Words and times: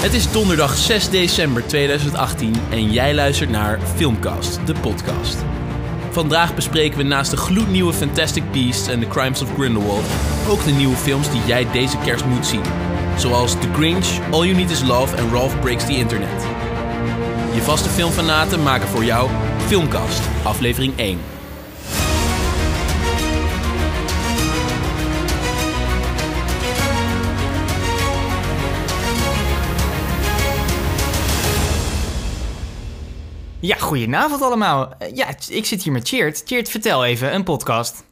Het 0.00 0.14
is 0.14 0.32
donderdag 0.32 0.76
6 0.76 1.08
december 1.08 1.66
2018 1.66 2.54
en 2.70 2.92
jij 2.92 3.14
luistert 3.14 3.50
naar 3.50 3.80
Filmcast, 3.94 4.66
de 4.66 4.74
podcast. 4.80 5.36
Vandaag 6.10 6.54
bespreken 6.54 6.98
we 6.98 7.04
naast 7.04 7.30
de 7.30 7.36
gloednieuwe 7.36 7.92
Fantastic 7.92 8.52
Beasts 8.52 8.88
en 8.88 9.00
The 9.00 9.08
Crimes 9.08 9.42
of 9.42 9.54
Grindelwald 9.54 10.04
ook 10.48 10.64
de 10.64 10.70
nieuwe 10.70 10.96
films 10.96 11.30
die 11.30 11.40
jij 11.46 11.66
deze 11.72 11.98
kerst 11.98 12.24
moet 12.24 12.46
zien. 12.46 12.62
Zoals 13.16 13.52
The 13.52 13.72
Grinch, 13.72 14.06
All 14.30 14.44
You 14.44 14.54
Need 14.54 14.70
Is 14.70 14.82
Love 14.82 15.16
en 15.16 15.30
Ralph 15.30 15.60
Breaks 15.60 15.84
the 15.84 15.96
Internet. 15.96 16.46
Je 17.54 17.60
vaste 17.60 17.88
filmfanaten 17.88 18.62
maken 18.62 18.88
voor 18.88 19.04
jou 19.04 19.30
Filmcast, 19.66 20.20
aflevering 20.42 20.96
1. 20.96 21.18
Ja, 33.60 33.76
goedenavond 33.76 34.42
allemaal. 34.42 34.94
Eh, 34.98 35.16
Ja, 35.16 35.28
ik 35.48 35.64
zit 35.64 35.82
hier 35.82 35.92
met 35.92 36.08
Cheert. 36.08 36.42
Cheert, 36.46 36.68
vertel 36.70 37.04
even, 37.04 37.34
een 37.34 37.44
podcast. 37.44 38.04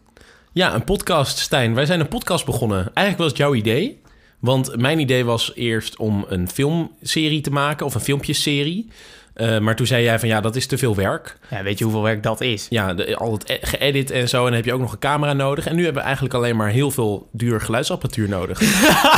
Ja, 0.52 0.74
een 0.74 0.84
podcast, 0.84 1.38
Stijn. 1.38 1.74
Wij 1.74 1.86
zijn 1.86 2.00
een 2.00 2.08
podcast 2.08 2.44
begonnen. 2.44 2.78
Eigenlijk 2.78 3.18
was 3.18 3.28
het 3.28 3.36
jouw 3.36 3.54
idee. 3.54 4.00
Want 4.38 4.76
mijn 4.76 4.98
idee 4.98 5.24
was 5.24 5.52
eerst 5.54 5.96
om 5.96 6.24
een 6.28 6.48
filmserie 6.48 7.40
te 7.40 7.50
maken, 7.50 7.86
of 7.86 7.94
een 7.94 8.00
filmpjesserie. 8.00 8.88
Eh, 9.38 9.58
maar 9.58 9.76
toen 9.76 9.86
zei 9.86 10.02
jij 10.02 10.18
van 10.18 10.28
ja, 10.28 10.40
dat 10.40 10.56
is 10.56 10.66
te 10.66 10.78
veel 10.78 10.94
werk. 10.96 11.36
Ja, 11.50 11.62
weet 11.62 11.78
je 11.78 11.84
hoeveel 11.84 12.02
werk 12.02 12.22
dat 12.22 12.40
is? 12.40 12.66
Ja, 12.70 12.94
de, 12.94 13.16
al 13.16 13.32
het 13.32 13.48
e- 13.50 13.58
geëdit 13.60 14.10
en 14.10 14.28
zo. 14.28 14.38
En 14.38 14.44
dan 14.44 14.52
heb 14.54 14.64
je 14.64 14.72
ook 14.72 14.80
nog 14.80 14.92
een 14.92 14.98
camera 14.98 15.32
nodig. 15.32 15.66
En 15.66 15.74
nu 15.76 15.82
hebben 15.84 16.00
we 16.00 16.06
eigenlijk 16.06 16.34
alleen 16.36 16.56
maar 16.56 16.68
heel 16.68 16.90
veel 16.90 17.28
duur 17.32 17.60
geluidsapparatuur 17.60 18.28
nodig. 18.28 18.60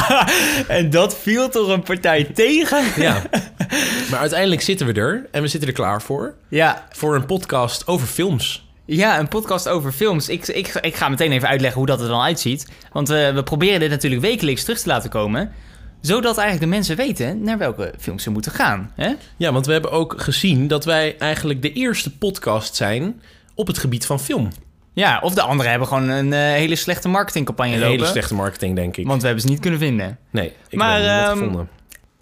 en 0.68 0.90
dat 0.90 1.16
viel 1.18 1.48
toch 1.48 1.68
een 1.68 1.82
partij 1.82 2.24
tegen? 2.24 2.84
ja. 3.02 3.22
Maar 4.10 4.20
uiteindelijk 4.20 4.60
zitten 4.60 4.86
we 4.86 4.92
er. 4.92 5.26
En 5.30 5.42
we 5.42 5.48
zitten 5.48 5.68
er 5.68 5.74
klaar 5.74 6.02
voor. 6.02 6.34
Ja, 6.48 6.86
Voor 6.90 7.14
een 7.14 7.26
podcast 7.26 7.86
over 7.86 8.06
films. 8.06 8.68
ja 8.84 9.18
een 9.18 9.28
podcast 9.28 9.68
over 9.68 9.92
films. 9.92 10.28
Ik, 10.28 10.46
ik, 10.48 10.68
ik 10.80 10.94
ga 10.96 11.08
meteen 11.08 11.32
even 11.32 11.48
uitleggen 11.48 11.78
hoe 11.78 11.88
dat 11.88 12.00
er 12.00 12.08
dan 12.08 12.20
uitziet. 12.22 12.68
Want 12.92 13.10
eh, 13.10 13.34
we 13.34 13.42
proberen 13.42 13.80
dit 13.80 13.90
natuurlijk 13.90 14.22
wekelijks 14.22 14.62
terug 14.64 14.78
te 14.80 14.88
laten 14.88 15.10
komen. 15.10 15.52
Zodat 16.00 16.38
eigenlijk 16.38 16.60
de 16.70 16.76
mensen 16.76 16.96
weten 16.96 17.42
naar 17.42 17.58
welke 17.58 17.94
films 17.98 18.22
ze 18.22 18.30
moeten 18.30 18.52
gaan. 18.52 18.92
Hè? 18.94 19.12
Ja, 19.36 19.52
want 19.52 19.66
we 19.66 19.72
hebben 19.72 19.90
ook 19.90 20.14
gezien 20.22 20.68
dat 20.68 20.84
wij 20.84 21.18
eigenlijk 21.18 21.62
de 21.62 21.72
eerste 21.72 22.16
podcast 22.16 22.74
zijn 22.76 23.20
op 23.54 23.66
het 23.66 23.78
gebied 23.78 24.06
van 24.06 24.20
film. 24.20 24.48
Ja, 24.92 25.20
of 25.22 25.34
de 25.34 25.42
anderen 25.42 25.70
hebben 25.70 25.88
gewoon 25.88 26.08
een 26.08 26.32
eh, 26.32 26.38
hele 26.38 26.76
slechte 26.76 27.08
marketingcampagne 27.08 27.72
Een 27.72 27.78
lopen. 27.80 27.94
hele 27.94 28.06
slechte 28.06 28.34
marketing, 28.34 28.76
denk 28.76 28.96
ik. 28.96 29.06
Want 29.06 29.20
we 29.20 29.26
hebben 29.26 29.44
ze 29.44 29.50
niet 29.50 29.60
kunnen 29.60 29.78
vinden. 29.78 30.18
Nee, 30.30 30.52
ik 30.68 30.78
Maar, 30.78 30.96
heb 31.00 31.06
hem 31.06 31.18
niet 31.18 31.26
ehm, 31.28 31.38
gevonden. 31.38 31.68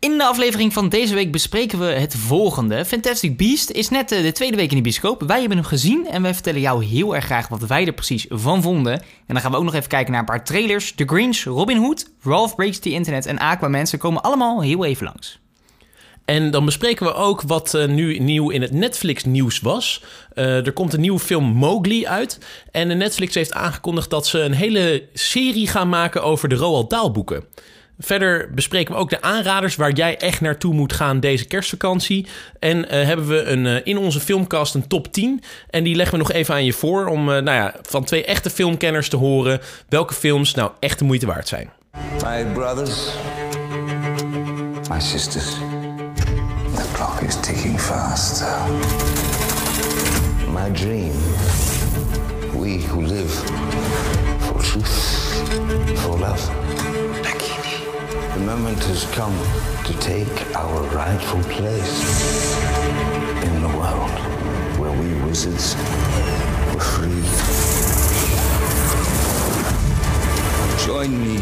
In 0.00 0.18
de 0.18 0.24
aflevering 0.24 0.72
van 0.72 0.88
deze 0.88 1.14
week 1.14 1.32
bespreken 1.32 1.78
we 1.78 1.84
het 1.84 2.16
volgende. 2.16 2.84
Fantastic 2.84 3.36
Beast 3.36 3.70
is 3.70 3.88
net 3.88 4.12
eh, 4.12 4.22
de 4.22 4.32
tweede 4.32 4.56
week 4.56 4.70
in 4.70 4.76
de 4.76 4.82
bioscoop. 4.82 5.22
Wij 5.22 5.40
hebben 5.40 5.58
hem 5.58 5.66
gezien 5.66 6.06
en 6.06 6.22
wij 6.22 6.34
vertellen 6.34 6.60
jou 6.60 6.84
heel 6.84 7.14
erg 7.14 7.24
graag 7.24 7.48
wat 7.48 7.66
wij 7.66 7.86
er 7.86 7.92
precies 7.92 8.26
van 8.28 8.62
vonden. 8.62 8.92
En 8.92 9.02
dan 9.26 9.40
gaan 9.40 9.50
we 9.50 9.56
ook 9.56 9.64
nog 9.64 9.74
even 9.74 9.88
kijken 9.88 10.10
naar 10.10 10.20
een 10.20 10.26
paar 10.26 10.44
trailers. 10.44 10.92
The 10.94 11.04
Grinch, 11.06 11.42
Robin 11.44 11.76
Hood, 11.76 12.10
Ralph 12.22 12.54
Breaks 12.54 12.78
the 12.78 12.90
Internet 12.90 13.26
en 13.26 13.38
Aquaman. 13.38 13.86
Ze 13.86 13.96
komen 13.96 14.22
allemaal 14.22 14.62
heel 14.62 14.84
even 14.84 15.04
langs. 15.04 15.40
En 16.24 16.50
dan 16.50 16.64
bespreken 16.64 17.06
we 17.06 17.14
ook 17.14 17.42
wat 17.42 17.74
eh, 17.74 17.88
nu 17.88 18.18
nieuw 18.18 18.50
in 18.50 18.62
het 18.62 18.72
Netflix-nieuws 18.72 19.60
was. 19.60 20.04
Eh, 20.34 20.66
er 20.66 20.72
komt 20.72 20.92
een 20.92 21.00
nieuwe 21.00 21.18
film 21.18 21.44
Mowgli 21.44 22.06
uit. 22.06 22.38
En 22.70 22.98
Netflix 22.98 23.34
heeft 23.34 23.52
aangekondigd 23.52 24.10
dat 24.10 24.26
ze 24.26 24.40
een 24.40 24.54
hele 24.54 25.08
serie 25.12 25.66
gaan 25.66 25.88
maken 25.88 26.22
over 26.22 26.48
de 26.48 26.54
Roald 26.54 26.90
Dahl-boeken. 26.90 27.44
Verder 27.98 28.50
bespreken 28.54 28.94
we 28.94 29.00
ook 29.00 29.10
de 29.10 29.22
aanraders 29.22 29.76
waar 29.76 29.92
jij 29.92 30.18
echt 30.18 30.40
naartoe 30.40 30.74
moet 30.74 30.92
gaan 30.92 31.20
deze 31.20 31.44
kerstvakantie. 31.44 32.26
En 32.58 32.88
eh, 32.88 33.04
hebben 33.04 33.28
we 33.28 33.42
een, 33.42 33.66
eh, 33.66 33.80
in 33.84 33.98
onze 33.98 34.20
filmcast 34.20 34.74
een 34.74 34.86
top 34.86 35.12
10. 35.12 35.42
En 35.70 35.84
die 35.84 35.94
leggen 35.94 36.16
we 36.16 36.22
nog 36.22 36.32
even 36.32 36.54
aan 36.54 36.64
je 36.64 36.72
voor 36.72 37.06
om 37.06 37.20
eh, 37.20 37.42
nou 37.42 37.56
ja, 37.56 37.74
van 37.82 38.04
twee 38.04 38.24
echte 38.24 38.50
filmkenners 38.50 39.08
te 39.08 39.16
horen 39.16 39.60
welke 39.88 40.14
films 40.14 40.54
nou 40.54 40.70
echt 40.80 40.98
de 40.98 41.04
moeite 41.04 41.26
waard 41.26 41.48
zijn. 41.48 41.70
My 42.22 42.44
brothers, 42.52 43.08
my 44.90 45.00
sisters, 45.00 45.50
the 46.74 46.84
clock 46.92 47.20
is 47.20 47.40
ticking 47.40 47.80
fast. 47.80 48.44
My 50.52 50.70
dream, 50.72 51.12
we 52.52 52.84
who 52.88 53.00
live 53.00 53.32
for 54.38 54.62
truth, 54.62 55.22
for 55.94 56.18
love. 56.18 56.67
The 58.34 58.44
moment 58.44 58.84
has 58.84 59.06
come 59.10 59.36
to 59.84 59.92
take 59.98 60.56
our 60.56 60.82
rightful 60.94 61.40
place 61.40 62.56
in 63.42 63.62
the 63.62 63.68
world 63.76 64.10
where 64.78 64.92
we 64.92 65.14
wizards 65.26 65.76
were 66.74 66.80
free. 66.80 67.22
Join 70.86 71.10
me 71.20 71.38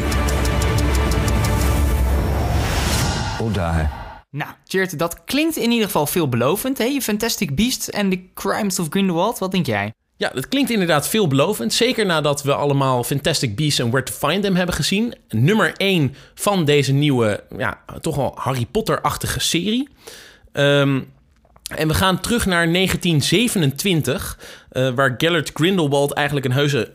or 3.41 3.53
die. 3.53 3.89
Nou, 4.31 4.51
Cheert, 4.65 4.99
dat 4.99 5.25
klinkt 5.25 5.57
in 5.57 5.71
ieder 5.71 5.87
geval 5.87 6.07
veelbelovend. 6.07 6.79
Hè? 6.79 7.01
Fantastic 7.01 7.55
Beasts 7.55 7.91
en 7.91 8.11
The 8.11 8.21
Crimes 8.35 8.79
of 8.79 8.87
Grindelwald. 8.91 9.39
Wat 9.39 9.51
denk 9.51 9.67
jij? 9.67 9.93
Ja, 10.19 10.31
dat 10.35 10.49
klinkt 10.49 10.71
inderdaad 10.71 11.09
veelbelovend. 11.09 11.73
Zeker 11.73 12.07
nadat 12.07 12.43
we 12.43 12.55
allemaal 12.55 13.05
Fantastic 13.05 13.57
Beasts 13.57 13.79
en 13.79 13.91
Where 13.91 14.05
to 14.05 14.29
Find 14.29 14.43
Them 14.43 14.57
hebben 14.57 14.75
gezien. 14.75 15.15
Nummer 15.29 15.73
1 15.77 16.15
van 16.35 16.65
deze 16.65 16.93
nieuwe, 16.93 17.45
ja, 17.57 17.81
toch 18.01 18.17
wel 18.17 18.33
Harry 18.35 18.67
Potter-achtige 18.71 19.41
serie. 19.41 19.89
Ehm, 20.53 21.01
en 21.77 21.89
we 21.89 21.95
gaan 21.95 22.21
terug 22.21 22.47
naar 22.47 22.69
1927, 22.69 24.39
eh, 24.71 24.91
waar 24.91 25.15
Gellert 25.19 25.51
Grindelwald 25.55 26.13
eigenlijk 26.13 26.47
een 26.47 26.53
heuse 26.53 26.93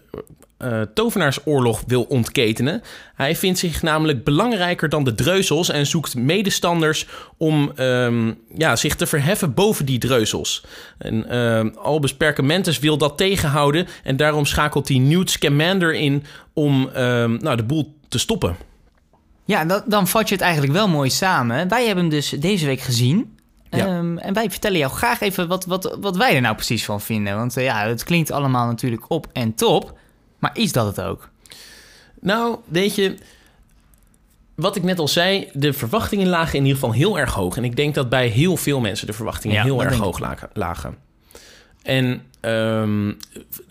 eh, 0.62 0.82
tovenaarsoorlog 0.94 1.84
wil 1.88 2.04
ontketenen. 2.04 2.82
Hij 3.16 3.36
vindt 3.36 3.60
zich 3.60 3.82
namelijk 3.82 4.24
belangrijker 4.24 4.90
dan 4.90 5.04
de 5.04 5.16
dreuzels 5.16 5.70
en 5.70 5.88
zoekt 5.88 6.16
medestanders 6.16 7.08
om 7.38 7.72
ehm, 7.76 8.34
ja, 8.58 8.76
zich 8.76 8.96
te 8.96 9.08
verheffen 9.08 9.54
boven 9.54 9.86
die 9.86 10.00
dreuzels. 10.00 10.64
En 10.98 11.30
ehm, 11.30 11.70
Albus 11.76 12.16
Perkamentus 12.16 12.80
wil 12.80 12.98
dat 12.98 13.18
tegenhouden 13.18 13.88
en 14.04 14.16
daarom 14.16 14.46
schakelt 14.46 14.88
hij 14.88 14.98
Newt 14.98 15.30
Scamander 15.30 15.94
in 15.94 16.24
om 16.54 16.90
ehm, 16.90 17.38
nou, 17.38 17.58
de 17.58 17.64
boel 17.64 17.96
te 18.08 18.20
stoppen. 18.20 18.56
Ja, 19.46 19.66
dat, 19.66 19.84
dan 19.88 20.08
vat 20.08 20.28
je 20.30 20.36
het 20.36 20.44
eigenlijk 20.44 20.74
wel 20.74 20.88
mooi 20.88 21.10
samen. 21.10 21.68
Wij 21.68 21.86
hebben 21.86 22.04
hem 22.04 22.14
dus 22.14 22.30
deze 22.30 22.66
week 22.66 22.82
gezien. 22.82 23.38
Ja. 23.70 23.86
En 24.18 24.34
wij 24.34 24.50
vertellen 24.50 24.78
jou 24.78 24.92
graag 24.92 25.22
even 25.22 25.48
wat, 25.48 25.66
wat, 25.66 25.98
wat 26.00 26.18
wij 26.18 26.36
er 26.36 26.42
nou 26.42 26.56
precies 26.56 26.86
van 26.86 27.02
vinden. 27.02 27.36
Want 27.36 27.58
eh, 27.58 27.64
ja, 27.64 27.88
het 27.88 28.04
klinkt 28.04 28.32
allemaal 28.32 28.66
natuurlijk 28.66 29.06
op 29.08 29.28
en 29.34 29.56
top. 29.56 30.00
Maar 30.42 30.52
is 30.58 30.72
dat 30.72 30.86
het 30.96 31.02
ook? 31.06 31.30
Nou, 32.22 32.58
weet 32.68 32.96
je, 32.96 33.16
wat 34.56 34.76
ik 34.76 34.84
net 34.84 35.00
al 35.00 35.08
zei, 35.08 35.50
de 35.54 35.74
verwachtingen 35.74 36.28
lagen 36.28 36.54
in 36.58 36.66
ieder 36.66 36.80
geval 36.80 36.94
heel 36.96 37.20
erg 37.20 37.34
hoog. 37.34 37.58
En 37.58 37.64
ik 37.64 37.76
denk 37.76 37.96
dat 37.96 38.10
bij 38.10 38.28
heel 38.28 38.58
veel 38.58 38.80
mensen 38.80 39.08
de 39.08 39.14
verwachtingen 39.14 39.56
Ja, 39.58 39.64
heel 39.64 39.84
erg 39.84 39.98
hoog 39.98 40.20
lagen- 40.20 40.50
lagen. 40.54 40.98
En 41.84 42.22
ehm, 42.40 43.12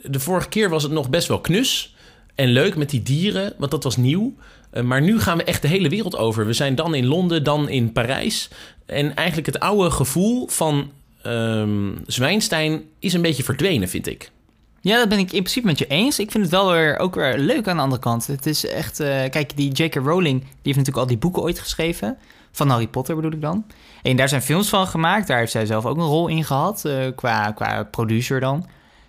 de 0.02 0.20
vorige 0.20 0.48
keer 0.48 0.68
was 0.68 0.82
het 0.82 0.92
nog 0.92 1.10
best 1.10 1.28
wel 1.28 1.40
knus 1.40 1.94
en 2.34 2.48
leuk 2.48 2.76
met 2.76 2.90
die 2.90 3.02
dieren, 3.02 3.54
want 3.58 3.70
dat 3.70 3.84
was 3.84 3.96
nieuw. 3.96 4.34
Eh, 4.70 4.82
maar 4.82 5.02
nu 5.02 5.20
gaan 5.20 5.36
we 5.36 5.44
echt 5.44 5.62
de 5.62 5.68
hele 5.68 5.88
wereld 5.88 6.16
over. 6.16 6.46
We 6.46 6.52
zijn 6.52 6.74
dan 6.74 6.94
in 6.94 7.06
Londen, 7.06 7.44
dan 7.44 7.68
in 7.68 7.92
Parijs. 7.92 8.48
En 8.86 9.14
eigenlijk 9.16 9.46
het 9.46 9.60
oude 9.60 9.90
gevoel 9.90 10.48
van 10.48 10.90
ehm 11.22 11.90
Zwijnstein 12.06 12.82
is 12.98 13.12
een 13.12 13.22
beetje 13.22 13.42
verdwenen, 13.42 13.88
vind 13.88 14.06
ik. 14.06 14.30
Ja, 14.80 14.96
dat 14.96 15.08
ben 15.08 15.18
ik 15.18 15.32
in 15.32 15.42
principe 15.42 15.66
met 15.66 15.78
je 15.78 15.86
eens. 15.86 16.18
Ik 16.18 16.30
vind 16.30 16.42
het 16.44 16.52
wel 16.52 16.70
weer, 16.72 16.98
ook 16.98 17.14
weer 17.14 17.38
leuk 17.38 17.68
aan 17.68 17.76
de 17.76 17.82
andere 17.82 18.00
kant. 18.00 18.26
Het 18.26 18.46
is 18.46 18.66
echt... 18.66 19.00
eh, 19.00 19.08
kijk, 19.30 19.56
die 19.56 19.72
J.K. 19.72 19.94
Rowling, 19.94 20.40
die 20.40 20.48
heeft 20.62 20.76
natuurlijk 20.78 20.96
al 20.96 21.06
die 21.06 21.18
boeken 21.18 21.42
ooit 21.42 21.58
geschreven. 21.58 22.18
Van 22.52 22.68
Harry 22.68 22.86
Potter 22.88 23.14
bedoel 23.16 23.32
ik 23.32 23.40
dan. 23.40 23.64
En 24.02 24.16
daar 24.16 24.28
zijn 24.28 24.42
films 24.42 24.68
van 24.68 24.86
gemaakt. 24.86 25.26
Daar 25.26 25.38
heeft 25.38 25.52
zij 25.52 25.66
zelf 25.66 25.86
ook 25.86 25.96
een 25.96 26.02
rol 26.04 26.28
in 26.28 26.44
gehad. 26.44 26.84
eh, 26.84 27.06
qua, 27.14 27.52
qua 27.52 27.82
producer 27.84 28.40
dan. 28.40 28.66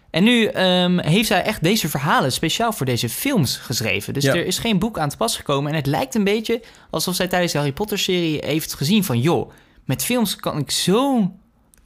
En 0.10 0.24
nu 0.24 0.46
ehm, 0.46 1.00
heeft 1.00 1.28
zij 1.28 1.44
echt 1.44 1.64
deze 1.64 1.90
verhalen 1.90 2.32
speciaal 2.32 2.74
voor 2.74 2.86
deze 2.86 3.10
films 3.10 3.58
geschreven. 3.58 4.14
Dus 4.14 4.24
Ja. 4.24 4.36
er 4.36 4.46
is 4.46 4.58
geen 4.60 4.80
boek 4.80 5.00
aan 5.00 5.10
te 5.10 5.18
pas 5.18 5.36
gekomen. 5.36 5.72
En 5.72 5.78
het 5.78 5.86
lijkt 5.86 6.16
een 6.16 6.24
beetje 6.24 6.62
alsof 6.90 7.16
zij 7.16 7.28
tijdens 7.28 7.52
de 7.52 7.58
Harry 7.58 7.74
Potter-serie 7.74 8.46
heeft 8.46 8.74
gezien 8.74 9.04
van... 9.04 9.20
joh, 9.20 9.52
met 9.86 10.04
films 10.04 10.36
kan 10.36 10.58
ik 10.58 10.72
zo 10.72 11.32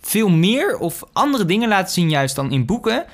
veel 0.02 0.30
meer 0.30 0.78
of 0.78 1.04
andere 1.14 1.46
dingen 1.46 1.70
laten 1.70 1.94
zien 1.94 2.10
juist 2.10 2.36
dan 2.36 2.52
in 2.52 2.66
boeken. 2.66 3.06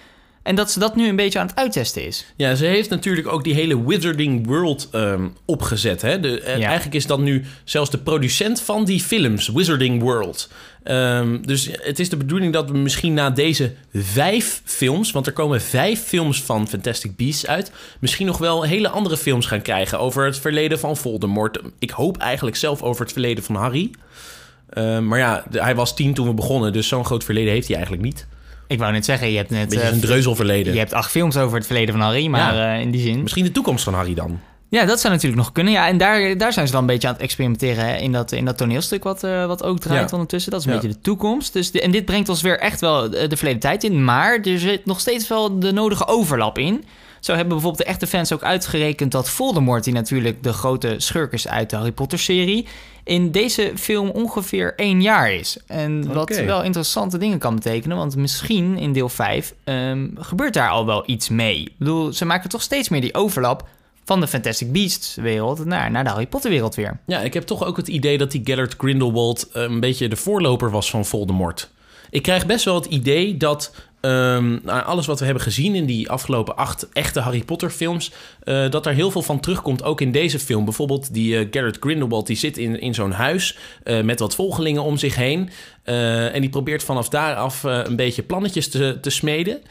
En 0.44 0.56
dat 0.56 0.72
ze 0.72 0.80
dat 0.80 0.96
nu 0.96 1.08
een 1.08 1.16
beetje 1.16 1.40
aan 1.40 1.48
het 1.48 1.56
uittesten 1.56 2.06
is. 2.06 2.26
Ja, 2.36 2.56
ze 2.56 2.66
heeft 2.66 2.90
natuurlijk 2.90 3.28
ook 3.28 3.44
die 3.44 3.54
hele 3.54 3.86
Wizarding 3.86 4.48
World 4.48 4.88
ehm, 4.92 5.28
opgezet. 5.46 6.02
Hè? 6.02 6.20
De, 6.20 6.42
eh, 6.42 6.58
Ja. 6.58 6.66
Eigenlijk 6.66 6.96
is 6.96 7.06
dat 7.06 7.20
nu 7.20 7.46
zelfs 7.64 7.90
de 7.90 7.98
producent 7.98 8.62
van 8.62 8.86
die 8.86 9.00
films, 9.00 9.48
Wizarding 9.48 10.02
World. 10.02 10.50
Ehm, 10.84 11.42
dus 11.42 11.70
het 11.72 12.00
is 12.00 12.10
de 12.10 12.18
bedoeling 12.18 12.54
dat 12.54 12.70
we 12.70 12.78
misschien 12.78 13.14
na 13.14 13.30
deze 13.30 13.74
vijf 13.94 14.62
films... 14.66 15.12
want 15.12 15.28
er 15.28 15.34
komen 15.34 15.62
vijf 15.62 16.04
films 16.04 16.42
van 16.42 16.68
Fantastic 16.68 17.16
Beasts 17.16 17.48
uit... 17.48 17.72
misschien 18.00 18.26
nog 18.26 18.38
wel 18.38 18.64
hele 18.64 18.90
andere 18.90 19.18
films 19.18 19.46
gaan 19.46 19.62
krijgen... 19.62 20.00
over 20.00 20.26
het 20.26 20.40
verleden 20.40 20.80
van 20.80 20.98
Voldemort. 20.98 21.60
Ik 21.80 21.90
hoop 21.90 22.18
eigenlijk 22.18 22.56
zelf 22.56 22.82
over 22.82 23.02
het 23.02 23.12
verleden 23.12 23.44
van 23.44 23.56
Harry. 23.56 23.92
Ehm, 24.70 25.08
maar 25.08 25.20
ja, 25.20 25.44
hij 25.52 25.76
was 25.76 25.96
tien 25.96 26.14
toen 26.14 26.28
we 26.28 26.34
begonnen... 26.34 26.74
dus 26.74 26.88
zo'n 26.88 27.06
groot 27.06 27.24
verleden 27.24 27.54
heeft 27.54 27.68
hij 27.68 27.76
eigenlijk 27.76 28.06
niet. 28.06 28.28
Ik 28.72 28.80
wou 28.80 28.92
net 28.92 29.06
zeggen, 29.06 29.32
je 29.32 29.38
hebt 29.38 29.50
net... 29.50 29.70
Beetje 29.70 29.86
eh, 29.86 29.92
een 29.94 30.00
dreuzelverleden. 30.00 30.74
je 30.74 30.80
hebt 30.80 30.94
acht 30.94 31.12
films 31.12 31.38
over 31.38 31.58
het 31.58 31.66
verleden 31.66 31.94
van 31.96 32.04
Harry, 32.04 32.28
maar 32.28 32.56
Ja. 32.56 32.74
eh, 32.76 32.82
in 32.82 32.92
die 32.92 33.02
zin... 33.02 33.22
Misschien 33.22 33.44
de 33.44 33.52
toekomst 33.52 33.84
van 33.84 33.94
Harry 33.94 34.14
dan. 34.14 34.40
Ja, 34.70 34.86
dat 34.86 35.00
zou 35.00 35.14
natuurlijk 35.14 35.42
nog 35.42 35.52
kunnen. 35.52 35.74
Ja, 35.74 35.88
en 35.88 35.98
daar, 35.98 36.38
daar 36.38 36.54
zijn 36.54 36.66
ze 36.66 36.72
wel 36.72 36.82
een 36.82 36.88
beetje 36.88 37.08
aan 37.08 37.14
het 37.14 37.24
experimenteren 37.24 37.86
hè, 37.86 37.96
in, 37.96 38.12
dat, 38.12 38.32
in 38.32 38.46
dat 38.46 38.58
toneelstuk 38.58 39.04
wat, 39.04 39.24
eh, 39.24 39.46
wat 39.46 39.64
ook 39.64 39.80
draait 39.80 40.10
Ja. 40.10 40.14
ondertussen. 40.16 40.52
Dat 40.52 40.60
is 40.60 40.66
een 40.66 40.74
Ja. 40.74 40.80
beetje 40.80 40.94
de 40.96 41.02
toekomst. 41.02 41.54
Dus 41.54 41.72
de- 41.72 41.82
en 41.82 41.92
dit 41.92 42.06
brengt 42.06 42.30
ons 42.30 42.42
weer 42.42 42.60
echt 42.60 42.82
wel 42.82 43.10
de 43.10 43.38
verleden 43.38 43.60
tijd 43.60 43.84
in. 43.84 44.04
Maar 44.04 44.40
er 44.40 44.60
zit 44.60 44.86
nog 44.86 45.00
steeds 45.00 45.28
wel 45.28 45.60
de 45.60 45.72
nodige 45.72 46.08
overlap 46.08 46.58
in. 46.58 46.84
Zo 47.22 47.32
hebben 47.32 47.54
bijvoorbeeld 47.54 47.84
de 47.84 47.90
echte 47.90 48.08
fans 48.08 48.34
ook 48.34 48.44
uitgerekend 48.44 49.12
dat 49.12 49.30
Voldemort, 49.30 49.84
die 49.84 49.94
natuurlijk 49.94 50.44
de 50.44 50.54
grote 50.54 50.96
schurk 50.98 51.34
is 51.34 51.48
uit 51.48 51.70
de 51.70 51.76
Harry 51.76 51.92
Potter-serie, 51.92 52.68
in 53.04 53.32
deze 53.32 53.72
film 53.76 54.10
ongeveer 54.10 54.74
één 54.76 55.02
jaar 55.02 55.34
is. 55.34 55.58
En 55.68 56.14
wat 56.14 56.30
wel 56.30 56.64
interessante 56.64 57.18
dingen 57.18 57.38
kan 57.38 57.56
betekenen, 57.56 57.98
want 57.98 58.16
misschien 58.16 58.78
in 58.78 58.94
deel 58.94 59.10
5 59.10 59.54
ehm, 59.64 60.08
gebeurt 60.16 60.54
daar 60.54 60.70
al 60.70 60.86
wel 60.86 61.04
iets 61.06 61.30
mee. 61.30 61.60
Ik 61.62 61.78
bedoel, 61.78 62.14
ze 62.14 62.26
maken 62.26 62.50
toch 62.50 62.62
steeds 62.62 62.90
meer 62.90 63.02
die 63.02 63.14
overlap 63.14 63.68
van 64.06 64.20
de 64.20 64.28
Fantastic 64.28 64.72
Beasts 64.72 65.16
wereld 65.16 65.66
naar, 65.66 65.92
naar 65.92 66.04
de 66.04 66.10
Harry 66.10 66.28
Potter 66.28 66.52
wereld 66.52 66.76
weer. 66.76 67.00
Ja, 67.06 67.20
ik 67.20 67.34
heb 67.34 67.44
toch 67.44 67.66
ook 67.66 67.78
het 67.78 67.88
idee 67.88 68.18
dat 68.18 68.32
die 68.32 68.42
Gellert 68.44 68.76
Grindelwald 68.78 69.50
eh, 69.54 69.62
een 69.62 69.80
beetje 69.80 70.08
de 70.08 70.16
voorloper 70.16 70.72
was 70.72 70.90
van 70.90 71.06
Voldemort. 71.06 71.72
Ik 72.12 72.22
krijg 72.22 72.46
best 72.46 72.66
wel 72.66 72.76
het 72.76 72.86
idee 72.86 73.38
dat 73.38 73.72
nou, 74.02 74.84
alles 74.84 75.06
wat 75.06 75.20
we 75.20 75.26
hebben 75.26 75.44
gezien 75.44 75.76
in 75.76 75.86
die 75.86 76.10
afgelopen 76.10 76.56
acht 76.56 76.90
echte 76.94 77.20
Harry 77.20 77.44
Potter 77.44 77.70
films, 77.70 78.12
eh, 78.44 78.70
dat 78.70 78.86
er 78.86 78.94
heel 78.94 79.12
veel 79.12 79.22
van 79.22 79.40
terugkomt, 79.40 79.84
ook 79.84 80.02
in 80.02 80.12
deze 80.12 80.40
film. 80.40 80.66
Bijvoorbeeld 80.66 81.14
die 81.14 81.38
eh 81.38 81.48
Gellert 81.52 81.78
Grindelwald, 81.80 82.28
die 82.28 82.36
zit 82.36 82.58
in, 82.58 82.80
in 82.80 82.94
zo'n 82.94 83.12
huis 83.12 83.58
eh, 83.84 84.02
met 84.02 84.20
wat 84.20 84.36
volgelingen 84.36 84.84
om 84.84 84.98
zich 84.98 85.16
heen. 85.16 85.50
En 85.84 86.42
die 86.42 86.50
probeert 86.50 86.84
vanaf 86.84 87.10
daaraf 87.10 87.64
eh, 87.64 87.80
een 87.84 87.96
beetje 87.96 88.24
plannetjes 88.24 88.70
te, 88.70 88.98
te 89.02 89.10
smeden. 89.10 89.62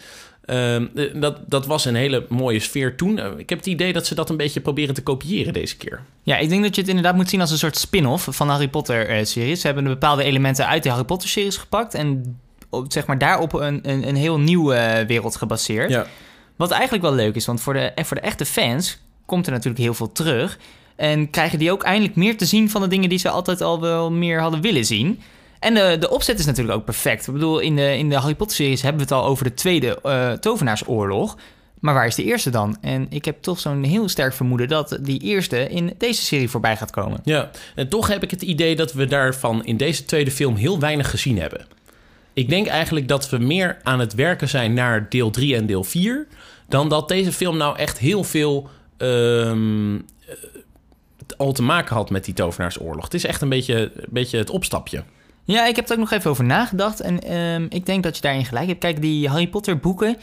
Ehm, 0.50 0.87
eh, 0.94 1.05
dat, 1.14 1.38
dat 1.47 1.67
was 1.67 1.85
een 1.85 1.94
hele 1.94 2.26
mooie 2.29 2.61
sfeer 2.61 2.97
toen. 2.97 3.19
Eh, 3.19 3.26
ik 3.37 3.49
heb 3.49 3.58
het 3.58 3.67
idee 3.67 3.93
dat 3.93 4.06
ze 4.06 4.14
dat 4.14 4.31
een 4.31 4.37
beetje 4.37 4.61
proberen 4.61 4.94
te 4.94 5.02
kopiëren 5.02 5.52
deze 5.52 5.76
keer. 5.76 6.02
Ja, 6.23 6.37
ik 6.37 6.49
denk 6.49 6.62
dat 6.62 6.75
je 6.75 6.81
het 6.81 6.91
inderdaad 6.91 7.17
moet 7.17 7.29
zien 7.29 7.41
als 7.41 7.50
een 7.50 7.58
soort 7.58 7.76
spin-off 7.76 8.29
van 8.31 8.47
de 8.47 8.52
Harry 8.52 8.69
Potter-series. 8.69 9.61
Ze 9.61 9.67
hebben 9.67 9.85
de 9.85 9.91
bepaalde 9.91 10.23
elementen 10.23 10.67
uit 10.67 10.82
de 10.82 10.88
Harry 10.88 11.05
Potter-series 11.05 11.56
gepakt 11.56 11.94
en 11.94 12.38
op, 12.70 12.93
zeg 12.93 13.06
maar 13.06 13.19
daarop 13.19 13.52
een, 13.52 13.81
een, 13.82 14.08
een 14.08 14.17
heel 14.17 14.38
nieuwe 14.38 14.75
eh, 14.75 15.06
wereld 15.06 15.37
gebaseerd. 15.37 15.91
Ja. 15.91 16.06
Wat 16.56 16.70
eigenlijk 16.70 17.02
wel 17.02 17.14
leuk 17.14 17.35
is, 17.35 17.47
want 17.47 17.61
voor 17.61 17.73
de, 17.73 17.93
voor 17.94 18.17
de 18.17 18.23
echte 18.23 18.44
fans 18.44 18.99
komt 19.26 19.47
er 19.47 19.52
natuurlijk 19.52 19.82
heel 19.82 19.94
veel 19.94 20.12
terug. 20.12 20.58
En 20.97 21.31
krijgen 21.31 21.58
die 21.58 21.73
ook 21.73 21.82
eindelijk 21.82 22.17
meer 22.17 22.37
te 22.37 22.44
zien 22.44 22.70
van 22.70 22.81
de 22.81 22.88
dingen 22.88 23.08
die 23.08 23.19
ze 23.19 23.29
altijd 23.29 23.61
al 23.61 23.81
wel 23.81 24.11
meer 24.11 24.41
hadden 24.41 24.61
willen 24.61 24.85
zien. 24.85 25.20
En 25.61 25.75
de, 25.75 25.97
de 26.01 26.11
opzet 26.11 26.39
is 26.39 26.47
natuurlijk 26.47 26.79
ook 26.79 26.85
perfect. 26.85 27.27
Ik 27.27 27.33
bedoel, 27.33 27.59
in 27.59 27.77
de, 27.77 27.99
in 27.99 28.09
de 28.09 28.17
Harry 28.17 28.35
Potter-series 28.35 28.83
hebben 28.83 29.07
we 29.07 29.15
het 29.15 29.23
al 29.23 29.29
over 29.29 29.45
de 29.45 29.55
tweede 29.55 30.01
eh, 30.03 30.33
tovenaarsoorlog. 30.33 31.37
Maar 31.81 31.95
waar 31.95 32.07
is 32.07 32.15
de 32.15 32.25
eerste 32.25 32.51
dan? 32.51 32.77
En 32.81 33.07
ik 33.11 33.25
heb 33.25 33.43
toch 33.43 33.61
zo'n 33.61 33.83
heel 33.83 34.09
sterk 34.09 34.33
vermoeden 34.33 34.69
dat 34.69 34.99
die 35.01 35.21
eerste 35.21 35.69
in 35.69 35.95
deze 35.99 36.23
serie 36.23 36.51
voorbij 36.51 36.77
gaat 36.77 36.91
komen. 36.91 37.21
Ja, 37.25 37.51
en 37.75 37.89
toch 37.89 38.09
heb 38.09 38.23
ik 38.23 38.31
het 38.31 38.43
idee 38.43 38.77
dat 38.77 38.93
we 38.93 39.07
daarvan 39.07 39.65
in 39.65 39.77
deze 39.77 40.05
tweede 40.05 40.31
film 40.31 40.55
heel 40.57 40.79
weinig 40.79 41.11
gezien 41.11 41.39
hebben. 41.39 41.67
Ik 42.33 42.49
denk 42.49 42.67
eigenlijk 42.67 43.09
dat 43.09 43.31
we 43.31 43.39
meer 43.39 43.79
aan 43.83 44.01
het 44.01 44.15
werken 44.15 44.49
zijn 44.49 44.75
naar 44.75 45.09
deel 45.09 45.31
3 45.31 45.57
en 45.57 45.67
deel 45.67 45.85
4... 45.85 46.27
dan 46.69 46.89
dat 46.89 47.09
deze 47.09 47.33
film 47.33 47.57
nou 47.57 47.77
echt 47.77 47.99
heel 47.99 48.25
veel 48.25 48.69
ehm, 48.97 49.95
eh, 49.95 50.01
al 51.37 51.53
te 51.53 51.62
maken 51.62 51.95
had 51.95 52.11
met 52.11 52.25
die 52.25 52.35
tovenaarsoorlog. 52.35 53.05
Het 53.05 53.15
is 53.15 53.25
echt 53.25 53.43
een 53.43 53.49
beetje, 53.49 53.91
een 53.95 54.07
beetje 54.09 54.39
het 54.39 54.51
opstapje. 54.51 55.03
Ja, 55.50 55.67
ik 55.67 55.76
heb 55.76 55.87
er 55.87 55.93
ook 55.93 55.99
nog 55.99 56.11
even 56.11 56.31
over 56.31 56.44
nagedacht. 56.44 57.00
En 57.00 57.20
ehm, 57.20 57.67
ik 57.69 57.87
denk 57.87 58.02
dat 58.02 58.17
je 58.17 58.23
daarin 58.23 58.44
gelijk 58.44 58.67
hebt. 58.67 58.81
Kijk, 58.81 59.00
die 59.00 59.29
Harry 59.29 59.49
Potter 59.49 59.79
boeken, 59.79 60.17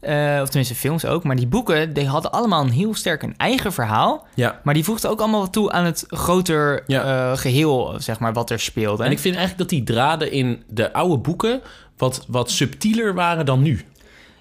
eh, 0.00 0.38
of 0.42 0.48
tenminste 0.48 0.74
films 0.74 1.04
ook, 1.06 1.24
maar 1.24 1.36
die 1.36 1.46
boeken, 1.46 1.92
die 1.92 2.06
hadden 2.06 2.32
allemaal 2.32 2.62
een 2.62 2.70
heel 2.70 2.94
sterk 2.94 3.22
een 3.22 3.34
eigen 3.36 3.72
verhaal. 3.72 4.26
Ja. 4.34 4.60
Maar 4.64 4.74
die 4.74 4.84
voegden 4.84 5.10
ook 5.10 5.20
allemaal 5.20 5.40
wat 5.40 5.52
toe 5.52 5.72
aan 5.72 5.84
het 5.84 6.04
groter 6.08 6.82
Ja. 6.86 7.30
eh, 7.32 7.38
geheel, 7.38 7.94
zeg 7.98 8.18
maar, 8.18 8.32
wat 8.32 8.50
er 8.50 8.60
speelde. 8.60 9.04
En 9.04 9.10
ik 9.10 9.18
vind 9.18 9.36
eigenlijk 9.36 9.68
dat 9.70 9.78
die 9.78 9.94
draden 9.96 10.32
in 10.32 10.62
de 10.68 10.92
oude 10.92 11.16
boeken 11.18 11.60
wat, 11.96 12.24
wat 12.28 12.50
subtieler 12.50 13.14
waren 13.14 13.46
dan 13.46 13.62
nu. 13.62 13.84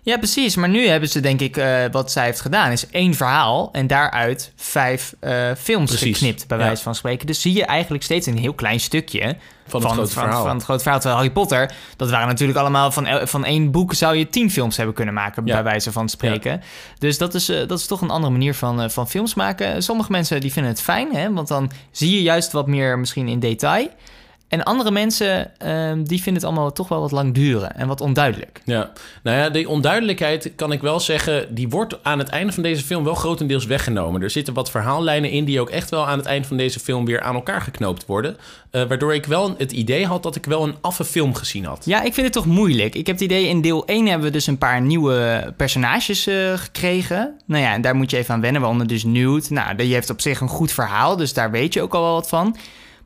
Ja, 0.01 0.17
precies. 0.17 0.55
Maar 0.55 0.69
nu 0.69 0.87
hebben 0.87 1.09
ze, 1.09 1.19
denk 1.19 1.39
ik, 1.39 1.57
eh, 1.57 1.83
wat 1.91 2.11
zij 2.11 2.25
heeft 2.25 2.41
gedaan, 2.41 2.71
is 2.71 2.87
één 2.89 3.13
verhaal 3.13 3.69
en 3.71 3.87
daaruit 3.87 4.51
vijf 4.55 5.13
eh, 5.19 5.51
films 5.57 5.89
Precies. 5.89 6.17
geknipt, 6.17 6.47
bij 6.47 6.57
Ja. 6.57 6.63
wijze 6.63 6.83
van 6.83 6.95
spreken. 6.95 7.27
Dus 7.27 7.41
zie 7.41 7.53
je 7.53 7.65
eigenlijk 7.65 8.03
steeds 8.03 8.27
een 8.27 8.37
heel 8.37 8.53
klein 8.53 8.79
stukje 8.79 9.35
Van 9.67 9.81
het 9.81 9.91
grote 9.91 10.11
van, 10.11 10.23
verhaal. 10.23 10.45
Van 10.45 10.55
het 10.55 10.63
grote 10.63 10.81
verhaal. 10.81 10.99
Terwijl 10.99 11.19
Harry 11.21 11.33
Potter, 11.33 11.71
dat 11.95 12.09
waren 12.09 12.27
natuurlijk 12.27 12.59
allemaal 12.59 12.91
van, 12.91 13.07
van 13.27 13.45
één 13.45 13.71
boek 13.71 13.93
zou 13.93 14.15
je 14.15 14.29
tien 14.29 14.51
films 14.51 14.77
hebben 14.77 14.95
kunnen 14.95 15.13
maken, 15.13 15.45
Ja. 15.45 15.53
bij 15.53 15.63
wijze 15.63 15.91
van 15.91 16.09
spreken. 16.09 16.61
Dus 16.97 17.17
dat 17.17 17.33
is, 17.33 17.49
eh, 17.49 17.67
dat 17.67 17.79
is 17.79 17.85
toch 17.85 18.01
een 18.01 18.09
andere 18.09 18.31
manier 18.31 18.53
van, 18.53 18.91
van 18.91 19.09
films 19.09 19.33
maken. 19.33 19.83
Sommige 19.83 20.11
mensen 20.11 20.41
die 20.41 20.51
vinden 20.51 20.71
het 20.71 20.81
fijn, 20.81 21.15
hè, 21.15 21.33
want 21.33 21.47
dan 21.47 21.71
zie 21.91 22.11
je 22.11 22.21
juist 22.21 22.51
wat 22.51 22.67
meer 22.67 22.99
misschien 22.99 23.27
in 23.27 23.39
detail. 23.39 23.87
En 24.49 24.63
andere 24.63 24.91
mensen, 24.91 25.59
ehm, 25.59 26.03
die 26.03 26.21
vinden 26.21 26.33
het 26.33 26.43
allemaal 26.43 26.71
toch 26.71 26.87
wel 26.87 26.99
wat 26.99 27.11
lang 27.11 27.33
duren 27.33 27.75
en 27.75 27.87
wat 27.87 28.01
onduidelijk. 28.01 28.61
Ja, 28.65 28.91
nou 29.23 29.37
ja, 29.37 29.49
die 29.49 29.69
onduidelijkheid 29.69 30.51
kan 30.55 30.71
ik 30.71 30.81
wel 30.81 30.99
zeggen, 30.99 31.55
die 31.55 31.69
wordt 31.69 32.03
aan 32.03 32.19
het 32.19 32.29
einde 32.29 32.53
van 32.53 32.63
deze 32.63 32.83
film 32.83 33.03
wel 33.03 33.15
grotendeels 33.15 33.65
weggenomen. 33.65 34.21
Er 34.21 34.29
zitten 34.29 34.53
wat 34.53 34.71
verhaallijnen 34.71 35.31
in 35.31 35.45
die 35.45 35.61
ook 35.61 35.69
echt 35.69 35.89
wel 35.89 36.07
aan 36.07 36.17
het 36.17 36.27
eind 36.27 36.47
van 36.47 36.57
deze 36.57 36.79
film 36.79 37.05
weer 37.05 37.21
aan 37.21 37.35
elkaar 37.35 37.61
geknoopt 37.61 38.05
worden. 38.05 38.37
Eh, 38.71 38.83
waardoor 38.83 39.13
ik 39.13 39.25
wel 39.25 39.55
het 39.57 39.71
idee 39.71 40.05
had 40.05 40.23
dat 40.23 40.35
ik 40.35 40.45
wel 40.45 40.63
een 40.63 40.75
affe 40.81 41.05
film 41.05 41.35
gezien 41.35 41.65
had. 41.65 41.85
Ja, 41.85 42.01
ik 42.01 42.13
vind 42.13 42.25
het 42.25 42.35
toch 42.35 42.45
moeilijk. 42.45 42.95
Ik 42.95 43.07
heb 43.07 43.15
het 43.15 43.25
idee, 43.25 43.47
in 43.47 43.61
deel 43.61 43.85
1 43.85 44.05
hebben 44.05 44.27
we 44.27 44.33
dus 44.33 44.47
een 44.47 44.57
paar 44.57 44.81
nieuwe 44.81 45.53
personages 45.57 46.27
eh, 46.27 46.53
gekregen. 46.53 47.35
Nou 47.45 47.63
ja, 47.63 47.73
en 47.73 47.81
daar 47.81 47.95
moet 47.95 48.11
je 48.11 48.17
even 48.17 48.33
aan 48.33 48.41
wennen, 48.41 48.61
waaronder 48.61 48.87
dus 48.87 49.03
Newt. 49.03 49.49
Nou, 49.49 49.75
die 49.75 49.93
heeft 49.93 50.09
op 50.09 50.21
zich 50.21 50.39
een 50.39 50.47
goed 50.47 50.71
verhaal, 50.71 51.15
dus 51.15 51.33
daar 51.33 51.51
weet 51.51 51.73
je 51.73 51.81
ook 51.81 51.93
al 51.93 52.01
wel 52.01 52.13
wat 52.13 52.29
van. 52.29 52.55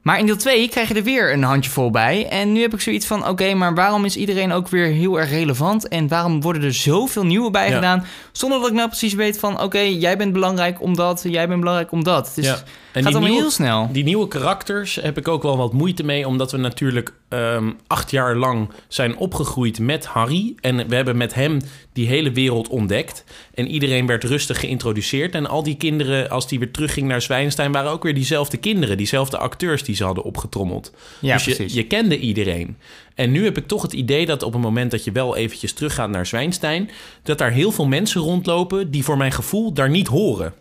Maar 0.04 0.20
in 0.20 0.26
deel 0.26 0.38
2 0.38 0.70
krijg 0.70 0.88
je 0.88 0.94
er 0.94 1.04
weer 1.04 1.34
een 1.34 1.44
handjevol 1.44 1.90
bij. 1.92 2.28
En 2.28 2.52
nu 2.52 2.62
heb 2.62 2.74
ik 2.74 2.82
zoiets 2.82 3.06
van, 3.06 3.28
oké, 3.28 3.54
maar 3.54 3.76
waarom 3.76 4.06
is 4.06 4.16
iedereen 4.18 4.52
ook 4.52 4.68
weer 4.68 4.86
heel 4.86 5.20
erg 5.20 5.30
relevant? 5.30 5.88
En 5.88 6.08
waarom 6.08 6.42
worden 6.42 6.64
er 6.64 6.74
zoveel 6.74 7.26
nieuwe 7.26 7.52
bij 7.52 7.70
Ja. 7.70 7.76
gedaan? 7.76 8.06
Zonder 8.32 8.60
dat 8.60 8.68
ik 8.68 8.74
nou 8.74 8.88
precies 8.88 9.14
weet 9.14 9.40
van, 9.40 9.62
oké, 9.62 9.80
jij 9.80 10.18
bent 10.18 10.34
belangrijk 10.34 10.82
omdat, 10.82 11.24
jij 11.28 11.48
bent 11.48 11.60
belangrijk 11.60 11.92
omdat. 11.92 12.28
Het 12.28 12.38
is, 12.38 12.46
Ja. 12.46 12.52
gaat 12.54 12.64
En 12.92 13.02
die 13.02 13.04
allemaal 13.06 13.22
nieuwe, 13.22 13.42
heel 13.42 13.52
snel. 13.52 13.90
die 13.92 14.04
nieuwe 14.04 14.28
karakters 14.28 14.96
heb 15.02 15.18
ik 15.18 15.28
ook 15.28 15.44
wel 15.44 15.58
wat 15.58 15.74
moeite 15.74 16.04
mee, 16.04 16.28
omdat 16.28 16.52
we 16.52 16.58
natuurlijk 16.58 17.14
ehm, 17.34 17.72
acht 17.88 18.12
jaar 18.12 18.36
lang 18.36 18.70
zijn 18.88 19.18
opgegroeid 19.18 19.80
met 19.80 20.06
Harry. 20.06 20.56
En 20.62 20.88
we 20.88 20.96
hebben 20.96 21.18
met 21.18 21.34
hem 21.34 21.60
die 21.94 22.08
hele 22.08 22.32
wereld 22.32 22.68
ontdekt. 22.68 23.24
En 23.54 23.68
iedereen 23.68 24.06
werd 24.06 24.24
rustig 24.24 24.60
geïntroduceerd. 24.60 25.36
En 25.36 25.46
al 25.46 25.64
die 25.64 25.78
kinderen, 25.78 26.30
als 26.30 26.48
die 26.48 26.60
weer 26.60 26.72
terugging 26.72 27.08
naar 27.08 27.22
Zwijnstein, 27.22 27.72
waren 27.72 27.92
ook 27.92 28.04
weer 28.04 28.14
diezelfde 28.14 28.58
kinderen, 28.58 28.98
diezelfde 28.98 29.38
acteurs 29.38 29.84
die 29.84 29.96
ze 29.96 30.04
hadden 30.04 30.24
opgetrommeld. 30.24 30.94
Ja, 31.20 31.34
dus 31.34 31.46
je, 31.46 31.56
precies. 31.56 31.74
je 31.74 31.84
kende 31.84 32.20
iedereen. 32.20 32.78
En 33.16 33.32
nu 33.32 33.44
heb 33.44 33.58
ik 33.58 33.68
toch 33.68 33.82
het 33.82 33.94
idee 33.94 34.26
dat 34.26 34.44
op 34.44 34.54
het 34.54 34.62
moment 34.62 34.92
dat 34.92 35.04
je 35.04 35.12
wel 35.12 35.36
eventjes 35.36 35.74
teruggaat 35.74 36.10
naar 36.10 36.26
Zwijnstein, 36.26 36.90
dat 37.24 37.38
daar 37.38 37.52
heel 37.52 37.72
veel 37.72 37.88
mensen 37.88 38.22
rondlopen 38.22 38.92
die 38.92 39.04
voor 39.04 39.18
mijn 39.18 39.32
gevoel 39.32 39.74
daar 39.74 39.90
niet 39.90 40.08
horen. 40.08 40.54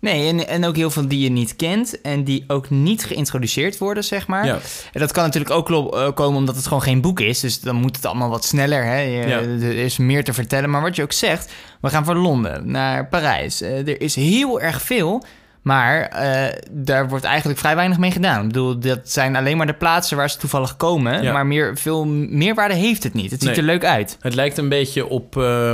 Nee, 0.00 0.28
en, 0.28 0.48
en 0.48 0.64
ook 0.64 0.76
heel 0.76 0.90
veel 0.90 1.08
die 1.08 1.20
je 1.20 1.30
niet 1.30 1.56
kent 1.56 2.00
en 2.00 2.24
die 2.24 2.44
ook 2.46 2.70
niet 2.70 3.04
geïntroduceerd 3.04 3.78
worden, 3.78 4.04
zeg 4.04 4.26
maar. 4.26 4.46
Ja. 4.46 4.58
En 4.92 5.00
dat 5.00 5.12
kan 5.12 5.24
natuurlijk 5.24 5.52
ook 5.70 5.94
eh, 5.94 6.08
komen 6.14 6.38
omdat 6.38 6.56
het 6.56 6.66
gewoon 6.66 6.82
geen 6.82 7.00
boek 7.00 7.20
is. 7.20 7.40
Dus 7.40 7.60
dan 7.60 7.76
moet 7.76 7.96
het 7.96 8.04
allemaal 8.06 8.28
wat 8.30 8.44
sneller. 8.44 8.84
Hè? 8.84 8.98
Je- 9.00 9.26
Ja. 9.28 9.38
Er 9.40 9.76
is 9.78 9.96
meer 9.96 10.24
te 10.24 10.32
vertellen. 10.32 10.70
Maar 10.70 10.82
wat 10.82 10.96
je 10.96 11.02
ook 11.02 11.12
zegt, 11.12 11.52
we 11.80 11.88
gaan 11.88 12.04
van 12.04 12.16
Londen 12.16 12.70
naar 12.70 13.06
Parijs. 13.08 13.60
Eh, 13.60 13.78
er 13.88 14.00
is 14.00 14.14
heel 14.14 14.60
erg 14.60 14.82
veel. 14.82 15.24
Maar 15.68 16.02
eh, 16.02 16.58
daar 16.70 17.08
wordt 17.08 17.24
eigenlijk 17.24 17.58
vrij 17.58 17.74
weinig 17.76 17.98
mee 17.98 18.10
gedaan. 18.10 18.40
Ik 18.40 18.46
bedoel, 18.46 18.78
dat 18.78 19.00
zijn 19.02 19.36
alleen 19.36 19.56
maar 19.56 19.66
de 19.66 19.74
plaatsen 19.74 20.16
waar 20.16 20.30
ze 20.30 20.36
toevallig 20.38 20.76
komen. 20.76 21.22
Ja. 21.22 21.32
Maar 21.32 21.46
meer, 21.46 21.76
veel 21.76 22.04
meerwaarde 22.06 22.74
heeft 22.74 23.02
het 23.02 23.14
niet. 23.14 23.30
Het 23.30 23.40
ziet 23.40 23.50
Nee. 23.50 23.58
er 23.58 23.64
leuk 23.64 23.84
uit. 23.84 24.16
Het 24.20 24.34
lijkt 24.34 24.58
een 24.58 24.68
beetje 24.68 25.06
op 25.06 25.36
eh, 25.36 25.72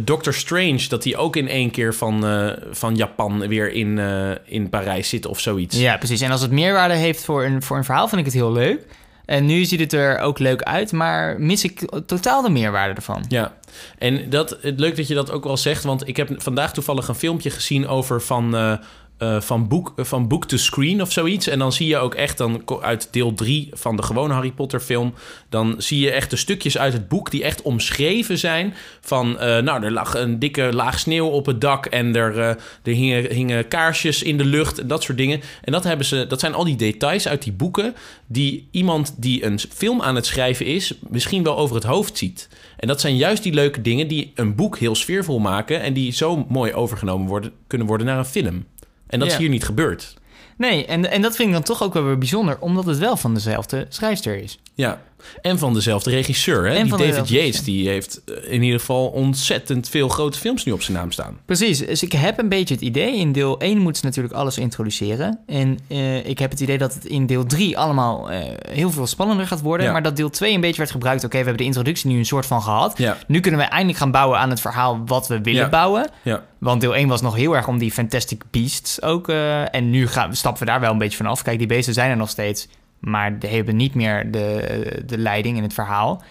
Doctor 0.00 0.34
Strange, 0.34 0.88
dat 0.88 1.04
hij 1.04 1.16
ook 1.16 1.36
in 1.36 1.48
één 1.48 1.70
keer 1.70 1.94
van, 1.94 2.26
eh, 2.26 2.46
van 2.70 2.96
Japan 2.96 3.48
weer 3.48 3.72
in, 3.72 3.98
eh, 3.98 4.30
in 4.44 4.68
Parijs 4.68 5.08
zit 5.08 5.26
of 5.26 5.40
zoiets. 5.40 5.78
Ja, 5.78 5.96
precies. 5.96 6.20
En 6.20 6.30
als 6.30 6.42
het 6.42 6.50
meerwaarde 6.50 6.94
heeft 6.94 7.24
voor 7.24 7.44
een, 7.44 7.62
voor 7.62 7.76
een 7.76 7.84
verhaal, 7.84 8.08
vind 8.08 8.20
ik 8.20 8.26
het 8.26 8.34
heel 8.34 8.52
leuk. 8.52 8.86
En 9.24 9.46
nu 9.46 9.64
ziet 9.64 9.80
het 9.80 9.92
er 9.92 10.18
ook 10.18 10.38
leuk 10.38 10.62
uit, 10.62 10.92
maar 10.92 11.40
mis 11.40 11.64
ik 11.64 11.80
totaal 12.06 12.42
de 12.42 12.50
meerwaarde 12.50 12.94
ervan. 12.94 13.24
Ja, 13.28 13.52
en 13.98 14.30
dat, 14.30 14.58
het 14.62 14.80
leuk 14.80 14.96
dat 14.96 15.08
je 15.08 15.14
dat 15.14 15.30
ook 15.30 15.44
wel 15.44 15.56
zegt, 15.56 15.84
want 15.84 16.08
ik 16.08 16.16
heb 16.16 16.30
vandaag 16.36 16.72
toevallig 16.72 17.08
een 17.08 17.14
filmpje 17.14 17.50
gezien 17.50 17.88
over 17.88 18.22
van, 18.22 18.78
eh, 19.18 19.40
van, 19.40 19.68
boek, 19.68 19.92
van 19.96 20.28
book 20.28 20.44
to 20.44 20.56
screen 20.56 21.02
of 21.02 21.12
zoiets. 21.12 21.46
En 21.46 21.58
dan 21.58 21.72
zie 21.72 21.86
je 21.86 21.96
ook 21.96 22.14
echt 22.14 22.38
dan 22.38 22.62
uit 22.80 23.08
deel 23.10 23.34
3 23.34 23.68
van 23.72 23.96
de 23.96 24.02
gewone 24.02 24.32
Harry 24.32 24.52
Potter 24.52 24.80
film, 24.80 25.14
dan 25.48 25.74
zie 25.78 26.00
je 26.00 26.10
echt 26.10 26.30
de 26.30 26.36
stukjes 26.36 26.78
uit 26.78 26.92
het 26.92 27.08
boek 27.08 27.30
die 27.30 27.44
echt 27.44 27.62
omschreven 27.62 28.38
zijn 28.38 28.74
van, 29.00 29.38
eh, 29.38 29.58
nou, 29.58 29.84
er 29.84 29.92
lag 29.92 30.14
een 30.14 30.38
dikke 30.38 30.72
laag 30.72 30.98
sneeuw 30.98 31.26
op 31.26 31.46
het 31.46 31.60
dak 31.60 31.86
en 31.86 32.16
er, 32.16 32.38
eh, 32.38 32.48
er 32.48 32.58
hingen, 32.82 33.32
hingen 33.32 33.68
kaarsjes 33.68 34.22
in 34.22 34.38
de 34.38 34.44
lucht 34.44 34.78
en 34.78 34.86
dat 34.86 35.02
soort 35.02 35.18
dingen. 35.18 35.40
En 35.62 35.72
dat, 35.72 35.84
hebben 35.84 36.06
ze, 36.06 36.26
dat 36.26 36.40
zijn 36.40 36.54
al 36.54 36.64
die 36.64 36.76
details 36.76 37.28
uit 37.28 37.42
die 37.42 37.52
boeken 37.52 37.94
die 38.26 38.68
iemand 38.70 39.14
die 39.16 39.44
een 39.44 39.58
film 39.58 40.02
aan 40.02 40.14
het 40.14 40.26
schrijven 40.26 40.66
is, 40.66 40.94
misschien 41.08 41.42
wel 41.42 41.56
over 41.56 41.74
het 41.74 41.84
hoofd 41.84 42.18
ziet. 42.18 42.48
En 42.76 42.88
dat 42.88 43.00
zijn 43.00 43.16
juist 43.16 43.42
die 43.42 43.54
leuke 43.54 43.82
dingen 43.82 44.08
die 44.08 44.32
een 44.34 44.54
boek 44.54 44.78
heel 44.78 44.94
sfeervol 44.94 45.38
maken 45.38 45.80
en 45.80 45.92
die 45.92 46.12
zo 46.12 46.46
mooi 46.48 46.72
overgenomen 46.72 47.26
worden, 47.26 47.52
kunnen 47.66 47.86
worden 47.86 48.06
naar 48.06 48.18
een 48.18 48.24
film. 48.24 48.64
En 49.08 49.18
dat 49.18 49.28
Ja. 49.28 49.34
is 49.34 49.40
hier 49.40 49.48
niet 49.48 49.64
gebeurd. 49.64 50.14
Nee, 50.56 50.86
en, 50.86 51.10
en 51.10 51.22
dat 51.22 51.36
vind 51.36 51.48
ik 51.48 51.54
dan 51.54 51.62
toch 51.62 51.82
ook 51.82 51.92
wel 51.94 52.04
weer 52.04 52.18
bijzonder, 52.18 52.58
omdat 52.60 52.84
het 52.86 52.98
wel 52.98 53.16
van 53.16 53.34
dezelfde 53.34 53.86
schrijfster 53.88 54.36
is. 54.42 54.58
Ja, 54.74 55.00
en 55.42 55.58
van 55.58 55.74
dezelfde 55.74 56.10
regisseur. 56.10 56.66
Hè? 56.68 56.74
En 56.74 56.82
Die 56.86 56.96
David 56.96 57.28
Yates, 57.28 57.62
die 57.64 57.88
heeft 57.88 58.20
eh, 58.24 58.52
in 58.52 58.62
ieder 58.62 58.78
geval 58.80 59.06
ontzettend 59.06 59.88
veel 59.88 60.08
grote 60.08 60.38
films 60.38 60.64
nu 60.64 60.72
op 60.72 60.82
zijn 60.82 60.96
naam 60.96 61.10
staan. 61.12 61.38
Precies, 61.44 61.78
dus 61.78 62.02
ik 62.02 62.12
heb 62.12 62.38
een 62.38 62.48
beetje 62.48 62.74
het 62.74 62.82
idee, 62.82 63.16
in 63.16 63.32
deel 63.32 63.58
1 63.60 63.78
moeten 63.78 64.00
ze 64.00 64.06
natuurlijk 64.06 64.34
alles 64.34 64.58
introduceren. 64.58 65.38
En 65.46 65.78
eh, 65.88 66.26
ik 66.26 66.38
heb 66.38 66.50
het 66.50 66.60
idee 66.60 66.78
dat 66.78 66.94
het 66.94 67.04
in 67.04 67.26
deel 67.26 67.44
3 67.46 67.78
allemaal 67.78 68.30
eh, 68.30 68.38
heel 68.70 68.90
veel 68.90 69.06
spannender 69.06 69.46
gaat 69.46 69.60
worden. 69.60 69.86
Ja. 69.86 69.92
Maar 69.92 70.02
dat 70.02 70.16
deel 70.16 70.30
2 70.30 70.54
een 70.54 70.60
beetje 70.60 70.76
werd 70.78 70.90
gebruikt, 70.90 71.24
oké, 71.24 71.30
we 71.38 71.44
hebben 71.44 71.56
de 71.56 71.64
introductie 71.64 72.10
nu 72.10 72.18
een 72.18 72.24
soort 72.26 72.46
van 72.46 72.62
gehad. 72.62 72.98
Ja, 72.98 73.16
Nu 73.26 73.40
kunnen 73.40 73.60
we 73.60 73.66
eindelijk 73.66 73.98
gaan 73.98 74.10
bouwen 74.10 74.38
aan 74.38 74.50
het 74.50 74.60
verhaal 74.60 75.02
wat 75.06 75.28
we 75.28 75.40
willen 75.40 75.62
Ja. 75.62 75.68
bouwen. 75.68 76.10
ja, 76.22 76.42
Want 76.58 76.80
deel 76.80 76.96
1 76.96 77.08
was 77.08 77.20
nog 77.20 77.34
heel 77.36 77.56
erg 77.56 77.68
om 77.68 77.78
die 77.78 77.92
Fantastic 77.92 78.42
Beasts 78.50 79.02
ook. 79.02 79.28
en 79.28 79.90
nu 79.90 80.06
gaan, 80.08 80.36
stappen 80.36 80.60
we 80.64 80.70
daar 80.70 80.80
wel 80.80 80.90
een 80.92 80.98
beetje 80.98 81.16
van 81.16 81.26
af. 81.26 81.42
Kijk, 81.42 81.58
die 81.58 81.66
beesten 81.66 81.94
zijn 81.94 82.10
er 82.10 82.16
nog 82.16 82.28
steeds. 82.30 82.68
Maar 82.98 83.38
die 83.38 83.50
hebben 83.50 83.76
niet 83.76 83.94
meer 83.94 84.30
de, 84.30 85.02
de 85.06 85.18
leiding 85.18 85.56
in 85.56 85.62
het 85.62 85.74
verhaal. 85.74 86.22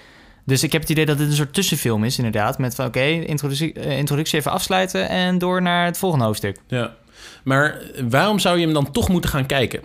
Dus 0.45 0.63
ik 0.63 0.71
heb 0.71 0.81
het 0.81 0.89
idee 0.89 1.05
dat 1.05 1.17
dit 1.17 1.27
een 1.27 1.33
soort 1.35 1.53
tussenfilm 1.53 2.03
is, 2.03 2.17
inderdaad. 2.17 2.57
Met 2.57 2.75
van 2.75 2.85
oké, 2.85 3.03
introductie, 3.03 3.73
eh, 3.73 3.97
introductie 3.97 4.39
even 4.39 4.51
afsluiten 4.51 5.09
en 5.09 5.37
door 5.37 5.61
naar 5.61 5.85
het 5.85 5.97
volgende 5.97 6.25
hoofdstuk. 6.25 6.57
ja. 6.67 6.95
Maar 7.43 7.81
waarom 8.09 8.39
zou 8.39 8.57
je 8.57 8.65
hem 8.65 8.73
dan 8.73 8.91
toch 8.91 9.09
moeten 9.09 9.29
gaan 9.29 9.45
kijken? 9.45 9.81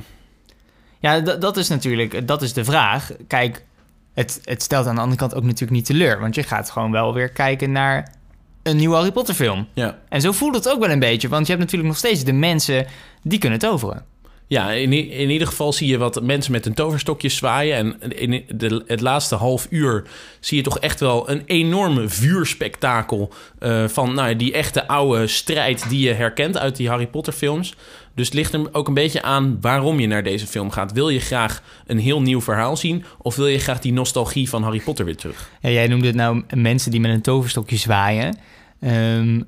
Ja, 0.98 1.20
dat 1.20 1.56
is 1.56 1.68
natuurlijk 1.68 2.26
dat 2.26 2.42
is 2.42 2.52
de 2.52 2.64
vraag. 2.64 3.10
Kijk, 3.26 3.64
het, 4.14 4.40
het 4.44 4.62
stelt 4.62 4.86
aan 4.86 4.94
de 4.94 5.00
andere 5.00 5.18
kant 5.18 5.34
ook 5.34 5.42
natuurlijk 5.42 5.70
niet 5.70 5.84
teleur. 5.84 6.20
Want 6.20 6.34
je 6.34 6.42
gaat 6.42 6.70
gewoon 6.70 6.90
wel 6.90 7.14
weer 7.14 7.28
kijken 7.28 7.72
naar 7.72 8.12
een 8.62 8.76
nieuwe 8.76 8.94
Harry 8.94 9.12
Potter 9.12 9.34
film. 9.34 9.68
Ja, 9.74 9.98
En 10.08 10.20
zo 10.20 10.32
voelt 10.32 10.54
het 10.54 10.68
ook 10.68 10.80
wel 10.80 10.90
een 10.90 10.98
beetje. 10.98 11.28
Want 11.28 11.46
je 11.46 11.52
hebt 11.52 11.64
natuurlijk 11.64 11.90
nog 11.90 11.98
steeds 11.98 12.24
de 12.24 12.32
mensen 12.32 12.86
die 13.22 13.38
kunnen 13.38 13.58
toveren. 13.58 14.04
Ja, 14.52 14.71
in, 14.71 14.92
in 14.92 15.30
ieder 15.30 15.47
geval 15.47 15.73
zie 15.73 15.88
je 15.88 15.99
wat 15.99 16.23
mensen 16.23 16.52
met 16.52 16.66
een 16.66 16.75
toverstokje 16.75 17.28
zwaaien. 17.28 18.00
En 18.00 18.18
in 18.18 18.44
de, 18.49 18.85
het 18.87 19.00
laatste 19.00 19.35
half 19.35 19.66
uur 19.71 20.04
zie 20.40 20.56
je 20.56 20.62
toch 20.62 20.78
echt 20.78 21.00
wel 21.00 21.30
een 21.30 21.42
enorme 21.47 22.09
vuurspektakel... 22.09 23.32
eh, 23.59 23.88
van 23.88 24.14
nou, 24.14 24.37
die 24.37 24.52
echte 24.52 24.87
oude 24.88 25.26
strijd 25.26 25.88
die 25.88 26.06
je 26.09 26.12
herkent 26.12 26.59
uit 26.59 26.76
die 26.76 26.88
Harry 26.88 27.06
Potter 27.06 27.32
films. 27.32 27.75
Dus 28.14 28.26
het 28.26 28.35
ligt 28.35 28.52
er 28.52 28.75
ook 28.75 28.88
een 28.88 28.94
beetje 28.94 29.23
aan 29.23 29.59
waarom 29.61 30.00
je 30.00 30.06
naar 30.06 30.23
deze 30.23 30.47
film 30.47 30.71
gaat. 30.71 30.92
Wil 30.92 31.09
je 31.09 31.21
graag 31.21 31.62
een 31.87 31.99
heel 31.99 32.23
nieuw 32.23 32.40
verhaal 32.40 32.76
zien... 32.76 33.04
of 33.18 33.37
wil 33.37 33.47
je 33.47 33.59
graag 33.59 33.80
die 33.80 33.92
nostalgie 33.92 34.49
van 34.49 34.62
Harry 34.62 34.80
Potter 34.80 35.04
weer 35.04 35.16
terug? 35.16 35.50
Ja, 35.61 35.71
jij 35.71 35.87
noemde 35.87 36.06
het 36.06 36.16
nou 36.16 36.42
mensen 36.54 36.90
die 36.90 37.00
met 37.00 37.11
een 37.11 37.23
toverstokje 37.23 37.76
zwaaien. 37.76 38.38
Ehm, 38.80 39.40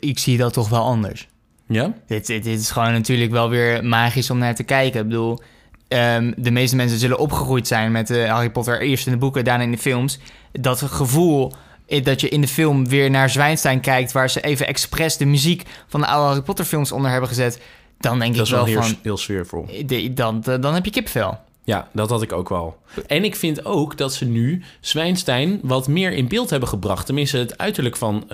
ik 0.00 0.18
zie 0.18 0.36
dat 0.36 0.52
toch 0.52 0.68
wel 0.68 0.82
anders. 0.82 1.28
Ja? 1.68 1.92
Dit, 2.06 2.26
dit, 2.26 2.44
dit 2.44 2.60
is 2.60 2.70
gewoon 2.70 2.92
natuurlijk 2.92 3.30
wel 3.30 3.48
weer 3.48 3.84
magisch 3.84 4.30
om 4.30 4.38
naar 4.38 4.54
te 4.54 4.62
kijken. 4.62 5.00
Ik 5.00 5.06
bedoel, 5.08 5.40
ehm, 5.88 6.32
de 6.36 6.50
meeste 6.50 6.76
mensen 6.76 6.98
zullen 6.98 7.18
opgegroeid 7.18 7.66
zijn 7.66 7.92
met 7.92 8.10
eh, 8.10 8.30
Harry 8.32 8.50
Potter. 8.50 8.80
Eerst 8.80 9.06
in 9.06 9.12
de 9.12 9.18
boeken, 9.18 9.44
daarna 9.44 9.64
in 9.64 9.70
de 9.70 9.78
films. 9.78 10.18
Dat 10.52 10.82
gevoel 10.82 11.52
eh, 11.86 12.04
dat 12.04 12.20
je 12.20 12.28
in 12.28 12.40
de 12.40 12.48
film 12.48 12.88
weer 12.88 13.10
naar 13.10 13.30
Zwijnstein 13.30 13.80
kijkt... 13.80 14.12
waar 14.12 14.30
ze 14.30 14.40
even 14.40 14.66
expres 14.66 15.16
de 15.16 15.26
muziek 15.26 15.62
van 15.88 16.00
de 16.00 16.06
oude 16.06 16.26
Harry 16.28 16.42
Potter 16.42 16.64
films 16.64 16.92
onder 16.92 17.10
hebben 17.10 17.28
gezet... 17.28 17.60
dan 17.98 18.18
denk 18.18 18.36
Dat 18.36 18.46
ik 18.46 18.52
wel 18.52 18.64
wel 18.64 18.74
heel, 18.74 18.82
van... 18.82 18.98
heel 19.02 19.16
sfeervol. 19.16 19.66
eh, 19.86 20.14
Dan, 20.14 20.40
dan 20.60 20.74
heb 20.74 20.84
je 20.84 20.90
kipvel. 20.90 21.38
Ja, 21.68 21.88
dat 21.92 22.10
had 22.10 22.22
ik 22.22 22.32
ook 22.32 22.48
wel. 22.48 22.76
En 23.06 23.24
ik 23.24 23.36
vind 23.36 23.64
ook 23.64 23.96
dat 23.96 24.14
ze 24.14 24.24
nu 24.24 24.62
Zwijnstein 24.80 25.60
wat 25.62 25.88
meer 25.88 26.12
in 26.12 26.28
beeld 26.28 26.50
hebben 26.50 26.68
gebracht. 26.68 27.06
Tenminste, 27.06 27.38
het 27.38 27.58
uiterlijk 27.58 27.96
van 27.96 28.22
eh, 28.22 28.28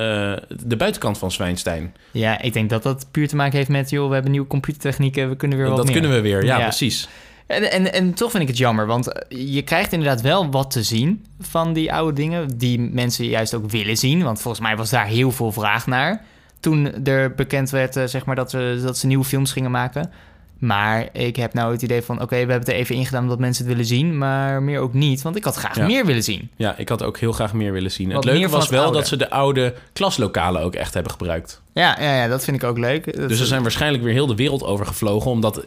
de 0.64 0.76
buitenkant 0.76 1.18
van 1.18 1.30
Zwijnstein. 1.30 1.94
Ja, 2.10 2.40
ik 2.40 2.52
denk 2.52 2.70
dat 2.70 2.82
dat 2.82 3.06
puur 3.10 3.28
te 3.28 3.36
maken 3.36 3.56
heeft 3.56 3.68
met... 3.68 3.90
joh, 3.90 4.08
we 4.08 4.14
hebben 4.14 4.30
nieuwe 4.30 4.46
computertechnieken, 4.46 5.28
we 5.28 5.36
kunnen 5.36 5.58
weer 5.58 5.66
wat 5.66 5.76
dat 5.76 5.84
meer. 5.86 5.94
kunnen 5.94 6.12
we 6.12 6.20
weer, 6.20 6.44
ja, 6.44 6.58
Ja. 6.58 6.62
precies. 6.62 7.08
En, 7.46 7.70
en, 7.70 7.92
en 7.92 8.14
toch 8.14 8.30
vind 8.30 8.42
ik 8.42 8.48
het 8.48 8.58
jammer, 8.58 8.86
want 8.86 9.12
eh, 9.12 9.54
je 9.54 9.62
krijgt 9.62 9.92
inderdaad 9.92 10.20
wel 10.20 10.50
wat 10.50 10.70
te 10.70 10.82
zien 10.82 11.24
van 11.40 11.72
die 11.72 11.92
oude 11.92 12.12
dingen, 12.12 12.58
die 12.58 12.80
mensen 12.80 13.26
juist 13.26 13.54
ook 13.54 13.70
willen 13.70 13.96
zien. 13.96 14.22
Want 14.22 14.40
volgens 14.40 14.62
mij 14.62 14.76
was 14.76 14.90
daar 14.90 15.06
heel 15.06 15.30
veel 15.30 15.52
vraag 15.52 15.86
naar 15.86 16.24
toen 16.60 17.04
er 17.04 17.34
bekend 17.34 17.70
werd 17.70 17.96
eh, 17.96 18.04
zeg 18.04 18.24
maar, 18.24 18.36
dat, 18.36 18.50
ze, 18.50 18.80
dat 18.82 18.98
ze 18.98 19.06
nieuwe 19.06 19.24
films 19.24 19.52
gingen 19.52 19.70
maken. 19.70 20.10
Maar 20.58 21.08
ik 21.12 21.36
heb 21.36 21.54
nou 21.54 21.72
het 21.72 21.82
idee 21.82 22.02
van, 22.02 22.16
oké, 22.16 22.28
we 22.30 22.36
hebben 22.36 22.58
het 22.58 22.68
er 22.68 22.74
even 22.74 22.94
ingedaan 22.94 23.22
omdat 23.22 23.38
mensen 23.38 23.64
het 23.64 23.72
willen 23.72 23.88
zien, 23.88 24.18
maar 24.18 24.62
meer 24.62 24.80
ook 24.80 24.92
niet, 24.94 25.22
want 25.22 25.36
ik 25.36 25.44
had 25.44 25.56
graag 25.56 25.76
Ja. 25.76 25.86
meer 25.86 26.06
willen 26.06 26.22
zien. 26.22 26.50
Ja, 26.56 26.74
ik 26.78 26.88
had 26.88 27.02
ook 27.02 27.18
heel 27.18 27.32
graag 27.32 27.52
meer 27.52 27.72
willen 27.72 27.90
zien. 27.90 28.12
Wat 28.12 28.24
het 28.24 28.32
leuke 28.32 28.48
was 28.48 28.60
het 28.62 28.70
wel 28.70 28.82
oude. 28.82 28.98
dat 28.98 29.08
ze 29.08 29.16
de 29.16 29.30
oude 29.30 29.74
klaslokalen 29.92 30.62
ook 30.62 30.74
echt 30.74 30.94
hebben 30.94 31.12
gebruikt. 31.12 31.62
Ja, 31.74 31.96
ja, 32.00 32.16
ja 32.16 32.28
dat 32.28 32.44
vind 32.44 32.56
ik 32.56 32.64
ook 32.64 32.78
leuk. 32.78 33.16
Dat- 33.18 33.28
Dus 33.28 33.38
ze 33.38 33.46
zijn 33.46 33.62
waarschijnlijk 33.62 34.02
weer 34.04 34.12
heel 34.12 34.26
de 34.26 34.34
wereld 34.34 34.62
over 34.64 34.86
gevlogen. 34.86 35.30
Omdat 35.30 35.58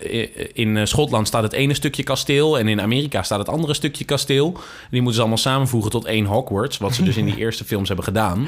in 0.54 0.78
eh, 0.78 0.86
Schotland 0.86 1.28
staat 1.28 1.44
het 1.44 1.54
ene 1.54 1.74
stukje 1.74 2.04
kasteel. 2.04 2.60
En 2.60 2.68
in 2.68 2.82
Amerika 2.82 3.24
staat 3.24 3.40
het 3.40 3.50
andere 3.50 3.74
stukje 3.74 4.06
kasteel. 4.06 4.52
Die 4.90 4.98
moeten 5.02 5.14
ze 5.14 5.20
allemaal 5.20 5.38
samenvoegen 5.38 5.92
tot 5.92 6.06
één 6.06 6.26
Hogwarts. 6.26 6.78
Wat 6.78 6.94
ze 6.96 7.04
dus 7.04 7.18
in 7.18 7.26
die 7.26 7.38
eerste 7.44 7.64
films 7.66 7.88
hebben 7.88 8.06
gedaan. 8.06 8.48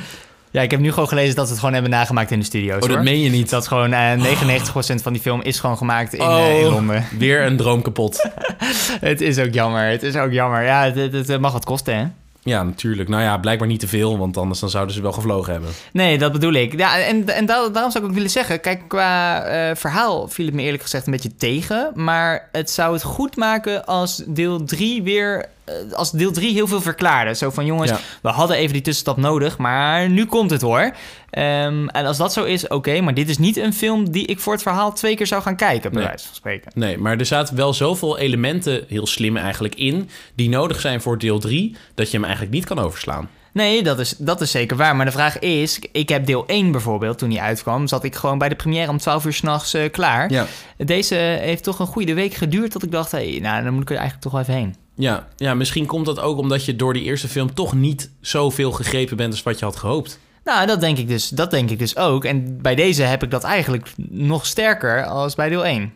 Ja, 0.51 0.61
ik 0.61 0.71
heb 0.71 0.79
nu 0.79 0.91
gewoon 0.91 1.07
gelezen 1.07 1.35
dat 1.35 1.43
ze 1.45 1.49
het 1.51 1.59
gewoon 1.59 1.73
hebben 1.73 1.91
nagemaakt 1.91 2.31
in 2.31 2.39
de 2.39 2.45
studio's. 2.45 2.75
Oh, 2.75 2.87
dat 2.87 2.89
hoor. 2.91 3.03
meen 3.03 3.19
je 3.19 3.29
niet. 3.29 3.49
Dat 3.49 3.67
gewoon 3.67 3.93
eh 3.93 4.11
99% 4.17 5.01
van 5.01 5.13
die 5.13 5.21
film 5.21 5.41
is 5.41 5.59
gewoon 5.59 5.77
gemaakt 5.77 6.13
in, 6.13 6.21
Oh. 6.21 6.37
eh, 6.39 6.59
in 6.59 6.65
Londen. 6.67 7.05
Weer 7.17 7.45
een 7.45 7.57
droom 7.57 7.81
kapot. 7.81 8.29
Het 9.09 9.21
is 9.21 9.39
ook 9.39 9.53
jammer. 9.53 9.89
Het 9.89 10.03
is 10.03 10.15
ook 10.15 10.31
jammer. 10.31 10.63
Ja, 10.63 10.83
het, 10.83 11.13
het, 11.13 11.27
het 11.27 11.41
mag 11.41 11.51
wat 11.53 11.65
kosten, 11.65 11.95
hè? 11.97 12.05
Ja, 12.43 12.63
natuurlijk. 12.63 13.09
Nou 13.09 13.21
ja, 13.23 13.37
blijkbaar 13.37 13.67
niet 13.67 13.79
te 13.79 13.87
veel, 13.87 14.17
want 14.17 14.37
anders 14.37 14.59
dan 14.59 14.69
zouden 14.69 14.95
ze 14.95 15.01
wel 15.01 15.11
gevlogen 15.11 15.51
hebben. 15.53 15.69
Nee, 15.93 16.17
dat 16.17 16.31
bedoel 16.31 16.53
ik. 16.53 16.77
Ja, 16.77 16.99
en 16.99 17.27
en 17.35 17.45
da- 17.45 17.69
daarom 17.69 17.91
zou 17.91 18.03
ik 18.03 18.09
ook 18.09 18.15
willen 18.15 18.29
zeggen... 18.29 18.59
Kijk, 18.61 18.81
qua 18.87 19.43
eh, 19.43 19.75
verhaal 19.75 20.27
viel 20.27 20.45
het 20.45 20.53
me 20.53 20.61
eerlijk 20.61 20.83
gezegd 20.83 21.05
een 21.05 21.11
beetje 21.11 21.35
tegen. 21.37 21.91
Maar 21.95 22.49
het 22.51 22.69
zou 22.69 22.93
het 22.93 23.03
goed 23.03 23.35
maken 23.35 23.85
als 23.85 24.23
deel 24.25 24.63
3 24.63 25.03
weer... 25.03 25.45
eh, 25.89 25.93
als 25.93 26.11
deel 26.11 26.31
3 26.31 26.53
heel 26.53 26.67
veel 26.67 26.81
verklaarde. 26.81 27.35
Zo 27.35 27.49
van, 27.49 27.65
jongens, 27.65 27.89
Ja. 27.91 27.99
we 28.21 28.29
hadden 28.29 28.57
even 28.57 28.73
die 28.73 28.81
tussenstap 28.81 29.17
nodig... 29.17 29.57
maar 29.57 30.09
nu 30.09 30.25
komt 30.25 30.51
het 30.51 30.61
hoor. 30.61 30.91
Ehm, 31.29 31.87
en 31.87 32.05
als 32.05 32.17
dat 32.17 32.33
zo 32.33 32.43
is, 32.43 32.67
oké. 32.67 33.01
maar 33.01 33.13
dit 33.13 33.29
is 33.29 33.37
niet 33.37 33.57
een 33.57 33.73
film 33.73 34.11
die 34.11 34.25
ik 34.25 34.39
voor 34.39 34.53
het 34.53 34.61
verhaal 34.61 34.93
twee 34.93 35.15
keer 35.15 35.27
zou 35.27 35.41
gaan 35.41 35.55
kijken... 35.55 35.89
bij 35.91 35.99
Nee. 35.99 36.07
wijze 36.09 36.25
van 36.25 36.35
spreken. 36.35 36.71
Nee, 36.75 36.97
maar 36.97 37.17
er 37.17 37.25
zaten 37.25 37.55
wel 37.55 37.73
zoveel 37.73 38.17
elementen, 38.17 38.83
heel 38.87 39.07
slim 39.07 39.37
eigenlijk, 39.37 39.75
in... 39.75 40.09
die 40.35 40.49
nodig 40.49 40.79
zijn 40.79 41.01
voor 41.01 41.17
deel 41.17 41.39
3, 41.39 41.75
dat 41.95 42.07
je 42.07 42.13
hem 42.13 42.23
eigenlijk 42.25 42.53
niet 42.53 42.65
kan 42.65 42.79
overslaan. 42.79 43.29
Nee, 43.53 43.83
dat 43.83 43.99
is, 43.99 44.15
dat 44.17 44.41
is 44.41 44.51
zeker 44.51 44.77
waar. 44.77 44.95
Maar 44.95 45.05
de 45.05 45.11
vraag 45.11 45.39
is, 45.39 45.79
ik 45.91 46.09
heb 46.09 46.25
deel 46.25 46.43
1 46.47 46.71
bijvoorbeeld, 46.71 47.17
toen 47.17 47.29
die 47.29 47.41
uitkwam... 47.41 47.87
zat 47.87 48.03
ik 48.03 48.15
gewoon 48.15 48.37
bij 48.37 48.49
de 48.49 48.55
première 48.55 48.89
om 48.89 48.97
12 48.97 49.25
uur 49.25 49.33
s'nachts 49.33 49.73
nachts 49.73 49.91
klaar. 49.91 50.31
Ja. 50.31 50.45
Deze 50.77 51.15
heeft 51.15 51.63
toch 51.63 51.79
een 51.79 51.85
goede 51.87 52.13
week 52.13 52.33
geduurd 52.33 52.73
dat 52.73 52.83
ik 52.83 52.91
dacht... 52.91 53.11
Hey, 53.11 53.39
nou, 53.41 53.63
dan 53.63 53.73
moet 53.73 53.81
ik 53.81 53.89
er 53.89 53.95
eigenlijk 53.95 54.23
toch 54.23 54.31
wel 54.31 54.41
even 54.41 54.53
heen. 54.53 54.75
Ja, 54.99 55.27
ja, 55.35 55.53
misschien 55.53 55.85
komt 55.85 56.05
dat 56.05 56.19
ook 56.19 56.37
omdat 56.37 56.65
je 56.65 56.75
door 56.75 56.93
die 56.93 57.03
eerste 57.03 57.27
film 57.27 57.53
toch 57.53 57.73
niet 57.73 58.11
zoveel 58.21 58.71
gegrepen 58.71 59.17
bent 59.17 59.31
als 59.31 59.43
wat 59.43 59.59
je 59.59 59.65
had 59.65 59.75
gehoopt. 59.75 60.19
Nou, 60.43 60.67
dat 60.67 60.81
denk 60.81 60.97
ik 60.97 61.07
dus, 61.07 61.29
dat 61.29 61.51
denk 61.51 61.69
ik 61.69 61.79
dus 61.79 61.97
ook. 61.97 62.25
En 62.25 62.61
bij 62.61 62.75
deze 62.75 63.03
heb 63.03 63.23
ik 63.23 63.31
dat 63.31 63.43
eigenlijk 63.43 63.87
nog 64.09 64.45
sterker 64.45 65.05
als 65.05 65.35
bij 65.35 65.49
deel 65.49 65.65
1. 65.65 65.93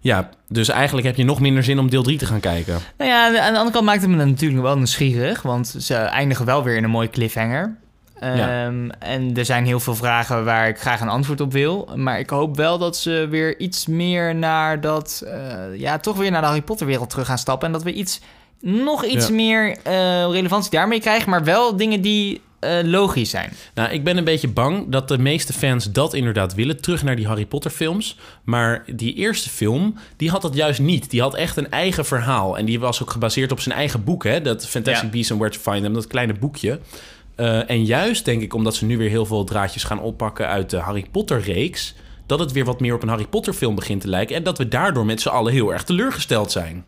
Ja, 0.00 0.30
dus 0.48 0.68
eigenlijk 0.68 1.06
heb 1.06 1.16
je 1.16 1.24
nog 1.24 1.40
minder 1.40 1.64
zin 1.64 1.78
om 1.78 1.90
deel 1.90 2.02
3 2.02 2.18
te 2.18 2.26
gaan 2.26 2.40
kijken. 2.40 2.78
Nou 2.98 3.10
ja, 3.10 3.26
aan 3.26 3.32
de 3.32 3.58
andere 3.58 3.70
kant 3.70 3.84
maakt 3.84 4.00
het 4.00 4.10
me 4.10 4.24
natuurlijk 4.24 4.62
wel 4.62 4.76
nieuwsgierig... 4.76 5.42
want 5.42 5.74
ze 5.78 5.94
eindigen 5.94 6.46
wel 6.46 6.62
weer 6.62 6.76
in 6.76 6.84
een 6.84 6.90
mooie 6.90 7.10
cliffhanger... 7.10 7.76
Ja. 8.26 8.64
Ehm, 8.66 8.88
en 8.98 9.36
er 9.36 9.44
zijn 9.44 9.64
heel 9.66 9.80
veel 9.80 9.94
vragen 9.94 10.44
waar 10.44 10.68
ik 10.68 10.78
graag 10.80 11.00
een 11.00 11.08
antwoord 11.08 11.40
op 11.40 11.52
wil. 11.52 11.88
Maar 11.94 12.18
ik 12.18 12.30
hoop 12.30 12.56
wel 12.56 12.78
dat 12.78 12.96
ze 12.96 13.26
weer 13.30 13.58
iets 13.58 13.86
meer 13.86 14.34
naar 14.34 14.80
dat... 14.80 15.22
eh, 15.26 15.78
ja, 15.80 15.98
toch 15.98 16.16
weer 16.16 16.30
naar 16.30 16.40
de 16.40 16.46
Harry 16.46 16.62
Potter 16.62 16.86
wereld 16.86 17.10
terug 17.10 17.26
gaan 17.26 17.38
stappen. 17.38 17.66
En 17.66 17.72
dat 17.72 17.82
we 17.82 17.92
iets, 17.92 18.20
nog 18.60 19.04
iets 19.04 19.26
Ja. 19.28 19.34
meer 19.34 19.76
eh, 19.82 19.92
relevantie 20.30 20.70
daarmee 20.70 21.00
krijgen. 21.00 21.30
Maar 21.30 21.44
wel 21.44 21.76
dingen 21.76 22.00
die 22.00 22.40
eh, 22.60 22.70
logisch 22.82 23.30
zijn. 23.30 23.52
Nou, 23.74 23.90
ik 23.90 24.04
ben 24.04 24.16
een 24.16 24.24
beetje 24.24 24.48
bang 24.48 24.86
dat 24.88 25.08
de 25.08 25.18
meeste 25.18 25.52
fans 25.52 25.92
dat 25.92 26.14
inderdaad 26.14 26.54
willen. 26.54 26.80
Terug 26.80 27.02
naar 27.02 27.16
die 27.16 27.26
Harry 27.26 27.46
Potter 27.46 27.70
films. 27.70 28.18
Maar 28.44 28.84
die 28.92 29.14
eerste 29.14 29.48
film, 29.50 29.94
die 30.16 30.30
had 30.30 30.42
dat 30.42 30.54
juist 30.54 30.80
niet. 30.80 31.10
Die 31.10 31.20
had 31.20 31.34
echt 31.34 31.56
een 31.56 31.70
eigen 31.70 32.04
verhaal. 32.04 32.58
En 32.58 32.64
die 32.64 32.80
was 32.80 33.02
ook 33.02 33.10
gebaseerd 33.10 33.52
op 33.52 33.60
zijn 33.60 33.74
eigen 33.74 34.04
boek, 34.04 34.24
hè? 34.24 34.40
Dat 34.40 34.66
Fantastic 34.68 35.04
Ja. 35.04 35.10
Beasts 35.10 35.30
and 35.30 35.40
Where 35.40 35.54
to 35.56 35.70
Find 35.70 35.82
Them, 35.82 35.94
dat 35.94 36.06
kleine 36.06 36.34
boekje. 36.34 36.78
Eh, 37.36 37.70
en 37.70 37.84
juist 37.84 38.24
denk 38.24 38.42
ik, 38.42 38.54
omdat 38.54 38.74
ze 38.74 38.84
nu 38.84 38.98
weer 38.98 39.08
heel 39.08 39.26
veel 39.26 39.44
draadjes 39.44 39.84
gaan 39.84 40.00
oppakken 40.00 40.48
uit 40.48 40.70
de 40.70 40.76
Harry 40.76 41.06
Potter-reeks... 41.10 41.94
dat 42.26 42.38
het 42.38 42.52
weer 42.52 42.64
wat 42.64 42.80
meer 42.80 42.94
op 42.94 43.02
een 43.02 43.08
Harry 43.08 43.26
Potter-film 43.26 43.74
begint 43.74 44.00
te 44.00 44.08
lijken... 44.08 44.36
en 44.36 44.42
dat 44.42 44.58
we 44.58 44.68
daardoor 44.68 45.06
met 45.06 45.20
z'n 45.20 45.28
allen 45.28 45.52
heel 45.52 45.72
erg 45.72 45.84
teleurgesteld 45.84 46.52
zijn. 46.52 46.84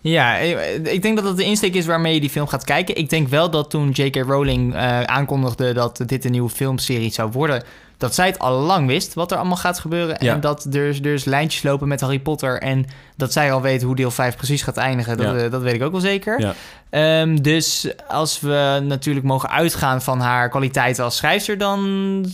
Ja, 0.00 0.38
eh, 0.38 0.74
ik 0.92 1.02
denk 1.02 1.16
dat 1.16 1.24
dat 1.24 1.36
de 1.36 1.44
insteek 1.44 1.74
is 1.74 1.86
waarmee 1.86 2.14
je 2.14 2.20
die 2.20 2.30
film 2.30 2.46
gaat 2.46 2.64
kijken. 2.64 2.96
Ik 2.96 3.10
denk 3.10 3.28
wel 3.28 3.50
dat 3.50 3.70
toen 3.70 3.90
J.K. 3.90 4.16
Rowling 4.16 4.74
eh, 4.74 5.02
aankondigde 5.02 5.72
dat 5.72 6.02
dit 6.06 6.24
een 6.24 6.30
nieuwe 6.30 6.50
filmserie 6.50 7.12
zou 7.12 7.30
worden... 7.30 7.62
dat 7.96 8.14
zij 8.14 8.26
het 8.26 8.38
al 8.38 8.60
lang 8.60 8.86
wist 8.86 9.14
wat 9.14 9.30
er 9.30 9.36
allemaal 9.38 9.56
gaat 9.56 9.78
gebeuren. 9.78 10.16
Ja. 10.20 10.34
En 10.34 10.40
dat 10.40 10.64
er 10.72 11.02
dus, 11.02 11.24
lijntjes 11.24 11.62
lopen 11.62 11.88
met 11.88 12.00
Harry 12.00 12.18
Potter... 12.18 12.60
en 12.60 12.86
dat 13.16 13.32
zij 13.32 13.52
al 13.52 13.60
weet 13.62 13.82
hoe 13.82 13.96
deel 13.96 14.10
5 14.10 14.36
precies 14.36 14.62
gaat 14.62 14.76
eindigen. 14.76 15.16
Dat, 15.16 15.26
Ja. 15.26 15.36
eh, 15.36 15.50
dat 15.50 15.62
weet 15.62 15.74
ik 15.74 15.82
ook 15.82 15.92
wel 15.92 16.00
zeker. 16.00 16.40
Ja. 16.40 16.54
Ehm, 16.90 17.36
dus 17.36 17.88
als 18.08 18.40
we 18.40 18.80
natuurlijk 18.82 19.26
mogen 19.26 19.50
uitgaan 19.50 20.02
van 20.02 20.20
haar 20.20 20.48
kwaliteiten 20.48 21.04
als 21.04 21.16
schrijfster... 21.16 21.58
dan 21.58 21.80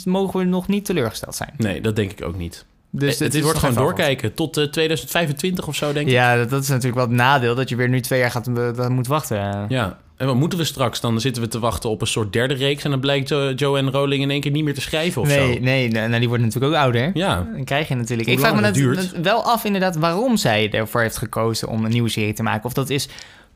mogen 0.05 0.41
we 0.41 0.47
nog 0.47 0.69
niet 0.69 0.85
teleurgesteld 0.85 1.35
zijn. 1.35 1.53
Nee, 1.57 1.81
dat 1.81 1.97
denk 1.97 2.11
ik 2.11 2.25
ook 2.25 2.37
niet. 2.37 2.65
Dus 2.93 3.19
het, 3.19 3.35
is 3.35 3.43
wordt 3.43 3.59
gewoon 3.59 3.75
doorkijken 3.75 4.35
tot 4.35 4.57
eh, 4.57 4.65
2025 4.65 5.67
of 5.67 5.75
zo, 5.75 5.93
denk 5.93 6.07
ik. 6.07 6.13
Ja, 6.13 6.37
dat, 6.37 6.51
dat 6.51 6.63
is 6.63 6.69
natuurlijk 6.69 6.97
wel 6.97 7.07
het 7.07 7.15
nadeel... 7.17 7.55
dat 7.55 7.69
je 7.69 7.77
weer 7.77 7.89
nu 7.89 8.01
twee 8.01 8.21
jaar 8.21 8.31
gaat, 8.31 8.47
eh, 8.47 8.89
moet 8.89 9.07
wachten. 9.07 9.67
Ja, 9.69 9.99
en 10.21 10.27
wat 10.27 10.37
moeten 10.37 10.59
we 10.59 10.65
straks? 10.65 11.01
Dan 11.01 11.21
zitten 11.21 11.43
we 11.43 11.49
te 11.49 11.59
wachten 11.59 11.91
op 11.91 12.01
een 12.01 12.07
soort 12.07 12.33
derde 12.33 12.55
reeks... 12.55 12.85
en 12.85 12.91
dan 12.91 13.01
blijkt 13.01 13.29
Jo- 13.29 13.51
Joanne 13.53 13.91
Rowling 13.91 14.23
in 14.23 14.31
één 14.31 14.41
keer 14.41 14.51
niet 14.51 14.65
meer 14.65 14.75
te 14.75 14.81
schrijven 14.81 15.23
of 15.23 15.29
nee, 15.29 15.55
zo. 15.55 15.61
nee, 15.61 15.89
nou, 15.89 16.19
die 16.19 16.29
wordt 16.29 16.43
natuurlijk 16.45 16.73
ook 16.73 16.79
ouder. 16.81 17.11
Ja, 17.15 17.47
Dan 17.55 17.65
krijg 17.65 17.89
je 17.89 17.95
natuurlijk. 17.95 18.29
Hoe 18.29 18.37
ik 18.39 18.45
vraag 18.45 18.61
me 18.61 18.71
duurt. 18.71 18.97
net 18.97 19.21
wel 19.23 19.43
af 19.45 19.65
inderdaad 19.65 19.97
waarom 19.97 20.37
zij 20.37 20.71
ervoor 20.71 21.01
heeft 21.01 21.17
gekozen 21.17 21.69
om 21.69 21.85
een 21.85 21.91
nieuwe 21.91 22.09
serie 22.09 22.33
te 22.33 22.43
maken. 22.43 22.65
Of 22.65 22.73
dat 22.73 22.91
is 22.91 23.09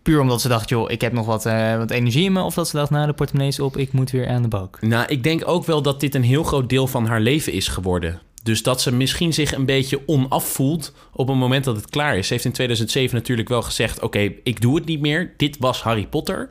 puur 0.03 0.21
omdat 0.21 0.41
ze 0.41 0.49
dacht, 0.49 0.69
joh, 0.69 0.91
ik 0.91 1.01
heb 1.01 1.13
nog 1.13 1.27
wat, 1.27 1.47
eh, 1.47 1.77
wat 1.77 1.91
energie 1.91 2.25
in 2.25 2.33
me. 2.33 2.43
Of 2.43 2.55
dat 2.55 2.69
ze 2.69 2.77
dacht, 2.77 2.91
nou, 2.91 3.07
de 3.07 3.13
portemonnee 3.13 3.49
is 3.49 3.61
op, 3.61 3.77
ik 3.77 3.93
moet 3.93 4.11
weer 4.11 4.29
aan 4.29 4.43
de 4.43 4.49
bak. 4.49 4.79
nou, 4.81 5.05
ik 5.09 5.23
denk 5.23 5.43
ook 5.49 5.65
wel 5.65 5.83
dat 5.83 6.01
dit 6.01 6.15
een 6.15 6.23
heel 6.23 6.43
groot 6.43 6.69
deel 6.69 6.87
van 6.87 7.07
haar 7.07 7.21
leven 7.21 7.53
is 7.53 7.69
geworden. 7.69 8.21
Dus 8.45 8.63
dat 8.63 8.81
ze 8.81 8.93
misschien 8.93 9.33
zich 9.33 9.55
een 9.55 9.65
beetje 9.65 10.01
onaf 10.07 10.49
voelt 10.49 10.93
op 11.13 11.29
het 11.29 11.37
moment 11.37 11.65
dat 11.65 11.77
het 11.77 11.91
klaar 11.91 12.17
is. 12.17 12.27
Ze 12.27 12.33
heeft 12.33 12.45
in 12.45 12.53
2007 12.53 13.17
natuurlijk 13.17 13.49
wel 13.49 13.63
gezegd... 13.63 14.01
oké, 14.01 14.33
ik 14.43 14.61
doe 14.61 14.75
het 14.75 14.85
niet 14.85 15.01
meer. 15.01 15.33
Dit 15.37 15.57
was 15.59 15.83
Harry 15.83 16.07
Potter. 16.07 16.49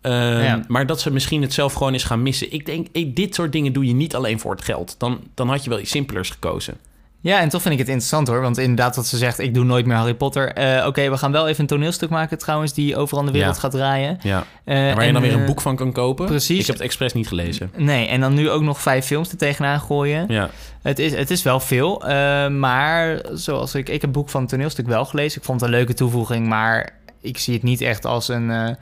Ehm, 0.00 0.42
Ja. 0.42 0.64
Maar 0.68 0.86
dat 0.86 1.00
ze 1.00 1.12
misschien 1.12 1.42
het 1.42 1.52
zelf 1.52 1.72
gewoon 1.72 1.94
is 1.94 2.04
gaan 2.04 2.22
missen. 2.22 2.52
Ik 2.52 2.66
denk, 2.66 2.86
dit 3.16 3.34
soort 3.34 3.52
dingen 3.52 3.72
doe 3.72 3.86
je 3.86 3.94
niet 3.94 4.14
alleen 4.14 4.40
voor 4.40 4.50
het 4.50 4.64
geld. 4.64 4.94
Dan, 4.98 5.20
dan 5.34 5.48
had 5.48 5.64
je 5.64 5.70
wel 5.70 5.80
iets 5.80 5.90
simpelers 5.90 6.30
gekozen. 6.30 6.76
Ja, 7.22 7.40
en 7.40 7.48
toch 7.48 7.60
vind 7.62 7.74
ik 7.74 7.80
het 7.80 7.88
interessant 7.88 8.28
hoor. 8.28 8.40
Want 8.40 8.58
inderdaad, 8.58 8.96
wat 8.96 9.06
ze 9.06 9.16
zegt, 9.16 9.38
ik 9.38 9.54
doe 9.54 9.64
nooit 9.64 9.86
meer 9.86 9.96
Harry 9.96 10.14
Potter. 10.14 10.52
Eh, 10.52 10.86
Oké, 10.86 11.10
we 11.10 11.16
gaan 11.16 11.32
wel 11.32 11.48
even 11.48 11.60
een 11.60 11.66
toneelstuk 11.66 12.10
maken 12.10 12.38
trouwens, 12.38 12.72
die 12.72 12.96
overal 12.96 13.20
in 13.20 13.26
de 13.32 13.32
wereld 13.38 13.54
Ja. 13.54 13.60
gaat 13.60 13.70
draaien. 13.70 14.18
Ja. 14.22 14.44
Eh, 14.64 14.88
En 14.88 14.94
waar 14.96 15.06
je 15.06 15.12
dan 15.12 15.22
weer 15.22 15.32
een 15.32 15.40
eh, 15.40 15.46
boek 15.46 15.60
van 15.60 15.76
kan 15.76 15.92
kopen. 15.92 16.26
precies. 16.26 16.58
Ik 16.60 16.66
heb 16.66 16.74
het 16.74 16.84
expres 16.84 17.12
niet 17.12 17.28
gelezen. 17.28 17.70
Nee, 17.76 18.06
en 18.06 18.20
dan 18.20 18.34
nu 18.34 18.50
ook 18.50 18.62
nog 18.62 18.80
vijf 18.80 19.04
films 19.06 19.30
er 19.30 19.36
tegenaan 19.36 19.80
gooien. 19.80 20.24
Ja. 20.28 20.50
Het 20.82 20.98
is, 20.98 21.14
het 21.14 21.30
is 21.30 21.42
wel 21.42 21.60
veel, 21.60 22.02
maar 22.48 23.20
zoals 23.32 23.74
ik... 23.74 23.86
Ik 23.86 23.92
heb 23.92 24.00
het 24.02 24.12
boek 24.12 24.28
van 24.28 24.40
het 24.40 24.50
toneelstuk 24.50 24.86
wel 24.86 25.04
gelezen. 25.04 25.38
Ik 25.40 25.44
vond 25.46 25.60
het 25.60 25.70
een 25.70 25.76
leuke 25.76 25.94
toevoeging, 25.94 26.46
maar 26.46 26.90
ik 27.20 27.38
zie 27.38 27.54
het 27.54 27.62
niet 27.62 27.80
echt 27.80 28.04
als 28.06 28.28
een... 28.28 28.76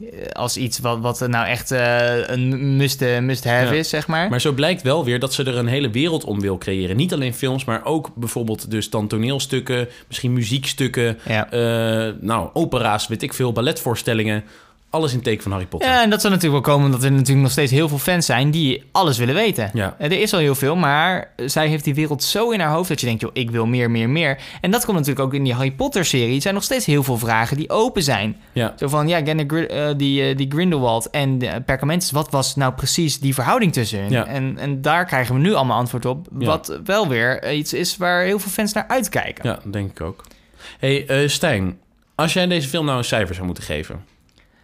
eh, 0.00 0.30
als 0.32 0.56
iets 0.56 0.78
wat, 0.78 0.98
wat 1.00 1.28
nou 1.28 1.46
echt 1.46 1.70
eh, 1.70 2.28
een 2.28 2.76
must, 2.76 3.00
must-have 3.20 3.64
Ja. 3.74 3.78
is, 3.78 3.88
zeg 3.88 4.06
maar. 4.06 4.28
Maar 4.30 4.40
zo 4.40 4.52
blijkt 4.52 4.82
wel 4.82 5.04
weer 5.04 5.18
dat 5.18 5.34
ze 5.34 5.44
er 5.44 5.56
een 5.56 5.66
hele 5.66 5.90
wereld 5.90 6.24
om 6.24 6.40
wil 6.40 6.58
creëren. 6.58 6.96
Niet 6.96 7.12
alleen 7.12 7.34
films, 7.34 7.64
maar 7.64 7.84
ook 7.84 8.10
bijvoorbeeld 8.14 8.70
dus 8.70 8.90
dan 8.90 9.06
toneelstukken, 9.08 9.88
misschien 10.08 10.32
muziekstukken, 10.32 11.18
Ja. 11.26 11.50
eh, 11.50 12.14
nou, 12.20 12.50
opera's, 12.52 13.06
weet 13.08 13.22
ik 13.22 13.34
veel, 13.34 13.52
balletvoorstellingen. 13.52 14.44
Alles 14.90 15.12
in 15.12 15.20
teken 15.20 15.42
van 15.42 15.52
Harry 15.52 15.66
Potter. 15.66 15.88
ja, 15.90 16.02
en 16.02 16.10
dat 16.10 16.20
zal 16.20 16.30
natuurlijk 16.30 16.64
wel 16.64 16.74
komen 16.74 16.86
omdat 16.86 17.04
er 17.04 17.12
natuurlijk 17.12 17.40
nog 17.40 17.50
steeds 17.50 17.72
heel 17.72 17.88
veel 17.88 17.98
fans 17.98 18.26
zijn 18.26 18.50
die 18.50 18.82
alles 18.92 19.18
willen 19.18 19.34
weten. 19.34 19.70
Ja. 19.74 19.94
Eh, 19.98 20.06
Er 20.12 20.20
is 20.20 20.32
al 20.32 20.38
heel 20.38 20.54
veel, 20.54 20.76
maar 20.76 21.32
zij 21.36 21.68
heeft 21.68 21.84
die 21.84 21.94
wereld 21.94 22.22
zo 22.22 22.50
in 22.50 22.60
haar 22.60 22.72
hoofd 22.72 22.88
dat 22.88 23.00
je 23.00 23.06
denkt, 23.06 23.20
joh, 23.20 23.30
ik 23.32 23.50
wil 23.50 23.66
meer, 23.66 23.90
meer, 23.90 24.08
meer. 24.08 24.38
En 24.60 24.70
dat 24.70 24.84
komt 24.84 24.96
natuurlijk 24.98 25.26
ook 25.26 25.34
in 25.34 25.44
die 25.44 25.52
Harry 25.54 25.70
Potter-serie. 25.70 26.34
Er 26.34 26.42
zijn 26.42 26.54
nog 26.54 26.62
steeds 26.62 26.86
heel 26.86 27.02
veel 27.02 27.18
vragen 27.18 27.56
die 27.56 27.70
open 27.70 28.02
zijn. 28.02 28.36
Ja. 28.52 28.74
Zo 28.76 28.88
van, 28.88 29.08
ja, 29.08 29.22
eh, 29.22 29.88
die, 29.96 30.22
eh, 30.28 30.36
die 30.36 30.46
Grindelwald 30.50 31.10
en 31.10 31.38
de 31.38 31.62
Perkamentus, 31.66 32.10
wat 32.10 32.30
was 32.30 32.56
nou 32.56 32.72
precies 32.72 33.18
die 33.20 33.34
verhouding 33.34 33.72
tussen? 33.72 34.10
Ja. 34.10 34.26
En, 34.26 34.58
en 34.58 34.82
daar 34.82 35.04
krijgen 35.04 35.34
we 35.34 35.40
nu 35.40 35.54
allemaal 35.54 35.78
antwoord 35.78 36.04
op, 36.06 36.26
Ja. 36.38 36.46
wat 36.46 36.78
wel 36.84 37.08
weer 37.08 37.52
iets 37.52 37.72
is 37.72 37.96
waar 37.96 38.22
heel 38.24 38.38
veel 38.38 38.50
fans 38.50 38.72
naar 38.72 38.84
uitkijken. 38.88 39.48
Ja, 39.48 39.58
denk 39.70 39.90
ik 39.90 40.00
ook. 40.00 40.24
hey, 40.78 41.06
eh, 41.06 41.28
Stijn, 41.28 41.78
als 42.14 42.32
jij 42.32 42.46
deze 42.46 42.68
film 42.68 42.84
nou 42.86 42.98
een 42.98 43.04
cijfer 43.04 43.34
zou 43.34 43.46
moeten 43.46 43.64
geven. 43.64 44.04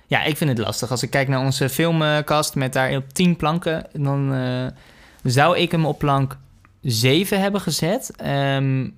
Ja, 0.07 0.23
ik 0.23 0.37
vind 0.37 0.51
het 0.51 0.59
lastig. 0.59 0.91
Als 0.91 1.03
ik 1.03 1.11
kijk 1.11 1.29
naar 1.29 1.45
onze 1.45 1.69
filmkast 1.69 2.55
met 2.55 2.73
daar 2.73 2.97
op 2.97 3.13
10 3.13 3.37
planken, 3.37 3.87
dan 3.93 4.35
eh, 4.35 4.67
zou 5.23 5.59
ik 5.59 5.71
hem 5.71 5.87
op 5.87 5.99
plank 5.99 6.39
7 6.81 7.41
hebben 7.41 7.61
gezet. 7.61 8.17
Ehm, 8.17 8.89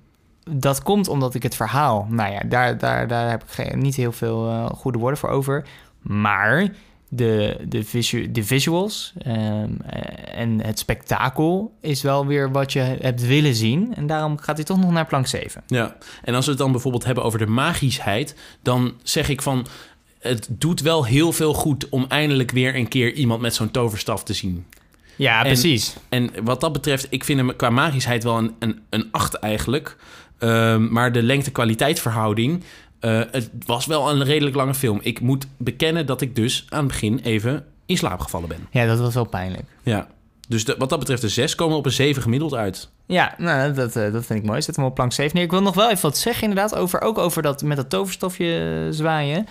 dat 0.49 0.83
komt 0.83 1.07
omdat 1.07 1.35
ik 1.35 1.43
het 1.43 1.55
verhaal, 1.55 2.07
nou 2.09 2.31
ja, 2.31 2.39
daar, 2.45 2.77
daar, 2.77 3.07
daar 3.07 3.29
heb 3.29 3.43
ik 3.57 3.75
niet 3.75 3.95
heel 3.95 4.11
veel 4.11 4.49
eh, 4.49 4.65
goede 4.65 4.97
woorden 4.97 5.19
voor 5.19 5.29
over. 5.29 5.65
Maar 6.01 6.67
de, 7.09 7.57
de, 7.67 7.83
visu 7.83 8.31
de 8.31 8.43
visuals 8.43 9.13
ehm, 9.17 9.69
eh, 9.85 10.39
en 10.39 10.65
het 10.65 10.79
spektakel 10.79 11.73
is 11.81 12.01
wel 12.01 12.25
weer 12.25 12.51
wat 12.51 12.73
je 12.73 12.79
hebt 12.79 13.27
willen 13.27 13.55
zien. 13.55 13.95
En 13.95 14.07
daarom 14.07 14.37
gaat 14.37 14.55
hij 14.55 14.65
toch 14.65 14.79
nog 14.79 14.91
naar 14.91 15.05
plank 15.05 15.27
7. 15.27 15.63
Ja, 15.67 15.95
en 16.23 16.35
als 16.35 16.45
we 16.45 16.51
het 16.51 16.59
dan 16.59 16.71
bijvoorbeeld 16.71 17.05
hebben 17.05 17.23
over 17.23 17.39
de 17.39 17.47
magischheid, 17.47 18.35
dan 18.61 18.93
zeg 19.03 19.29
ik 19.29 19.41
van. 19.41 19.67
Het 20.19 20.47
doet 20.49 20.81
wel 20.81 21.05
heel 21.05 21.31
veel 21.31 21.53
goed 21.53 21.89
om 21.89 22.05
eindelijk 22.07 22.51
weer 22.51 22.75
een 22.75 22.87
keer 22.87 23.13
iemand 23.13 23.41
met 23.41 23.55
zo'n 23.55 23.71
toverstaf 23.71 24.23
te 24.23 24.33
zien. 24.33 24.65
Ja, 25.15 25.37
En- 25.39 25.45
precies. 25.45 25.95
En 26.09 26.29
wat 26.43 26.61
dat 26.61 26.73
betreft, 26.73 27.07
ik 27.09 27.23
vind 27.23 27.39
hem 27.39 27.55
qua 27.55 27.69
magischheid 27.69 28.23
wel 28.23 28.37
een, 28.37 28.55
een, 28.59 28.79
een 28.89 29.07
8 29.11 29.33
eigenlijk. 29.35 29.95
Ehm, 30.37 30.91
maar 30.91 31.11
de 31.11 31.23
lengte-kwaliteitverhouding, 31.23 32.63
eh, 32.99 33.21
het 33.31 33.49
was 33.65 33.85
wel 33.85 34.09
een 34.09 34.23
redelijk 34.23 34.55
lange 34.55 34.73
film. 34.73 34.99
Ik 35.01 35.19
moet 35.21 35.45
bekennen 35.57 36.05
dat 36.05 36.21
ik 36.21 36.35
dus 36.35 36.65
aan 36.69 36.79
het 36.79 36.87
begin 36.87 37.19
even 37.19 37.65
in 37.85 37.97
slaap 37.97 38.19
gevallen 38.19 38.47
ben. 38.47 38.67
Ja, 38.71 38.85
dat 38.85 38.99
was 38.99 39.13
wel 39.13 39.25
pijnlijk. 39.25 39.63
Ja. 39.83 40.07
Dus 40.47 40.65
de, 40.65 40.75
wat 40.77 40.89
dat 40.89 40.99
betreft, 40.99 41.21
de 41.21 41.29
6 41.29 41.55
komen 41.55 41.77
op 41.77 41.85
een 41.85 41.91
7 41.91 42.21
gemiddeld 42.21 42.53
uit. 42.53 42.89
Ja, 43.05 43.35
nou, 43.37 43.73
dat, 43.73 43.95
eh, 43.95 44.11
dat 44.11 44.25
vind 44.25 44.39
ik 44.39 44.45
mooi. 44.45 44.61
Zet 44.61 44.75
hem 44.75 44.85
op 44.85 44.95
plank 44.95 45.13
7 45.13 45.35
neer. 45.35 45.43
Ik 45.43 45.51
wil 45.51 45.61
nog 45.61 45.75
wel 45.75 45.89
even 45.89 46.01
wat 46.01 46.17
zeggen 46.17 46.43
inderdaad, 46.49 46.75
over, 46.75 47.01
ook 47.01 47.17
over 47.17 47.41
dat 47.41 47.61
met 47.63 47.77
dat 47.77 47.89
toverstofje 47.89 48.59
eh, 48.85 48.93
zwaaien. 48.95 49.47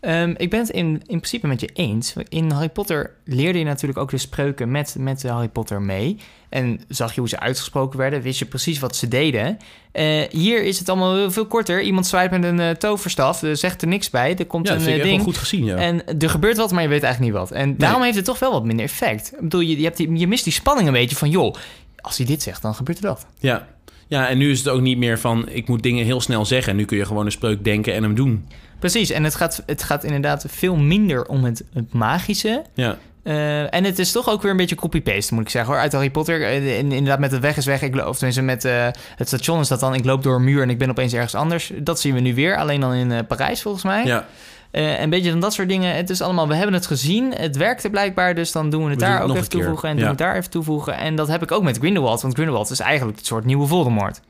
Ehm, 0.00 0.34
ik 0.36 0.50
ben 0.50 0.60
het 0.60 0.68
in, 0.70 0.86
in 0.86 1.00
principe 1.06 1.46
met 1.46 1.60
je 1.60 1.70
eens. 1.74 2.14
In 2.28 2.50
Harry 2.50 2.68
Potter 2.68 3.14
leerde 3.24 3.58
je 3.58 3.64
natuurlijk 3.64 3.98
ook 3.98 4.10
de 4.10 4.18
spreuken 4.18 4.70
met, 4.70 4.96
met 4.98 5.22
Harry 5.22 5.48
Potter 5.48 5.82
mee. 5.82 6.16
En 6.48 6.80
zag 6.88 7.14
je 7.14 7.20
hoe 7.20 7.28
ze 7.28 7.40
uitgesproken 7.40 7.98
werden, 7.98 8.22
wist 8.22 8.38
je 8.38 8.44
precies 8.44 8.78
wat 8.78 8.96
ze 8.96 9.08
deden. 9.08 9.58
Eh, 9.92 10.22
hier 10.30 10.62
is 10.62 10.78
het 10.78 10.88
allemaal 10.88 11.30
veel 11.30 11.46
korter. 11.46 11.82
Iemand 11.82 12.06
zwaait 12.06 12.30
met 12.30 12.44
een 12.44 12.60
eh, 12.60 12.70
toverstaf, 12.70 13.42
er 13.42 13.56
zegt 13.56 13.82
er 13.82 13.88
niks 13.88 14.10
bij. 14.10 14.36
Er 14.36 14.46
komt 14.46 14.68
Ja, 14.68 14.74
een 14.74 14.84
wel 14.84 15.02
ding. 15.02 15.22
goed 15.22 15.36
gezien, 15.36 15.64
ja. 15.64 15.76
En 15.76 16.18
er 16.18 16.30
gebeurt 16.30 16.56
wat, 16.56 16.72
maar 16.72 16.82
je 16.82 16.88
weet 16.88 17.02
eigenlijk 17.02 17.32
niet 17.32 17.42
wat. 17.42 17.50
En 17.58 17.76
daarom 17.76 18.02
heeft 18.02 18.16
het 18.16 18.24
toch 18.24 18.38
wel 18.38 18.52
wat 18.52 18.64
minder 18.64 18.84
effect. 18.84 19.32
Ik 19.32 19.40
bedoel, 19.40 19.60
je, 19.60 19.76
je, 19.76 19.84
hebt 19.84 19.96
die, 19.96 20.18
je 20.18 20.26
mist 20.26 20.44
die 20.44 20.52
spanning 20.52 20.86
een 20.86 20.92
beetje 20.94 21.16
van... 21.16 21.30
joh, 21.30 21.54
als 21.96 22.16
hij 22.16 22.26
dit 22.26 22.42
zegt, 22.42 22.62
dan 22.62 22.74
gebeurt 22.74 22.98
er 22.98 23.04
dat. 23.04 23.26
Ja. 23.38 23.66
ja, 24.06 24.28
en 24.28 24.38
nu 24.38 24.50
is 24.50 24.58
het 24.58 24.68
ook 24.68 24.80
niet 24.80 24.98
meer 24.98 25.18
van... 25.18 25.48
ik 25.48 25.68
moet 25.68 25.82
dingen 25.82 26.04
heel 26.04 26.20
snel 26.20 26.44
zeggen. 26.44 26.76
Nu 26.76 26.84
kun 26.84 26.96
je 26.96 27.04
gewoon 27.04 27.24
een 27.24 27.32
spreuk 27.32 27.64
denken 27.64 27.94
en 27.94 28.02
hem 28.02 28.14
doen. 28.14 28.46
Precies, 28.80 29.10
en 29.10 29.24
het 29.24 29.34
gaat, 29.34 29.62
het 29.66 29.82
gaat 29.82 30.04
inderdaad 30.04 30.44
veel 30.48 30.76
minder 30.76 31.26
om 31.26 31.44
het, 31.44 31.64
het 31.74 31.92
magische. 31.92 32.64
Ja, 32.74 32.96
Eh, 33.22 33.74
en 33.74 33.84
het 33.84 33.98
is 33.98 34.12
toch 34.12 34.28
ook 34.28 34.42
weer 34.42 34.50
een 34.50 34.56
beetje 34.56 34.74
copy-paste, 34.76 35.34
moet 35.34 35.42
ik 35.42 35.48
zeggen 35.48 35.72
hoor. 35.72 35.82
Uit 35.82 35.92
Harry 35.92 36.10
Potter, 36.10 36.42
eh, 36.42 36.78
in- 36.78 36.92
inderdaad 36.92 37.18
met 37.18 37.30
de 37.30 37.40
weg 37.40 37.56
is 37.56 37.64
weg. 37.66 37.82
Ik 37.82 37.94
lo- 37.94 38.08
of 38.08 38.14
tenminste 38.16 38.42
met 38.42 38.64
eh, 38.64 38.86
het 39.16 39.26
station 39.28 39.60
is 39.60 39.68
dat 39.68 39.80
dan... 39.80 39.94
ik 39.94 40.04
loop 40.04 40.22
door 40.22 40.34
een 40.34 40.44
muur 40.44 40.62
en 40.62 40.70
ik 40.70 40.78
ben 40.78 40.90
opeens 40.90 41.12
ergens 41.12 41.34
anders. 41.34 41.72
Dat 41.76 42.00
zien 42.00 42.14
we 42.14 42.20
nu 42.20 42.34
weer, 42.34 42.56
alleen 42.56 42.80
dan 42.80 42.92
in 42.92 43.26
Parijs 43.26 43.62
volgens 43.62 43.84
mij. 43.84 44.04
ja. 44.04 44.26
Een 44.72 45.10
beetje 45.10 45.30
van 45.30 45.40
dat 45.40 45.52
soort 45.52 45.68
dingen. 45.68 45.94
Het 45.96 46.10
is 46.10 46.20
allemaal, 46.20 46.48
we 46.48 46.54
hebben 46.54 46.74
het 46.74 46.86
gezien. 46.86 47.32
Het 47.34 47.56
werkte 47.56 47.90
blijkbaar, 47.90 48.34
dus 48.34 48.52
dan 48.52 48.70
doen 48.70 48.84
we 48.84 48.90
het 48.90 49.00
We 49.00 49.04
daar 49.06 49.22
ook 49.22 49.34
even 49.36 49.48
toevoegen. 49.48 49.88
En 49.88 49.94
Ja. 49.94 50.00
doen 50.00 50.04
we 50.16 50.16
het 50.16 50.18
daar 50.26 50.36
even 50.36 50.50
toevoegen. 50.50 50.96
En 50.96 51.14
dat 51.16 51.28
heb 51.28 51.42
ik 51.42 51.52
ook 51.52 51.62
met 51.62 51.78
Grindelwald. 51.78 52.20
Want 52.22 52.34
Grindelwald 52.34 52.70
is 52.70 52.80
eigenlijk 52.80 53.18
het 53.18 53.26
soort 53.26 53.44
nieuwe 53.44 53.66
Voldemort. 53.66 54.20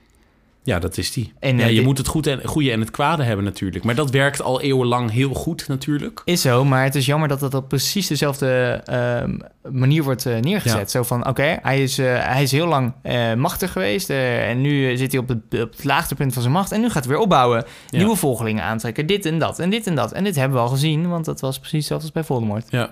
Ja, 0.62 0.78
dat 0.78 0.96
is 0.96 1.12
die. 1.12 1.32
En, 1.38 1.58
ja, 1.58 1.64
eh, 1.64 1.74
je 1.74 1.82
moet 1.82 1.98
het 1.98 2.06
goed 2.06 2.26
en, 2.26 2.46
goede 2.46 2.70
en 2.70 2.80
het 2.80 2.90
kwade 2.90 3.22
hebben 3.22 3.44
natuurlijk. 3.44 3.84
Maar 3.84 3.94
dat 3.94 4.10
werkt 4.10 4.42
al 4.42 4.60
eeuwenlang 4.60 5.10
heel 5.10 5.34
goed 5.34 5.68
natuurlijk. 5.68 6.22
Is 6.24 6.40
zo, 6.40 6.64
maar 6.64 6.84
het 6.84 6.94
is 6.94 7.06
jammer 7.06 7.28
dat 7.28 7.40
dat 7.40 7.54
op 7.54 7.68
precies 7.68 8.06
dezelfde 8.06 8.80
ehm, 8.84 9.38
manier 9.72 10.02
wordt 10.02 10.26
eh, 10.26 10.38
neergezet. 10.38 10.80
Ja. 10.80 10.86
Zo 10.86 11.02
van, 11.02 11.26
oké, 11.26 11.58
hij, 11.62 11.82
is, 11.82 11.98
eh, 11.98 12.24
hij 12.24 12.42
is 12.42 12.52
heel 12.52 12.66
lang 12.66 12.92
machtig 13.36 13.72
geweest... 13.72 14.10
en 14.10 14.60
nu 14.60 14.96
zit 14.96 15.12
hij 15.12 15.20
op 15.20 15.28
het, 15.28 15.62
op 15.62 15.70
het 15.70 15.84
laagste 15.84 16.14
punt 16.14 16.32
van 16.32 16.42
zijn 16.42 16.54
macht... 16.54 16.72
en 16.72 16.80
nu 16.80 16.90
gaat 16.90 17.04
hij 17.04 17.12
weer 17.12 17.22
opbouwen, 17.22 17.64
Ja. 17.88 17.98
nieuwe 17.98 18.16
volgelingen 18.16 18.62
aantrekken... 18.62 19.06
dit 19.06 19.26
en 19.26 19.38
dat 19.38 19.58
en 19.58 19.70
dit 19.70 19.86
en 19.86 19.94
dat. 19.94 20.12
En 20.12 20.24
dit 20.24 20.36
hebben 20.36 20.58
we 20.58 20.64
al 20.64 20.70
gezien, 20.70 21.08
want 21.08 21.24
dat 21.24 21.40
was 21.40 21.58
precies 21.58 21.78
hetzelfde 21.78 22.04
als 22.04 22.14
bij 22.14 22.24
Voldemort. 22.24 22.66
Ja. 22.70 22.90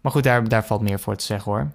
Maar 0.00 0.12
goed, 0.12 0.22
daar, 0.22 0.48
daar 0.48 0.64
valt 0.64 0.80
meer 0.80 1.00
voor 1.00 1.16
te 1.16 1.24
zeggen 1.24 1.52
hoor. 1.52 1.70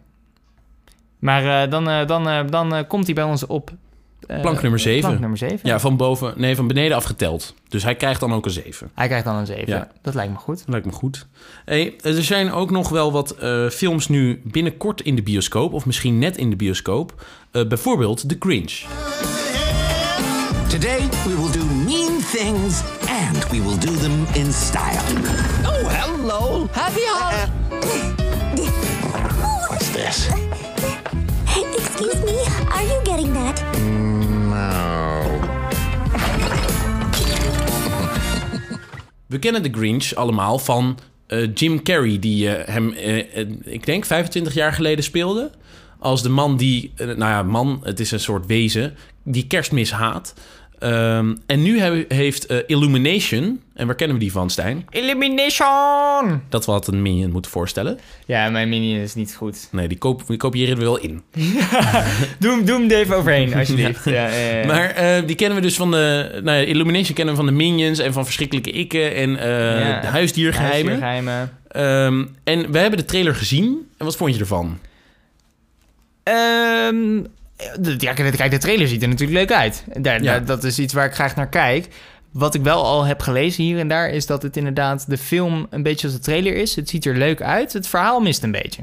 Maar 1.20 1.70
dan, 1.70 2.08
dan, 2.08 2.48
dan 2.48 2.88
komt 2.88 3.06
hij 3.06 3.14
bij 3.14 3.24
ons 3.24 3.46
op... 3.46 3.72
eh, 4.28 4.42
Plank 4.42 4.62
nummer 4.62 4.80
zeven. 4.80 5.02
Plank 5.02 5.20
nummer 5.20 5.38
7. 5.38 5.60
Ja, 5.64 5.80
van 5.80 5.98
boven, 5.98 6.34
nee, 6.36 6.56
van 6.56 6.68
beneden 6.68 6.98
afgeteld. 6.98 7.54
Dus 7.68 7.84
hij 7.84 7.96
krijgt 7.96 8.20
dan 8.20 8.34
ook 8.34 8.46
een 8.46 8.52
7. 8.52 8.92
Hij 8.94 9.08
krijgt 9.08 9.26
dan 9.26 9.36
een 9.36 9.46
7. 9.46 9.68
Ja. 9.68 9.88
Dat 10.02 10.14
lijkt 10.14 10.32
me 10.32 10.38
goed. 10.38 10.58
Dat 10.58 10.70
lijkt 10.70 10.86
me 10.86 10.92
goed. 10.92 11.28
Hey, 11.66 11.96
er 12.02 12.24
zijn 12.24 12.52
ook 12.52 12.72
nog 12.72 12.90
wel 12.90 13.12
wat 13.12 13.32
eh, 13.32 13.68
films 13.68 14.08
nu 14.08 14.42
binnenkort 14.44 15.02
in 15.02 15.16
de 15.16 15.22
bioscoop, 15.22 15.74
of 15.74 15.86
misschien 15.86 16.20
net 16.20 16.38
in 16.38 16.50
de 16.50 16.56
bioscoop. 16.56 17.26
Eh, 17.52 17.68
bijvoorbeeld 17.68 18.30
The 18.30 18.36
Grinch. 18.40 18.86
Today, 20.70 21.00
we 21.26 21.36
will 21.36 21.52
do 21.52 21.66
mean 21.66 22.22
things 22.32 22.82
and 23.08 23.50
we 23.50 23.62
will 23.62 23.78
do 23.80 23.96
them 23.96 24.26
in 24.34 24.54
style. 24.54 25.02
Oh, 25.66 25.88
hello. 25.88 26.68
Happy 26.72 27.00
heart. 27.00 27.50
What's 29.70 29.92
this? 29.92 30.49
Excuse 32.00 32.24
me, 32.24 32.46
are 32.72 32.86
you 32.86 33.02
getting 33.04 33.34
that? 33.34 33.64
We 39.28 39.40
kennen 39.40 39.62
The 39.62 39.70
Grinch 39.72 40.14
allemaal 40.14 40.60
van 40.60 40.98
eh, 41.28 41.48
Jim 41.54 41.84
Carrey, 41.84 42.20
die 42.20 42.56
eh, 42.56 42.74
hem, 42.74 42.92
eh, 42.92 43.48
ik 43.64 43.86
denk, 43.86 44.06
25 44.06 44.54
jaar 44.54 44.74
geleden 44.74 45.04
speelde. 45.04 45.52
Als 46.00 46.24
de 46.24 46.30
man 46.30 46.58
die, 46.58 46.92
nou 46.96 47.18
ja, 47.18 47.44
man, 47.44 47.80
het 47.84 48.00
is 48.00 48.12
een 48.12 48.20
soort 48.20 48.46
wezen, 48.46 48.96
die 49.24 49.48
kerstmis 49.48 49.92
haat. 49.92 50.34
Ehm, 50.80 51.36
en 51.46 51.62
nu 51.62 51.80
he- 51.80 52.06
heeft 52.08 52.46
eh, 52.46 52.58
Illumination, 52.68 53.62
en 53.74 53.86
waar 53.86 53.96
kennen 53.96 54.18
we 54.18 54.24
die 54.24 54.32
van, 54.32 54.50
Stijn? 54.50 54.86
Elimination! 54.90 56.42
Dat 56.50 56.66
we 56.66 56.72
had 56.72 56.88
een 56.88 57.02
minion 57.02 57.32
moeten 57.32 57.52
voorstellen. 57.52 58.00
Ja, 58.26 58.50
mijn 58.50 58.70
minion 58.70 59.00
is 59.02 59.16
niet 59.16 59.36
goed. 59.36 59.68
Nee, 59.72 59.88
die, 59.88 59.98
koop, 59.98 60.24
die 60.28 60.38
kopiëren 60.38 60.78
we 60.78 60.84
wel 60.84 60.98
in. 61.00 61.22
Doe, 62.40 62.52
hem- 62.52 62.66
doe 62.66 62.80
hem 62.80 62.90
even 62.92 63.16
overheen, 63.16 63.54
alsjeblieft. 63.56 64.06
ja. 64.06 64.30
Maar 64.66 64.90
eh, 64.90 65.22
die 65.28 65.36
kennen 65.36 65.56
we 65.58 65.64
dus 65.64 65.76
van 65.76 65.92
de... 65.92 66.40
Nou 66.44 66.58
ja, 66.58 66.64
Illumination 66.66 67.14
kennen 67.16 67.34
we 67.36 67.42
van 67.42 67.50
de 67.50 67.56
Minions 67.58 68.00
en 68.00 68.14
van 68.14 68.24
Verschrikkelijke 68.26 68.72
Ikken 68.72 69.16
en 69.16 69.30
Ja. 69.32 70.00
de 70.02 70.08
Huisdiergeheimen. 70.08 71.02
Huisdiergeheimen. 71.02 71.58
Ehm, 71.68 72.26
en 72.44 72.72
we 72.72 72.78
hebben 72.80 73.00
de 73.00 73.06
trailer 73.06 73.36
gezien. 73.36 73.88
En 73.98 74.06
wat 74.06 74.16
vond 74.18 74.34
je 74.34 74.40
ervan? 74.40 74.80
Ehm, 76.24 76.96
de- 77.16 77.30
ja, 77.98 78.14
kijk, 78.14 78.52
de 78.52 78.58
trailer 78.58 78.88
ziet 78.88 79.02
er 79.02 79.08
natuurlijk 79.08 79.40
leuk 79.40 79.52
uit. 79.58 79.84
Daar, 80.02 80.24
Ja. 80.24 80.40
dat 80.40 80.64
is 80.64 80.80
iets 80.80 80.94
waar 80.94 81.06
ik 81.06 81.14
graag 81.14 81.36
naar 81.36 81.50
kijk. 81.50 81.88
Wat 82.32 82.54
ik 82.56 82.62
wel 82.62 82.86
al 82.86 83.04
heb 83.04 83.22
gelezen 83.22 83.64
hier 83.64 83.80
en 83.80 83.88
daar... 83.88 84.10
is 84.10 84.26
dat 84.26 84.42
het 84.42 84.58
inderdaad 84.58 85.10
de 85.10 85.18
film 85.18 85.68
een 85.70 85.84
beetje 85.84 86.08
als 86.08 86.16
de 86.16 86.22
trailer 86.22 86.56
is. 86.56 86.76
Het 86.76 86.90
ziet 86.90 87.06
er 87.06 87.18
leuk 87.18 87.42
uit. 87.42 87.74
Het 87.74 87.88
verhaal 87.88 88.20
mist 88.20 88.44
een 88.44 88.52
beetje. 88.52 88.82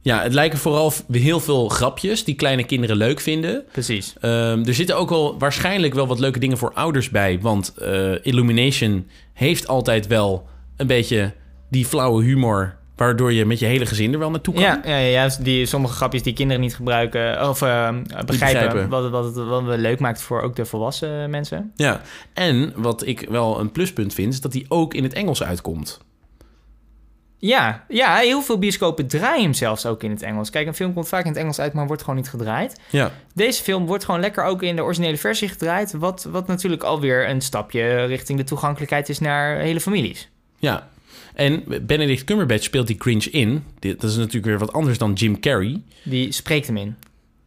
Ja, 0.00 0.22
het 0.22 0.32
lijken 0.34 0.58
vooral 0.58 0.92
heel 1.12 1.40
veel 1.40 1.68
grapjes 1.68 2.24
die 2.24 2.34
kleine 2.34 2.64
kinderen 2.64 2.96
leuk 2.96 3.20
vinden. 3.20 3.64
Precies. 3.72 4.14
Ehm, 4.20 4.64
er 4.64 4.74
zitten 4.74 4.96
ook 4.96 5.08
wel 5.08 5.38
waarschijnlijk 5.38 5.94
wel 5.94 6.06
wat 6.06 6.18
leuke 6.18 6.38
dingen 6.38 6.58
voor 6.58 6.72
ouders 6.74 7.10
bij. 7.10 7.38
Want 7.40 7.74
eh, 7.74 8.12
Illumination 8.26 9.06
heeft 9.32 9.66
altijd 9.68 10.06
wel 10.06 10.46
een 10.76 10.86
beetje 10.86 11.32
die 11.70 11.86
flauwe 11.86 12.24
humor... 12.24 12.76
waardoor 12.96 13.32
je 13.32 13.44
met 13.44 13.58
je 13.58 13.66
hele 13.66 13.86
gezin 13.86 14.12
er 14.12 14.18
wel 14.18 14.30
naartoe 14.30 14.54
kan. 14.54 14.62
Ja, 14.62 14.96
ja, 14.96 15.28
die, 15.40 15.66
sommige 15.66 15.94
grapjes 15.94 16.22
die 16.22 16.32
kinderen 16.32 16.62
niet 16.62 16.74
gebruiken... 16.74 17.48
of 17.48 17.62
eh, 17.62 17.88
begrijpen, 17.88 18.26
begrijpen. 18.26 18.88
Wat, 18.88 19.02
het- 19.02 19.12
wat, 19.12 19.24
het, 19.24 19.34
wat 19.34 19.66
het 19.66 19.80
leuk 19.80 19.98
maakt 19.98 20.22
voor 20.22 20.40
ook 20.42 20.56
de 20.56 20.64
volwassen 20.64 21.30
mensen. 21.30 21.72
Ja, 21.74 22.00
en 22.32 22.72
wat 22.76 23.06
ik 23.06 23.26
wel 23.28 23.60
een 23.60 23.72
pluspunt 23.72 24.14
vind... 24.14 24.32
is 24.32 24.40
dat 24.40 24.52
die 24.52 24.64
ook 24.68 24.94
in 24.94 25.02
het 25.02 25.12
Engels 25.12 25.42
uitkomt. 25.42 26.00
Ja, 27.38 27.84
ja, 27.88 28.16
heel 28.16 28.42
veel 28.42 28.58
bioscopen 28.58 29.06
draaien 29.06 29.42
hem 29.42 29.52
zelfs 29.52 29.86
ook 29.86 30.02
in 30.02 30.10
het 30.10 30.22
Engels. 30.22 30.50
Kijk, 30.50 30.66
een 30.66 30.74
film 30.74 30.92
komt 30.94 31.08
vaak 31.08 31.22
in 31.24 31.30
het 31.30 31.38
Engels 31.40 31.58
uit, 31.60 31.72
maar 31.72 31.86
wordt 31.86 32.02
gewoon 32.02 32.16
niet 32.16 32.28
gedraaid. 32.28 32.80
Ja, 32.90 33.10
Deze 33.34 33.62
film 33.62 33.86
wordt 33.86 34.04
gewoon 34.04 34.20
lekker 34.20 34.44
ook 34.44 34.62
in 34.62 34.76
de 34.76 34.82
originele 34.82 35.16
versie 35.16 35.48
gedraaid. 35.48 35.92
Wat, 35.92 36.26
wat 36.30 36.46
natuurlijk 36.46 36.82
alweer 36.82 37.28
een 37.28 37.40
stapje 37.40 38.04
richting 38.04 38.38
de 38.38 38.44
toegankelijkheid 38.44 39.08
is 39.08 39.18
naar 39.18 39.56
hele 39.58 39.80
families. 39.80 40.28
ja. 40.58 40.92
En 41.34 41.64
Benedict 41.82 42.24
Cumberbatch 42.24 42.64
speelt 42.64 42.86
die 42.86 42.96
Grinch 42.98 43.24
in. 43.24 43.64
Dit, 43.78 44.00
dat 44.00 44.10
is 44.10 44.16
natuurlijk 44.16 44.44
weer 44.46 44.58
wat 44.58 44.72
anders 44.72 44.98
dan 44.98 45.12
Jim 45.12 45.40
Carrey. 45.40 45.80
Die 46.02 46.32
spreekt 46.32 46.66
hem 46.66 46.76
in. 46.76 46.94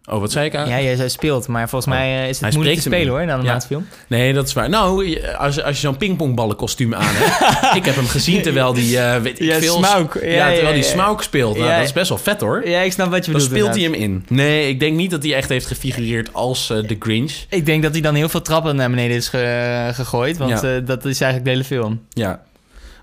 Oh, 0.10 0.20
wat 0.20 0.32
zei 0.32 0.46
ik 0.46 0.56
aan? 0.56 0.70
Ja, 0.84 0.96
zei 0.96 1.10
speelt, 1.10 1.48
maar 1.48 1.70
volgens 1.70 1.92
Oh. 1.94 2.00
mij 2.00 2.22
eh, 2.24 2.30
is 2.30 2.40
Hij 2.40 2.48
het 2.48 2.58
moeilijk 2.58 2.78
te 2.82 2.88
spelen 2.88 3.02
in. 3.06 3.10
hoor, 3.10 3.26
dan 3.26 3.40
een 3.40 3.46
Ja. 3.46 3.52
maandfilm. 3.52 3.88
Nee, 4.08 4.34
dat 4.34 4.48
is 4.48 4.54
waar. 4.54 4.70
Nou, 4.70 5.18
als, 5.38 5.62
als 5.64 5.76
je 5.76 5.82
zo'n 5.82 5.98
pingpongballenkostuum 5.98 6.94
aan 6.96 7.14
hebt. 7.16 7.76
ik 7.80 7.86
heb 7.86 7.96
hem 7.96 8.08
gezien 8.08 8.42
terwijl 8.42 8.74
die, 8.74 9.00
eh 9.00 9.22
weet 9.22 9.40
ik 9.40 9.46
Ja, 9.48 9.60
veel... 9.60 9.80
Ja, 9.80 9.98
Ja, 9.98 10.06
terwijl 10.12 10.62
ja, 10.62 10.72
die 10.74 10.84
ja. 10.84 10.90
Smaug 10.90 11.24
speelt. 11.24 11.58
Nou, 11.58 11.70
Ja. 11.70 11.76
dat 11.78 11.86
is 11.86 11.94
best 11.94 12.10
wel 12.10 12.18
vet 12.18 12.42
hoor. 12.42 12.68
Ja, 12.68 12.80
ik 12.82 12.92
snap 12.92 13.10
wat 13.12 13.26
je 13.26 13.32
Dan 13.32 13.42
bedoelt. 13.42 13.60
speelt 13.60 13.76
hij 13.76 13.84
hem 13.84 13.94
in. 13.94 14.26
Nee, 14.30 14.70
ik 14.70 14.80
denk 14.80 14.96
niet 14.96 15.12
dat 15.12 15.24
hij 15.24 15.34
echt 15.36 15.50
heeft 15.50 15.66
gefigureerd 15.66 16.34
als 16.34 16.70
eh, 16.70 16.78
de 16.88 16.96
Grinch. 17.00 17.34
Ik 17.50 17.66
denk 17.66 17.84
dat 17.84 17.92
hij 17.92 18.02
dan 18.02 18.16
heel 18.16 18.30
veel 18.30 18.42
trappen 18.42 18.76
naar 18.76 18.90
beneden 18.90 19.18
is 19.18 19.28
ge- 19.30 19.90
gegooid, 19.94 20.38
want 20.38 20.62
Ja. 20.62 20.80
dat 20.80 21.06
is 21.06 21.22
eigenlijk 21.22 21.44
de 21.44 21.50
hele 21.50 21.64
film. 21.64 22.02
Ja. 22.10 22.44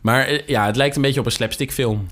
Maar 0.04 0.26
eh, 0.26 0.40
ja, 0.46 0.66
het 0.66 0.76
lijkt 0.76 0.96
een 0.96 1.02
beetje 1.02 1.20
op 1.20 1.26
een 1.26 1.32
slapstick 1.32 1.72
film. 1.72 2.08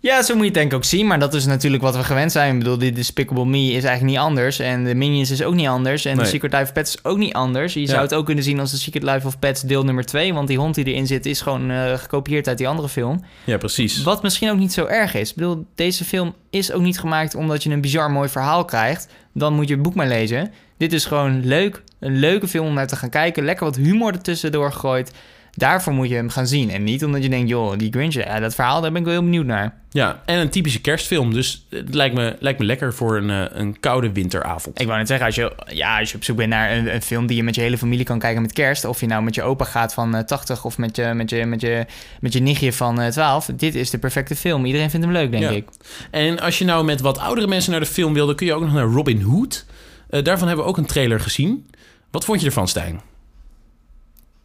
Ja, 0.00 0.22
zo 0.22 0.32
moet 0.34 0.40
je 0.42 0.48
het 0.48 0.54
denk 0.58 0.70
ik 0.70 0.76
ook 0.76 0.84
zien. 0.84 1.06
Maar 1.06 1.18
dat 1.18 1.34
is 1.34 1.46
natuurlijk 1.46 1.82
wat 1.82 1.96
we 1.96 2.04
gewend 2.04 2.32
zijn. 2.32 2.52
Ik 2.52 2.58
bedoel, 2.58 2.78
die 2.78 2.92
Despicable 2.92 3.44
Me 3.46 3.58
is 3.58 3.72
eigenlijk 3.84 4.02
niet 4.02 4.18
anders. 4.18 4.58
En 4.58 4.84
de 4.84 4.94
Minions 4.94 5.30
is 5.30 5.42
ook 5.42 5.54
niet 5.54 5.66
anders. 5.66 6.04
En 6.04 6.16
Nee. 6.16 6.24
The 6.24 6.30
Secret 6.30 6.52
Life 6.52 6.64
of 6.64 6.72
Pets 6.72 6.94
is 6.94 7.04
ook 7.04 7.18
niet 7.18 7.32
anders. 7.32 7.74
Je 7.74 7.80
Ja. 7.80 7.86
zou 7.86 8.00
het 8.00 8.14
ook 8.14 8.26
kunnen 8.26 8.44
zien 8.44 8.60
als 8.60 8.70
The 8.70 8.78
Secret 8.78 9.02
Life 9.02 9.26
of 9.26 9.38
Pets 9.38 9.62
deel 9.62 9.84
nummer 9.84 10.04
2. 10.04 10.34
Want 10.34 10.48
die 10.48 10.58
hond 10.58 10.74
die 10.74 10.84
erin 10.84 11.06
zit 11.06 11.26
is 11.26 11.40
gewoon 11.40 11.70
eh, 11.70 11.92
gekopieerd 11.94 12.48
uit 12.48 12.58
die 12.58 12.68
andere 12.68 12.88
film. 12.88 13.24
Ja, 13.44 13.56
precies. 13.56 14.02
Wat 14.02 14.22
misschien 14.22 14.50
ook 14.50 14.58
niet 14.58 14.72
zo 14.72 14.84
erg 14.86 15.14
is. 15.14 15.28
Ik 15.30 15.36
bedoel, 15.36 15.66
deze 15.74 16.04
film 16.04 16.34
is 16.50 16.72
ook 16.72 16.82
niet 16.82 16.98
gemaakt 16.98 17.34
omdat 17.34 17.62
je 17.62 17.70
een 17.70 17.80
bizar 17.80 18.10
mooi 18.10 18.28
verhaal 18.28 18.64
krijgt. 18.64 19.08
Dan 19.32 19.54
moet 19.54 19.68
je 19.68 19.74
het 19.74 19.82
boek 19.82 19.94
maar 19.94 20.08
lezen. 20.08 20.52
Dit 20.78 20.92
is 20.92 21.04
gewoon 21.04 21.46
leuk. 21.46 21.82
Een 22.00 22.16
leuke 22.18 22.48
film 22.48 22.66
om 22.66 22.74
naar 22.74 22.86
te 22.86 22.96
gaan 22.96 23.10
kijken. 23.10 23.44
Lekker 23.44 23.64
wat 23.64 23.76
humor 23.76 24.12
ertussen 24.12 24.52
doorgegooid. 24.52 25.12
Daarvoor 25.56 25.92
moet 25.92 26.08
je 26.08 26.14
hem 26.14 26.28
gaan 26.28 26.46
zien. 26.46 26.70
En 26.70 26.84
niet 26.84 27.04
omdat 27.04 27.22
je 27.22 27.28
denkt, 27.28 27.48
joh, 27.48 27.78
die 27.78 27.92
Grinch, 27.92 28.14
ja, 28.14 28.40
dat 28.40 28.54
verhaal, 28.54 28.80
daar 28.80 28.90
ben 28.92 29.00
ik 29.00 29.06
wel 29.06 29.14
heel 29.16 29.24
benieuwd 29.24 29.46
naar. 29.46 29.74
Ja, 29.90 30.22
en 30.24 30.38
een 30.38 30.48
typische 30.50 30.80
kerstfilm. 30.80 31.32
Dus 31.32 31.66
het 31.70 31.94
lijkt 31.94 32.14
me, 32.14 32.36
lijkt 32.40 32.58
me 32.58 32.64
lekker 32.64 32.94
voor 32.94 33.16
een, 33.16 33.30
eh, 33.30 33.44
een 33.60 33.80
koude 33.80 34.12
winteravond. 34.12 34.80
Ik 34.80 34.86
wou 34.86 34.98
net 34.98 35.08
zeggen, 35.08 35.26
als 35.26 35.34
je, 35.34 35.52
ja, 35.66 35.98
als 35.98 36.10
je 36.10 36.16
op 36.16 36.24
zoek 36.24 36.36
bent 36.36 36.48
naar 36.48 36.72
een, 36.76 36.94
een 36.94 37.02
film 37.02 37.26
die 37.26 37.36
je 37.36 37.42
met 37.42 37.54
je 37.54 37.60
hele 37.60 37.78
familie 37.78 38.04
kan 38.04 38.18
kijken 38.18 38.42
met 38.42 38.52
kerst, 38.52 38.84
of 38.84 39.00
je 39.00 39.06
nou 39.06 39.22
met 39.22 39.34
je 39.34 39.42
opa 39.42 39.64
gaat 39.64 39.94
van 39.94 40.14
eh, 40.14 40.22
80 40.22 40.64
of 40.64 40.78
met 40.78 40.96
je, 40.96 41.12
met, 41.14 41.30
je, 41.30 41.44
met, 41.46 41.60
je, 41.60 41.86
met 42.20 42.32
je 42.32 42.40
nichtje 42.40 42.72
van 42.72 43.00
eh, 43.00 43.08
12, 43.10 43.46
dit 43.56 43.74
is 43.74 43.90
de 43.90 43.98
perfecte 43.98 44.36
film. 44.36 44.64
Iedereen 44.64 44.90
vindt 44.90 45.06
hem 45.06 45.14
leuk, 45.14 45.30
denk 45.30 45.42
Ja. 45.42 45.50
ik. 45.50 45.68
En 46.10 46.40
als 46.40 46.58
je 46.58 46.64
nou 46.64 46.84
met 46.84 47.00
wat 47.00 47.18
oudere 47.18 47.46
mensen 47.46 47.70
naar 47.70 47.80
de 47.80 47.86
film 47.86 48.12
wilde... 48.14 48.34
kun 48.34 48.46
je 48.46 48.54
ook 48.54 48.62
nog 48.62 48.72
naar 48.72 48.84
Robin 48.84 49.20
Hood. 49.20 49.64
Eh, 50.10 50.22
daarvan 50.22 50.46
hebben 50.46 50.64
we 50.64 50.70
ook 50.70 50.76
een 50.78 50.86
trailer 50.86 51.20
gezien. 51.20 51.70
Wat 52.10 52.24
vond 52.24 52.40
je 52.40 52.46
ervan, 52.46 52.68
Stijn? 52.68 53.00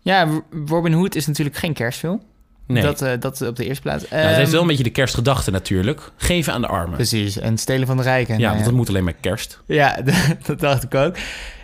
Ja, 0.10 0.28
Robin 0.65 0.93
Hood 0.93 1.15
is 1.15 1.28
natuurlijk 1.28 1.58
geen 1.58 1.74
kerstfilm. 1.74 2.22
Nee. 2.67 2.84
Dat, 2.84 3.02
eh, 3.02 3.12
dat 3.19 3.41
op 3.41 3.56
de 3.56 3.65
eerste 3.65 3.82
plaats. 3.82 4.10
Nou, 4.10 4.22
het 4.22 4.30
heeft 4.30 4.41
Ehm, 4.43 4.52
wel 4.52 4.62
een 4.62 4.67
beetje 4.67 4.84
de 4.84 4.89
kerstgedachte 4.89 5.52
natuurlijk. 5.52 6.12
Geven 6.17 6.54
aan 6.54 6.62
de 6.62 6.67
armen. 6.67 6.95
Precies, 6.95 7.38
en 7.39 7.58
stelen 7.58 7.88
van 7.88 7.98
de 7.98 8.04
rijken. 8.04 8.34
ja, 8.34 8.39
Nou 8.39 8.54
want 8.54 8.65
dat 8.65 8.74
moet 8.74 8.89
alleen 8.89 9.04
maar 9.04 9.13
kerst. 9.13 9.60
Ja, 9.65 10.00
dat 10.45 10.60
dacht 10.60 10.84
ik 10.84 10.95
ook. 10.95 11.15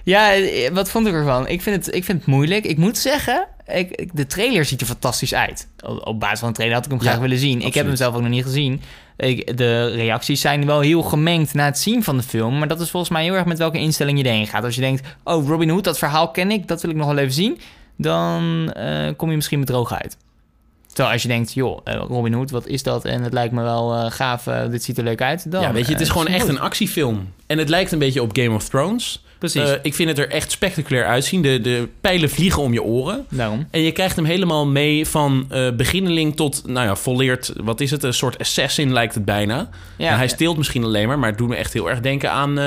Ja, 0.03 0.33
eh, 0.33 0.71
wat 0.71 0.89
vond 0.89 1.07
ik 1.07 1.13
ervan? 1.13 1.47
Ik 1.47 1.61
vind 1.61 1.85
het, 1.85 1.95
ik 1.95 2.03
vind 2.03 2.17
het 2.17 2.27
moeilijk. 2.27 2.65
Ik 2.65 2.77
moet 2.77 2.97
zeggen, 2.97 3.47
ik, 3.67 4.09
de 4.13 4.27
trailer 4.27 4.65
ziet 4.65 4.81
er 4.81 4.87
fantastisch 4.87 5.33
uit. 5.33 5.67
Op, 6.03 6.19
basis 6.19 6.39
van 6.39 6.47
de 6.47 6.53
trailer 6.53 6.77
had 6.77 6.85
ik 6.85 6.91
hem 6.91 7.01
Ja, 7.01 7.07
graag 7.09 7.19
willen 7.21 7.37
zien. 7.37 7.61
Ik 7.61 7.73
heb 7.73 7.85
hem 7.85 7.95
zelf 7.95 8.15
ook 8.15 8.21
nog 8.21 8.29
niet 8.29 8.43
gezien. 8.43 8.81
Ik, 9.17 9.57
de 9.57 9.85
reacties 9.87 10.41
zijn 10.41 10.65
wel 10.65 10.79
heel 10.79 11.01
gemengd 11.01 11.53
na 11.53 11.65
het 11.65 11.79
zien 11.79 12.03
van 12.03 12.17
de 12.17 12.23
film. 12.23 12.57
Maar 12.57 12.67
dat 12.67 12.79
is 12.81 12.89
volgens 12.89 13.11
mij 13.11 13.23
heel 13.23 13.33
erg 13.33 13.45
met 13.45 13.57
welke 13.57 13.77
instelling 13.79 14.17
je 14.17 14.23
erheen 14.23 14.47
gaat. 14.47 14.63
Als 14.63 14.75
je 14.75 14.81
denkt, 14.81 15.07
oh 15.23 15.47
Robin 15.47 15.69
Hood, 15.69 15.83
dat 15.83 15.97
verhaal 15.97 16.31
ken 16.31 16.51
ik, 16.51 16.67
dat 16.67 16.81
wil 16.81 16.91
ik 16.91 16.97
nog 16.97 17.07
wel 17.07 17.17
even 17.17 17.33
zien. 17.33 17.59
Dan 17.97 18.71
eh, 18.71 19.09
kom 19.17 19.29
je 19.29 19.35
misschien 19.35 19.59
met 19.59 19.67
droog 19.67 19.93
uit. 19.93 20.17
Terwijl 20.87 21.13
als 21.13 21.21
je 21.21 21.27
denkt, 21.27 21.53
joh, 21.53 21.79
eh, 21.83 21.95
Robin 21.95 22.33
Hood, 22.33 22.51
wat 22.51 22.67
is 22.67 22.83
dat? 22.83 23.05
En 23.05 23.23
het 23.23 23.33
lijkt 23.33 23.53
me 23.53 23.61
wel 23.61 23.93
eh, 23.93 24.11
gaaf, 24.11 24.43
dit 24.69 24.83
ziet 24.83 24.97
er 24.97 25.03
leuk 25.03 25.21
uit. 25.21 25.51
Dan, 25.51 25.61
ja, 25.61 25.71
weet 25.71 25.85
je, 25.85 25.91
het 25.91 26.01
is 26.01 26.09
gewoon 26.09 26.27
echt 26.37 26.47
een 26.47 26.59
actiefilm. 26.59 27.33
En 27.47 27.57
het 27.57 27.69
lijkt 27.69 27.91
een 27.91 27.99
beetje 27.99 28.21
op 28.21 28.37
Game 28.37 28.55
of 28.55 28.69
Thrones. 28.69 29.23
Precies, 29.37 29.77
ik 29.81 29.93
vind 29.93 30.09
het 30.09 30.19
er 30.19 30.29
echt 30.29 30.51
spectaculair 30.51 31.05
uitzien. 31.05 31.41
De, 31.41 31.61
de 31.61 31.89
pijlen 32.01 32.29
vliegen 32.29 32.61
om 32.61 32.73
je 32.73 32.83
oren. 32.83 33.25
daarom. 33.29 33.67
En 33.71 33.81
je 33.81 33.91
krijgt 33.91 34.15
hem 34.15 34.25
helemaal 34.25 34.67
mee 34.67 35.07
van 35.07 35.47
beginneling 35.77 36.35
tot, 36.35 36.67
nou 36.67 36.87
ja, 36.87 36.95
volleerd, 36.95 37.53
wat 37.55 37.81
is 37.81 37.91
het? 37.91 38.03
Een 38.03 38.13
soort 38.13 38.39
assassin 38.39 38.93
lijkt 38.93 39.13
het 39.13 39.25
bijna. 39.25 39.69
Ja, 39.97 40.09
Ja, 40.09 40.15
hij 40.15 40.27
steelt 40.27 40.57
misschien 40.57 40.83
alleen 40.83 41.07
maar, 41.07 41.19
maar 41.19 41.29
het 41.29 41.37
doet 41.37 41.49
me 41.49 41.55
echt 41.55 41.73
heel 41.73 41.89
erg 41.89 41.99
denken 41.99 42.31
aan, 42.31 42.59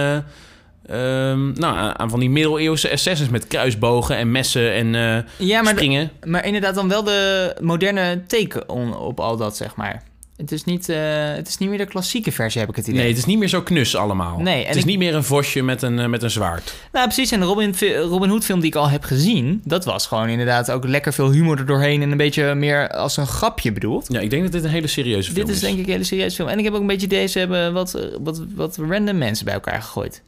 eh, 0.88 1.31
ehm, 1.31 1.53
nou, 1.53 1.92
aan- 1.96 2.11
van 2.11 2.20
die 2.20 2.31
middeleeuwse 2.31 2.92
assassins 2.92 3.31
met 3.31 3.46
kruisbogen 3.46 4.16
en 4.16 4.31
messen 4.31 4.72
en 4.74 4.94
eh, 4.94 5.46
ja 5.48 5.62
maar, 5.62 5.72
de- 5.72 5.79
springen. 5.81 6.11
maar 6.24 6.44
inderdaad 6.46 6.74
dan 6.74 6.88
wel 6.88 7.05
de 7.05 7.55
moderne 7.61 8.22
teken 8.27 8.68
on- 8.68 8.96
op 8.96 9.20
al 9.20 9.37
dat, 9.37 9.57
zeg 9.57 9.77
maar. 9.77 10.07
Het 10.37 10.53
is, 10.53 10.64
niet, 10.64 10.88
eh, 10.88 10.96
het 11.35 11.48
is 11.48 11.59
niet 11.59 11.68
meer 11.68 11.79
de 11.79 11.85
klassieke 11.87 12.33
versie, 12.33 12.61
heb 12.61 12.70
ik 12.70 12.77
het 12.77 12.87
idee. 12.87 13.01
Nee, 13.01 13.09
het 13.09 13.18
is 13.18 13.24
niet 13.24 13.38
meer 13.38 13.48
zo 13.48 13.62
knus 13.62 13.96
allemaal. 13.96 14.38
Nee, 14.40 14.64
het 14.66 14.74
is 14.74 14.81
ik- 14.81 14.87
niet 14.88 14.98
meer 14.98 15.14
een 15.14 15.24
vosje 15.24 15.62
met 15.62 15.83
een, 15.83 15.98
eh, 15.98 16.07
met 16.07 16.22
een 16.22 16.31
zwaard. 16.31 16.74
Nou, 16.92 17.05
precies. 17.07 17.31
En 17.33 17.40
de 17.40 17.46
Robin, 17.46 17.74
Robin 18.09 18.29
Hood 18.31 18.44
film 18.44 18.61
die 18.61 18.68
ik 18.68 18.74
al 18.77 18.88
heb 18.88 19.05
gezien... 19.05 19.61
dat 19.64 19.85
was 19.85 20.07
gewoon 20.07 20.29
inderdaad 20.29 20.70
ook 20.70 20.85
lekker 20.87 21.12
veel 21.12 21.31
humor 21.31 21.59
er 21.59 21.66
doorheen... 21.66 22.03
en 22.03 22.11
een 22.11 22.16
beetje 22.16 22.55
meer 22.55 22.88
als 22.88 23.16
een 23.16 23.27
grapje 23.27 23.72
bedoeld. 23.72 24.07
Ja, 24.09 24.20
ik 24.20 24.31
denk 24.31 24.42
dat 24.42 24.53
dit 24.53 24.64
een 24.64 24.70
hele 24.70 24.87
serieuze 24.87 25.33
film 25.33 25.46
Dit 25.46 25.55
is 25.55 25.61
denk 25.61 25.79
ik 25.79 25.85
een 25.87 25.92
hele 25.92 26.05
serieuze 26.05 26.37
film. 26.37 26.48
En 26.48 26.59
ik 26.59 26.64
heb 26.64 26.74
ook 26.74 26.81
een 26.81 26.87
beetje 26.87 27.07
deze 27.07 27.38
hebben 27.38 27.72
wat, 27.72 28.09
wat, 28.20 28.42
wat 28.55 28.77
random 28.88 29.18
mensen 29.18 29.44
bij 29.44 29.55
elkaar 29.55 29.83
gegooid. 29.83 30.22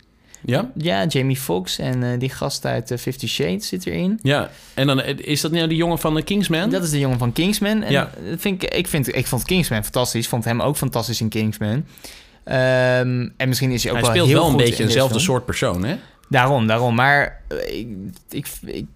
Ja? 0.44 0.70
Ja, 0.76 1.06
Jamie 1.06 1.36
Foxx 1.36 1.78
en 1.78 2.02
eh, 2.02 2.18
die 2.18 2.30
gast 2.30 2.64
uit 2.66 2.90
eh, 2.90 2.98
Fifty 2.98 3.26
Shades 3.26 3.68
zit 3.68 3.86
erin. 3.86 4.18
Ja. 4.22 4.50
En 4.74 4.86
dan 4.86 5.00
eh, 5.00 5.18
is 5.18 5.40
dat 5.40 5.50
nou 5.52 5.68
die 5.68 5.76
jongen 5.76 5.98
van 5.98 6.14
de 6.14 6.22
Kingsman? 6.22 6.70
Dat 6.70 6.82
is 6.82 6.90
de 6.90 6.98
jongen 6.98 7.18
van 7.18 7.32
Kingsman. 7.32 7.82
En 7.82 7.92
Ja. 7.92 8.10
dat 8.30 8.40
vind 8.40 8.62
ik, 8.62 8.74
ik, 8.74 8.86
vind, 8.88 9.16
ik 9.16 9.26
vond 9.26 9.44
Kingsman 9.44 9.82
fantastisch. 9.82 10.28
vond 10.28 10.44
hem 10.44 10.60
ook 10.62 10.76
fantastisch 10.76 11.20
in 11.20 11.28
Kingsman. 11.28 11.84
Ehm, 12.44 13.28
en 13.36 13.48
misschien 13.48 13.70
is 13.70 13.82
hij 13.82 13.92
ook 13.92 13.98
Hij 13.98 14.06
wel 14.06 14.14
speelt 14.14 14.28
heel 14.28 14.36
wel 14.38 14.46
een 14.46 14.52
goed 14.52 14.58
beetje 14.62 14.72
in 14.82 14.86
deze 14.86 14.92
eenzelfde 14.92 15.14
film. 15.20 15.26
soort 15.26 15.44
persoon, 15.46 15.84
hè? 15.84 15.96
Daarom, 16.28 16.66
daarom. 16.66 16.94
Maar 16.94 17.42
ik, 17.68 17.86
ik, 18.30 18.46
ik, 18.64 18.86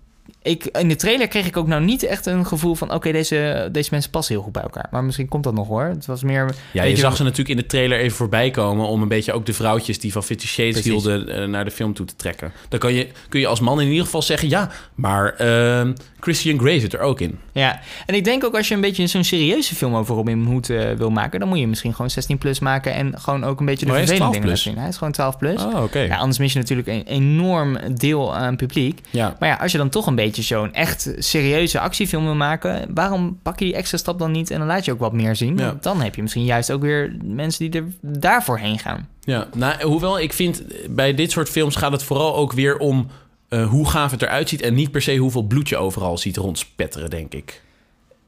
ik- 0.44 0.64
in 0.64 0.88
de 0.88 0.96
trailer 0.96 1.28
kreeg 1.28 1.46
ik 1.46 1.56
ook 1.56 1.66
nou 1.66 1.82
niet 1.84 2.02
echt 2.02 2.26
een 2.26 2.46
gevoel 2.46 2.74
van... 2.74 2.92
oké, 2.94 3.12
deze, 3.12 3.68
deze 3.72 3.88
mensen 3.92 4.10
passen 4.10 4.34
heel 4.34 4.44
goed 4.44 4.52
bij 4.52 4.62
elkaar. 4.62 4.86
Maar 4.90 5.04
misschien 5.04 5.28
komt 5.28 5.44
dat 5.44 5.54
nog 5.54 5.68
hoor. 5.68 5.82
Het 5.84 6.06
was 6.06 6.22
meer... 6.22 6.54
Ja, 6.72 6.82
je 6.82 6.96
zag 6.96 7.16
ze 7.16 7.22
natuurlijk 7.22 7.48
in 7.48 7.56
de 7.56 7.66
trailer 7.66 7.98
even 7.98 8.16
voorbij 8.16 8.50
komen... 8.50 8.86
om 8.86 9.02
een 9.02 9.08
beetje 9.08 9.32
ook 9.32 9.46
de 9.46 9.52
vrouwtjes 9.52 9.98
die 9.98 10.12
van 10.12 10.22
Fifty 10.22 10.46
Shades 10.46 10.72
Precies. 10.72 10.90
hielden... 10.90 11.28
eh, 11.28 11.48
naar 11.48 11.64
de 11.64 11.70
film 11.70 11.94
toe 11.94 12.06
te 12.06 12.16
trekken. 12.16 12.52
Dan 12.68 12.78
kan 12.78 12.92
je, 12.92 13.08
kun 13.28 13.40
je 13.40 13.46
als 13.46 13.60
man 13.60 13.80
in 13.80 13.88
ieder 13.88 14.04
geval 14.04 14.22
zeggen... 14.22 14.48
ja, 14.48 14.70
maar 14.94 15.34
ehm, 15.34 15.92
Christian 16.20 16.58
Grey 16.58 16.78
zit 16.80 16.92
er 16.92 17.00
ook 17.00 17.20
in. 17.20 17.38
Ja, 17.52 17.80
en 18.06 18.14
ik 18.14 18.24
denk 18.24 18.44
ook 18.44 18.54
als 18.56 18.68
je 18.68 18.74
een 18.74 18.80
beetje 18.80 19.06
zo'n 19.06 19.24
serieuze 19.24 19.74
film 19.74 19.94
over 19.96 20.14
Robin 20.14 20.44
Hood 20.44 20.68
eh, 20.68 20.92
wil 20.92 21.10
maken... 21.10 21.40
dan 21.40 21.48
moet 21.48 21.58
je 21.58 21.66
misschien 21.68 21.94
gewoon 21.94 22.10
16 22.10 22.38
plus 22.38 22.58
maken... 22.58 22.94
en 22.94 23.18
gewoon 23.20 23.44
ook 23.44 23.60
een 23.60 23.66
beetje 23.66 23.86
de 23.86 23.92
is 23.92 23.98
vervelende 23.98 24.32
dingen 24.32 24.46
12 24.48 24.58
laten 24.58 24.62
zien. 24.72 24.78
Hij 24.78 24.88
is 24.88 24.96
gewoon 24.96 25.12
12 25.12 25.38
plus. 25.38 25.62
Oh, 25.64 25.82
oké. 25.82 25.98
Ja, 25.98 26.16
anders 26.16 26.38
mis 26.38 26.52
je 26.52 26.58
natuurlijk 26.58 26.88
een 26.88 27.02
enorm 27.06 27.78
deel 27.94 28.34
aan 28.36 28.56
publiek. 28.56 29.00
Ja. 29.10 29.36
Maar 29.38 29.48
ja, 29.48 29.54
als 29.54 29.72
je 29.72 29.78
dan 29.78 29.88
toch 29.88 30.06
een 30.06 30.14
beetje 30.14 30.33
zo'n 30.42 30.72
echt 30.72 31.14
serieuze 31.18 31.80
actiefilm 31.80 32.24
wil 32.24 32.34
maken... 32.34 32.94
waarom 32.94 33.38
pak 33.42 33.58
je 33.58 33.64
die 33.64 33.74
extra 33.74 33.98
stap 33.98 34.18
dan 34.18 34.30
niet 34.30 34.50
en 34.50 34.58
dan 34.58 34.66
laat 34.66 34.84
je 34.84 34.92
ook 34.92 34.98
wat 34.98 35.12
meer 35.12 35.36
zien? 35.36 35.56
Ja. 35.56 35.66
Want 35.66 35.82
dan 35.82 36.00
heb 36.00 36.14
je 36.14 36.22
misschien 36.22 36.44
juist 36.44 36.72
ook 36.72 36.82
weer 36.82 37.16
mensen 37.24 37.70
die 37.70 37.80
er 37.80 37.88
daarvoor 38.00 38.58
heen 38.58 38.78
gaan. 38.78 39.08
Ja, 39.20 39.48
nou, 39.54 39.82
hoewel 39.82 40.20
ik 40.20 40.32
vind 40.32 40.62
bij 40.90 41.14
dit 41.14 41.30
soort 41.30 41.48
films 41.48 41.76
gaat 41.76 41.92
het 41.92 42.02
vooral 42.02 42.36
ook 42.36 42.52
weer 42.52 42.78
om 42.78 43.06
eh, 43.48 43.68
hoe 43.68 43.88
gaaf 43.88 44.10
het 44.10 44.22
eruit 44.22 44.48
ziet 44.48 44.62
en 44.62 44.74
niet 44.74 44.90
per 44.90 45.02
se 45.02 45.16
hoeveel 45.16 45.42
bloed 45.42 45.68
je 45.68 45.76
overal 45.76 46.18
ziet 46.18 46.36
rondspetteren, 46.36 47.10
denk 47.10 47.34
ik. 47.34 47.62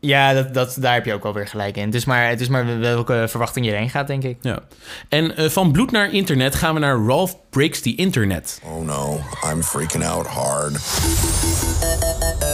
Ja, 0.07 0.33
dat, 0.33 0.55
dat, 0.55 0.77
daar 0.79 0.95
heb 0.95 1.05
je 1.05 1.13
ook 1.13 1.25
alweer 1.25 1.47
gelijk 1.47 1.77
in. 1.77 1.85
Het 1.85 1.95
is 1.95 2.05
maar, 2.05 2.29
het 2.29 2.41
is 2.41 2.49
maar 2.49 2.79
welke 2.79 3.25
verwachting 3.29 3.67
je 3.67 3.73
erheen 3.73 3.91
gaat, 3.91 4.07
denk 4.07 4.23
ik. 4.23 4.39
Ja. 4.41 4.59
En 5.09 5.37
eh, 5.37 5.49
van 5.49 5.73
bloed 5.73 5.91
naar 5.91 6.13
internet 6.13 6.55
gaan 6.55 6.75
we 6.75 6.81
naar 6.81 6.99
Ralph 7.07 7.37
Breaks 7.51 7.81
the 7.81 7.95
Internet. 7.95 8.61
Oh 8.65 8.85
no, 8.85 9.21
I'm 9.51 9.63
freaking 9.63 10.05
out 10.05 10.27
hard. 10.27 10.75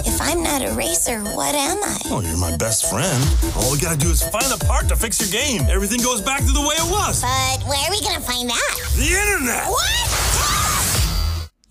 If 0.04 0.20
I'm 0.20 0.42
not 0.42 0.62
a 0.62 0.74
racer, 0.74 1.22
what 1.22 1.54
am 1.54 1.78
I? 1.78 2.10
Oh, 2.10 2.22
you're 2.22 2.50
my 2.50 2.56
best 2.56 2.86
friend. 2.86 3.22
All 3.56 3.70
we 3.72 3.78
gotta 3.78 3.98
do 3.98 4.10
is 4.10 4.22
find 4.22 4.52
a 4.52 4.64
part 4.66 4.88
to 4.88 4.96
fix 4.96 5.18
your 5.18 5.42
game. 5.42 5.70
Everything 5.70 6.02
goes 6.02 6.22
back 6.22 6.40
to 6.40 6.52
the 6.52 6.64
way 6.68 6.76
it 6.76 6.90
was. 6.90 7.20
But 7.20 7.66
where 7.68 7.78
are 7.78 7.90
we 7.90 8.00
gonna 8.00 8.20
find 8.20 8.48
that? 8.48 8.74
The 8.96 9.08
internet! 9.22 10.31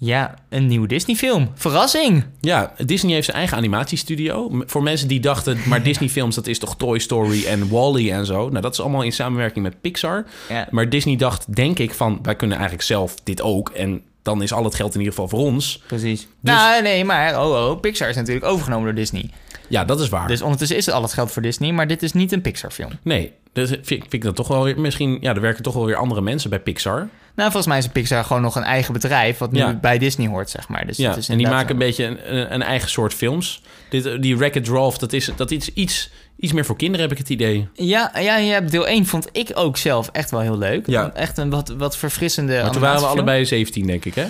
Ja, 0.03 0.33
een 0.49 0.67
nieuwe 0.67 0.87
Disney-film. 0.87 1.51
Verrassing! 1.55 2.23
Ja, 2.39 2.73
Disney 2.85 3.13
heeft 3.13 3.25
zijn 3.25 3.37
eigen 3.37 3.57
animatiestudio. 3.57 4.63
Voor 4.65 4.83
mensen 4.83 5.07
die 5.07 5.19
dachten, 5.19 5.57
maar 5.69 5.83
Disney-films, 5.83 6.35
dat 6.35 6.47
is 6.47 6.59
toch 6.59 6.75
Toy 6.75 6.99
Story 6.99 7.45
en 7.45 7.69
Wall-E 7.69 8.09
en 8.09 8.25
zo. 8.25 8.49
Nou, 8.49 8.61
dat 8.61 8.73
is 8.73 8.79
allemaal 8.79 9.01
in 9.01 9.11
samenwerking 9.11 9.65
met 9.65 9.81
Pixar. 9.81 10.25
Ja. 10.49 10.67
Maar 10.69 10.89
Disney 10.89 11.15
dacht, 11.15 11.55
denk 11.55 11.79
ik, 11.79 11.93
van 11.93 12.19
wij 12.21 12.35
kunnen 12.35 12.57
eigenlijk 12.57 12.87
zelf 12.87 13.15
dit 13.23 13.41
ook. 13.41 13.69
En 13.69 14.01
dan 14.21 14.41
is 14.41 14.53
al 14.53 14.63
het 14.63 14.75
geld 14.75 14.93
in 14.93 14.99
ieder 14.99 15.13
geval 15.13 15.29
voor 15.29 15.39
ons. 15.39 15.83
Precies. 15.87 16.27
Nou, 16.39 16.81
nee, 16.81 17.05
maar 17.05 17.43
oh, 17.43 17.69
oh, 17.69 17.79
Pixar 17.79 18.09
is 18.09 18.15
natuurlijk 18.15 18.45
overgenomen 18.45 18.85
door 18.85 18.95
Disney. 18.95 19.29
Ja, 19.67 19.85
dat 19.85 19.99
is 19.99 20.09
waar. 20.09 20.27
Dus 20.27 20.41
ondertussen 20.41 20.77
is 20.77 20.89
al 20.89 21.01
het 21.01 21.13
geld 21.13 21.31
voor 21.31 21.41
Disney, 21.41 21.71
maar 21.71 21.87
dit 21.87 22.03
is 22.03 22.13
niet 22.13 22.31
een 22.31 22.41
Pixar-film. 22.41 22.91
Nee, 23.01 23.33
dus 23.53 23.69
vind, 23.69 23.85
vind 23.85 24.13
ik 24.13 24.23
dat 24.23 24.35
toch 24.35 24.47
wel 24.47 24.63
weer... 24.63 24.79
Misschien, 24.79 25.17
ja, 25.21 25.35
er 25.35 25.41
werken 25.41 25.63
toch 25.63 25.73
wel 25.73 25.85
weer 25.85 25.95
andere 25.95 26.21
mensen 26.21 26.49
bij 26.49 26.59
Pixar. 26.59 27.09
Nou, 27.35 27.51
volgens 27.51 27.67
mij 27.67 27.77
is 27.77 27.87
Pixar 27.87 28.23
gewoon 28.23 28.41
nog 28.41 28.55
een 28.55 28.63
eigen 28.63 28.93
bedrijf, 28.93 29.37
wat 29.37 29.51
nu 29.51 29.59
Ja. 29.59 29.73
bij 29.73 29.97
Disney 29.97 30.27
hoort, 30.27 30.49
zeg 30.49 30.67
maar. 30.67 30.87
Dus 30.87 30.97
Ja, 30.97 31.09
het 31.09 31.17
is 31.17 31.29
en 31.29 31.37
die 31.37 31.47
maken 31.47 31.69
een 31.69 31.77
beetje 31.77 32.05
een, 32.05 32.53
een, 32.53 32.61
eigen 32.61 32.89
soort 32.89 33.13
films. 33.13 33.61
Dit, 33.89 34.21
die 34.21 34.37
Wreck-It 34.37 34.67
Ralph, 34.67 34.97
dat 34.97 35.13
is, 35.13 35.29
dat 35.35 35.51
is 35.51 35.73
iets, 35.73 36.11
iets 36.39 36.53
meer 36.53 36.65
voor 36.65 36.75
kinderen, 36.75 37.01
heb 37.01 37.11
ik 37.11 37.17
het 37.17 37.29
idee. 37.29 37.67
Ja, 37.73 38.11
ja, 38.19 38.37
ja, 38.37 38.59
deel 38.59 38.87
1 38.87 39.05
vond 39.05 39.29
ik 39.31 39.51
ook 39.53 39.77
zelf 39.77 40.09
echt 40.11 40.31
wel 40.31 40.39
heel 40.39 40.57
leuk. 40.57 40.87
Ja. 40.87 41.11
Echt 41.13 41.37
een 41.37 41.49
wat, 41.49 41.69
wat 41.77 41.97
verfrissende 41.97 42.61
Maar 42.61 42.71
toen 42.71 42.81
waren 42.81 43.01
we 43.01 43.07
allebei 43.07 43.45
17, 43.45 43.87
denk 43.87 44.05
ik, 44.05 44.15
hè? 44.15 44.25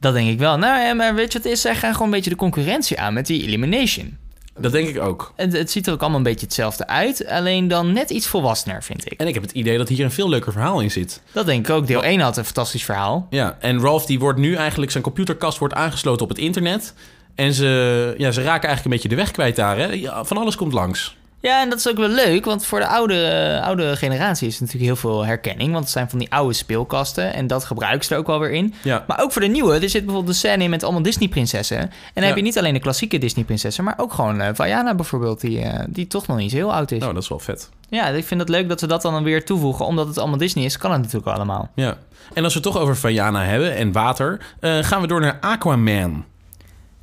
Dat 0.00 0.14
denk 0.14 0.28
ik 0.28 0.38
wel. 0.38 0.58
Nou 0.58 0.80
ja, 0.80 0.94
maar 0.94 1.14
weet 1.14 1.32
je 1.32 1.38
wat 1.38 1.52
is? 1.52 1.60
Zij 1.60 1.74
gaan 1.74 1.92
gewoon 1.92 2.08
een 2.08 2.14
beetje 2.14 2.30
de 2.30 2.36
concurrentie 2.36 3.00
aan 3.00 3.14
met 3.14 3.26
die 3.26 3.42
Elimination. 3.42 4.18
Dat 4.58 4.72
denk 4.72 4.88
ik 4.88 5.00
ook. 5.00 5.32
Het, 5.36 5.52
het 5.52 5.70
ziet 5.70 5.86
er 5.86 5.92
ook 5.92 6.00
allemaal 6.00 6.18
een 6.18 6.24
beetje 6.24 6.46
hetzelfde 6.46 6.86
uit. 6.86 7.26
Alleen 7.26 7.68
dan 7.68 7.92
net 7.92 8.10
iets 8.10 8.26
volwassener, 8.26 8.82
vind 8.82 9.12
ik. 9.12 9.20
En 9.20 9.26
ik 9.26 9.34
heb 9.34 9.42
het 9.42 9.52
idee 9.52 9.78
dat 9.78 9.88
hier 9.88 10.04
een 10.04 10.10
veel 10.10 10.28
leuker 10.28 10.52
verhaal 10.52 10.80
in 10.80 10.90
zit. 10.90 11.22
Dat 11.32 11.46
denk 11.46 11.68
ik 11.68 11.74
ook. 11.74 11.86
Deel 11.86 12.04
1 12.04 12.20
had 12.20 12.36
een 12.36 12.44
fantastisch 12.44 12.84
verhaal. 12.84 13.26
Ja, 13.30 13.56
en 13.60 13.80
Ralph 13.80 14.06
die 14.06 14.18
wordt 14.18 14.38
nu 14.38 14.54
eigenlijk... 14.54 14.90
Zijn 14.90 15.02
computerkast 15.02 15.58
wordt 15.58 15.74
aangesloten 15.74 16.22
op 16.22 16.28
het 16.28 16.38
internet. 16.38 16.94
En 17.34 17.52
ze, 17.52 18.14
ja, 18.18 18.30
ze 18.30 18.42
raken 18.42 18.68
eigenlijk 18.68 18.84
een 18.84 18.90
beetje 18.90 19.08
de 19.08 19.22
weg 19.22 19.30
kwijt 19.30 19.56
daar, 19.56 19.76
hè? 19.76 19.86
Ja, 19.86 20.24
van 20.24 20.36
alles 20.36 20.56
komt 20.56 20.72
langs. 20.72 21.16
Ja, 21.42 21.62
en 21.62 21.70
dat 21.70 21.78
is 21.78 21.88
ook 21.88 21.96
wel 21.96 22.08
leuk, 22.08 22.44
want 22.44 22.66
voor 22.66 22.78
de 22.78 22.86
oude, 22.86 23.60
oude 23.64 23.96
generatie 23.96 24.46
is 24.48 24.60
natuurlijk 24.60 24.86
heel 24.86 24.96
veel 24.96 25.24
herkenning. 25.26 25.72
Want 25.72 25.84
het 25.84 25.92
zijn 25.92 26.10
van 26.10 26.18
die 26.18 26.32
oude 26.32 26.54
speelkasten 26.54 27.34
en 27.34 27.46
dat 27.46 27.64
gebruiken 27.64 28.04
ze 28.04 28.12
er 28.14 28.20
ook 28.20 28.26
wel 28.26 28.38
weer 28.38 28.50
in. 28.50 28.74
Ja. 28.82 29.04
Maar 29.06 29.20
ook 29.20 29.32
voor 29.32 29.42
de 29.42 29.48
nieuwe, 29.48 29.74
er 29.74 29.88
zit 29.88 30.04
bijvoorbeeld 30.04 30.28
een 30.28 30.34
scène 30.40 30.64
in 30.64 30.70
met 30.70 30.82
allemaal 30.82 31.02
Disney-prinsessen. 31.02 31.78
En 31.78 31.88
dan 32.14 32.22
Ja. 32.22 32.28
heb 32.28 32.36
je 32.36 32.42
niet 32.42 32.58
alleen 32.58 32.74
de 32.74 32.80
klassieke 32.80 33.18
Disney-prinsessen, 33.18 33.84
maar 33.84 33.94
ook 33.96 34.12
gewoon 34.12 34.54
Vaiana 34.54 34.94
bijvoorbeeld, 34.94 35.40
die, 35.40 35.60
eh, 35.60 35.84
die 35.88 36.06
toch 36.06 36.26
nog 36.26 36.36
niet 36.36 36.50
zo 36.50 36.56
heel 36.56 36.74
oud 36.74 36.90
is. 36.90 36.98
Nou, 37.00 37.12
dat 37.14 37.22
is 37.22 37.28
wel 37.28 37.38
vet. 37.38 37.70
Ja, 37.88 38.06
ik 38.08 38.24
vind 38.24 38.40
het 38.40 38.48
leuk 38.48 38.68
dat 38.68 38.78
ze 38.80 38.86
dat 38.86 39.02
dan 39.02 39.22
weer 39.22 39.44
toevoegen, 39.44 39.86
omdat 39.86 40.06
het 40.06 40.18
allemaal 40.18 40.38
Disney 40.38 40.64
is, 40.64 40.76
kan 40.78 40.92
het 40.92 41.00
natuurlijk 41.00 41.36
allemaal. 41.36 41.70
Ja. 41.74 41.96
En 42.34 42.44
als 42.44 42.54
we 42.54 42.60
het 42.60 42.72
toch 42.72 42.78
over 42.82 42.96
Vajana 42.96 43.44
hebben 43.44 43.74
en 43.76 43.92
water... 43.92 44.40
eh, 44.60 44.78
gaan 44.78 45.00
we 45.00 45.06
door 45.06 45.20
naar 45.20 45.38
Aquaman. 45.40 46.24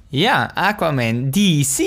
Ja, 0.08 0.52
Aquaman, 0.54 1.30
DC. 1.30 1.78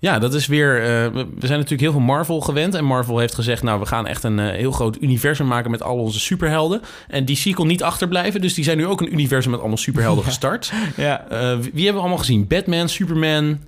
Ja, 0.00 0.18
dat 0.18 0.34
is 0.34 0.46
weer. 0.46 0.76
eh, 0.82 1.12
we 1.14 1.46
zijn 1.46 1.52
natuurlijk 1.58 1.80
heel 1.80 1.92
veel 1.92 2.00
Marvel 2.00 2.40
gewend. 2.40 2.74
En 2.74 2.84
Marvel 2.84 3.18
heeft 3.18 3.34
gezegd: 3.34 3.62
Nou, 3.62 3.80
we 3.80 3.86
gaan 3.86 4.06
echt 4.06 4.24
een 4.24 4.38
eh, 4.38 4.46
heel 4.56 4.72
groot 4.72 4.96
universum 5.00 5.46
maken 5.46 5.70
met 5.70 5.82
al 5.82 5.96
onze 5.98 6.20
superhelden. 6.20 6.80
En 7.08 7.24
DC 7.24 7.54
kon 7.54 7.66
niet 7.66 7.82
achterblijven. 7.82 8.40
Dus 8.40 8.54
die 8.54 8.64
zijn 8.64 8.76
nu 8.76 8.86
ook 8.86 9.00
een 9.00 9.12
universum 9.12 9.50
met 9.50 9.60
allemaal 9.60 9.78
superhelden 9.78 10.24
gestart. 10.30 10.72
Ja. 10.96 11.26
Eh, 11.30 11.38
wie 11.58 11.84
hebben 11.84 11.94
we 11.94 11.98
allemaal 11.98 12.18
gezien? 12.18 12.46
Batman, 12.46 12.88
Superman, 12.88 13.58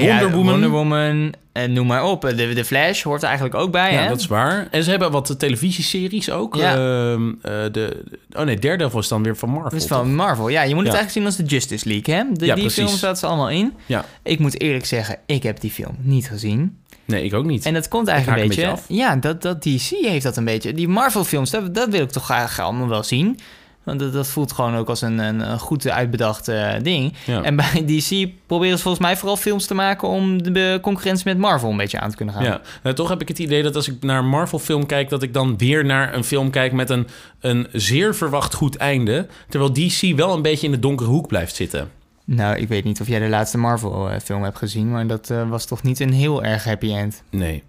Wonder 0.00 0.30
Woman. 0.30 0.50
Wonder 0.52 0.70
Woman, 0.70 1.34
en 1.52 1.72
noem 1.72 1.86
maar 1.86 2.04
op. 2.04 2.20
De, 2.22 2.52
de 2.54 2.64
Flash 2.64 3.02
hoort 3.02 3.20
er 3.22 3.26
eigenlijk 3.28 3.58
ook 3.58 3.70
bij, 3.72 3.92
Ja, 3.92 4.02
hè? 4.02 4.08
dat 4.08 4.20
is 4.20 4.26
waar. 4.26 4.68
En 4.70 4.82
ze 4.82 4.90
hebben 4.90 5.10
wat 5.10 5.38
televisieseries 5.38 6.30
ook. 6.30 6.54
Ja. 6.56 6.74
Ehm, 6.74 7.28
eh, 7.42 7.52
de, 7.72 8.02
oh 8.32 8.42
nee, 8.44 8.58
Daredevil 8.58 8.98
is 8.98 9.08
dan 9.08 9.22
weer 9.22 9.36
van 9.36 9.48
Marvel. 9.48 9.70
Dat 9.70 9.80
is 9.80 9.86
toch? 9.86 9.98
van 9.98 10.14
Marvel. 10.14 10.48
Ja, 10.48 10.62
je 10.62 10.74
moet 10.74 10.84
het 10.84 10.92
Ja. 10.92 10.98
eigenlijk 10.98 11.10
zien 11.12 11.24
als 11.24 11.36
de 11.36 11.54
Justice 11.54 11.88
League, 11.88 12.14
hè? 12.14 12.22
De, 12.32 12.46
Ja, 12.46 12.54
die 12.54 12.62
precies. 12.64 12.84
films 12.84 12.98
zaten 13.00 13.16
ze 13.18 13.26
allemaal 13.26 13.50
in. 13.50 13.72
Ja, 13.86 14.04
Ik 14.22 14.38
moet 14.38 14.60
eerlijk 14.60 14.86
zeggen, 14.86 15.18
ik 15.26 15.42
heb 15.42 15.60
die 15.60 15.70
film 15.70 15.96
niet 16.00 16.28
gezien. 16.28 16.76
nee, 17.04 17.24
ik 17.24 17.34
ook 17.34 17.44
niet. 17.44 17.64
En 17.66 17.74
dat 17.74 17.88
komt 17.88 18.08
eigenlijk 18.08 18.38
een 18.42 18.50
een 18.50 18.70
beetje... 18.74 18.94
ja, 18.94 19.16
dat, 19.16 19.42
dat 19.42 19.62
DC 19.62 19.88
heeft 20.00 20.22
dat 20.22 20.36
een 20.36 20.44
beetje. 20.44 20.72
Die 20.72 20.88
Marvel-films, 20.88 21.50
dat, 21.50 21.74
dat 21.74 21.88
wil 21.88 22.00
ik 22.02 22.10
toch 22.10 22.24
graag 22.24 22.60
allemaal 22.60 22.88
wel 22.88 23.02
zien. 23.02 23.38
Want 23.86 24.00
dat, 24.00 24.12
dat 24.12 24.26
voelt 24.26 24.52
gewoon 24.52 24.76
ook 24.76 24.88
als 24.88 25.02
een, 25.02 25.18
een, 25.18 25.58
goed 25.58 25.88
uitbedacht 25.88 26.48
eh, 26.48 26.72
ding. 26.82 27.12
Ja. 27.26 27.42
En 27.42 27.56
bij 27.56 27.84
DC 27.86 28.28
proberen 28.46 28.76
ze 28.76 28.82
volgens 28.82 29.04
mij 29.04 29.16
vooral 29.16 29.36
films 29.36 29.66
te 29.66 29.74
maken... 29.74 30.08
om 30.08 30.52
de 30.52 30.78
concurrentie 30.82 31.24
met 31.24 31.38
Marvel 31.38 31.70
een 31.70 31.76
beetje 31.76 32.00
aan 32.00 32.10
te 32.10 32.16
kunnen 32.16 32.34
gaan. 32.34 32.44
Ja, 32.44 32.60
nou, 32.82 32.94
toch 32.94 33.08
heb 33.08 33.20
ik 33.20 33.28
het 33.28 33.38
idee 33.38 33.62
dat 33.62 33.76
als 33.76 33.88
ik 33.88 34.02
naar 34.02 34.18
een 34.18 34.28
Marvel-film 34.28 34.86
kijk, 34.86 35.08
dat 35.08 35.22
ik 35.22 35.34
dan 35.34 35.58
weer 35.58 35.84
naar 35.84 36.14
een 36.14 36.24
film 36.24 36.50
kijk 36.50 36.72
met 36.72 36.90
een, 36.90 37.06
een 37.40 37.66
zeer 37.72 38.14
verwacht 38.14 38.54
goed 38.54 38.76
einde. 38.76 39.26
Terwijl 39.48 39.72
DC 39.72 40.16
wel 40.16 40.34
een 40.34 40.42
beetje 40.42 40.66
in 40.66 40.72
de 40.72 40.78
donkere 40.78 41.10
hoek 41.10 41.26
blijft 41.26 41.54
zitten. 41.54 41.90
Nou, 42.24 42.56
ik 42.56 42.68
weet 42.68 42.84
niet 42.84 43.00
of 43.00 43.08
jij 43.08 43.18
de 43.18 43.28
laatste 43.28 43.58
Marvel-film 43.58 44.42
hebt 44.42 44.58
gezien... 44.58 44.90
maar 44.90 45.06
dat 45.06 45.30
eh, 45.30 45.48
was 45.48 45.66
toch 45.66 45.82
niet 45.82 46.00
een 46.00 46.12
heel 46.12 46.44
erg 46.44 46.64
happy 46.64 46.92
end. 46.92 47.22
Nee. 47.30 47.62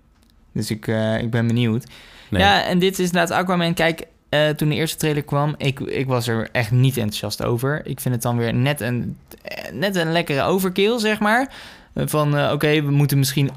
Dus 0.53 0.71
ik, 0.71 0.87
eh, 0.87 1.21
ik 1.21 1.31
ben 1.31 1.47
benieuwd. 1.47 1.85
nee. 2.29 2.41
Ja, 2.41 2.63
en 2.63 2.79
dit 2.79 2.99
is 2.99 3.05
inderdaad 3.05 3.31
Aquaman. 3.31 3.73
Kijk, 3.73 4.07
eh, 4.29 4.49
toen 4.49 4.69
de 4.69 4.75
eerste 4.75 4.97
trailer 4.97 5.23
kwam, 5.23 5.55
ik, 5.57 5.79
ik 5.79 6.07
was 6.07 6.27
er 6.27 6.49
echt 6.51 6.71
niet 6.71 6.97
enthousiast 6.97 7.43
over. 7.43 7.81
Ik 7.85 7.99
vind 7.99 8.13
het 8.13 8.23
dan 8.23 8.37
weer 8.37 8.53
net 8.53 8.81
een, 8.81 9.17
eh, 9.41 9.71
net 9.73 9.95
een 9.95 10.11
lekkere 10.11 10.41
overkill, 10.41 10.99
zeg 10.99 11.19
maar. 11.19 11.51
Eh, 11.93 12.03
Van, 12.07 12.51
oké, 12.51 12.81
we 12.81 12.91
moeten 12.91 13.17
misschien 13.17 13.51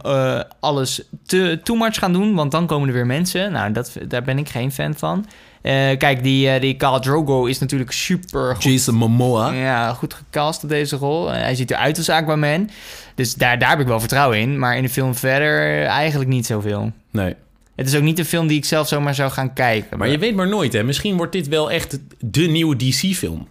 alles 0.60 1.02
te 1.26 1.60
too 1.64 1.76
much 1.76 1.98
gaan 1.98 2.12
doen, 2.12 2.34
want 2.34 2.50
dan 2.50 2.66
komen 2.66 2.88
er 2.88 2.94
weer 2.94 3.06
mensen. 3.06 3.52
Nou, 3.52 3.72
dat, 3.72 3.96
daar 4.08 4.22
ben 4.22 4.38
ik 4.38 4.48
geen 4.48 4.72
fan 4.72 4.94
van. 4.94 5.26
Kijk, 5.62 6.22
die, 6.22 6.60
die 6.60 6.76
Khal 6.76 7.00
Drogo 7.00 7.44
is 7.44 7.58
natuurlijk 7.58 7.92
super 7.92 8.54
goed 8.54 8.62
Jason 8.62 8.94
Momoa. 8.94 9.52
ja, 9.52 9.92
goed 9.92 10.14
gecast 10.14 10.62
op 10.62 10.68
deze 10.68 10.96
rol. 10.96 11.30
Hij 11.30 11.54
ziet 11.54 11.70
eruit 11.70 11.96
als 11.98 12.08
Aquaman. 12.08 12.70
Dus 13.14 13.34
daar, 13.34 13.58
daar 13.58 13.70
heb 13.70 13.80
ik 13.80 13.86
wel 13.86 14.00
vertrouwen 14.00 14.38
in. 14.38 14.58
Maar 14.58 14.76
in 14.76 14.82
de 14.82 14.88
film 14.88 15.14
verder 15.14 15.84
eigenlijk 15.84 16.30
niet 16.30 16.46
zoveel. 16.46 16.92
Nee. 17.10 17.34
Het 17.80 17.88
is 17.88 17.96
ook 17.96 18.02
niet 18.02 18.18
een 18.18 18.24
film 18.24 18.46
die 18.46 18.56
ik 18.56 18.64
zelf 18.64 18.88
zomaar 18.88 19.14
zou 19.14 19.30
gaan 19.30 19.52
kijken. 19.52 19.98
Maar 19.98 20.08
je 20.08 20.18
weet 20.18 20.34
maar 20.34 20.48
nooit, 20.48 20.72
hè. 20.72 20.82
Misschien 20.84 21.16
wordt 21.16 21.32
dit 21.32 21.48
wel 21.48 21.70
echt 21.70 21.98
de 22.18 22.42
nieuwe 22.42 22.76
DC-film. 22.76 23.48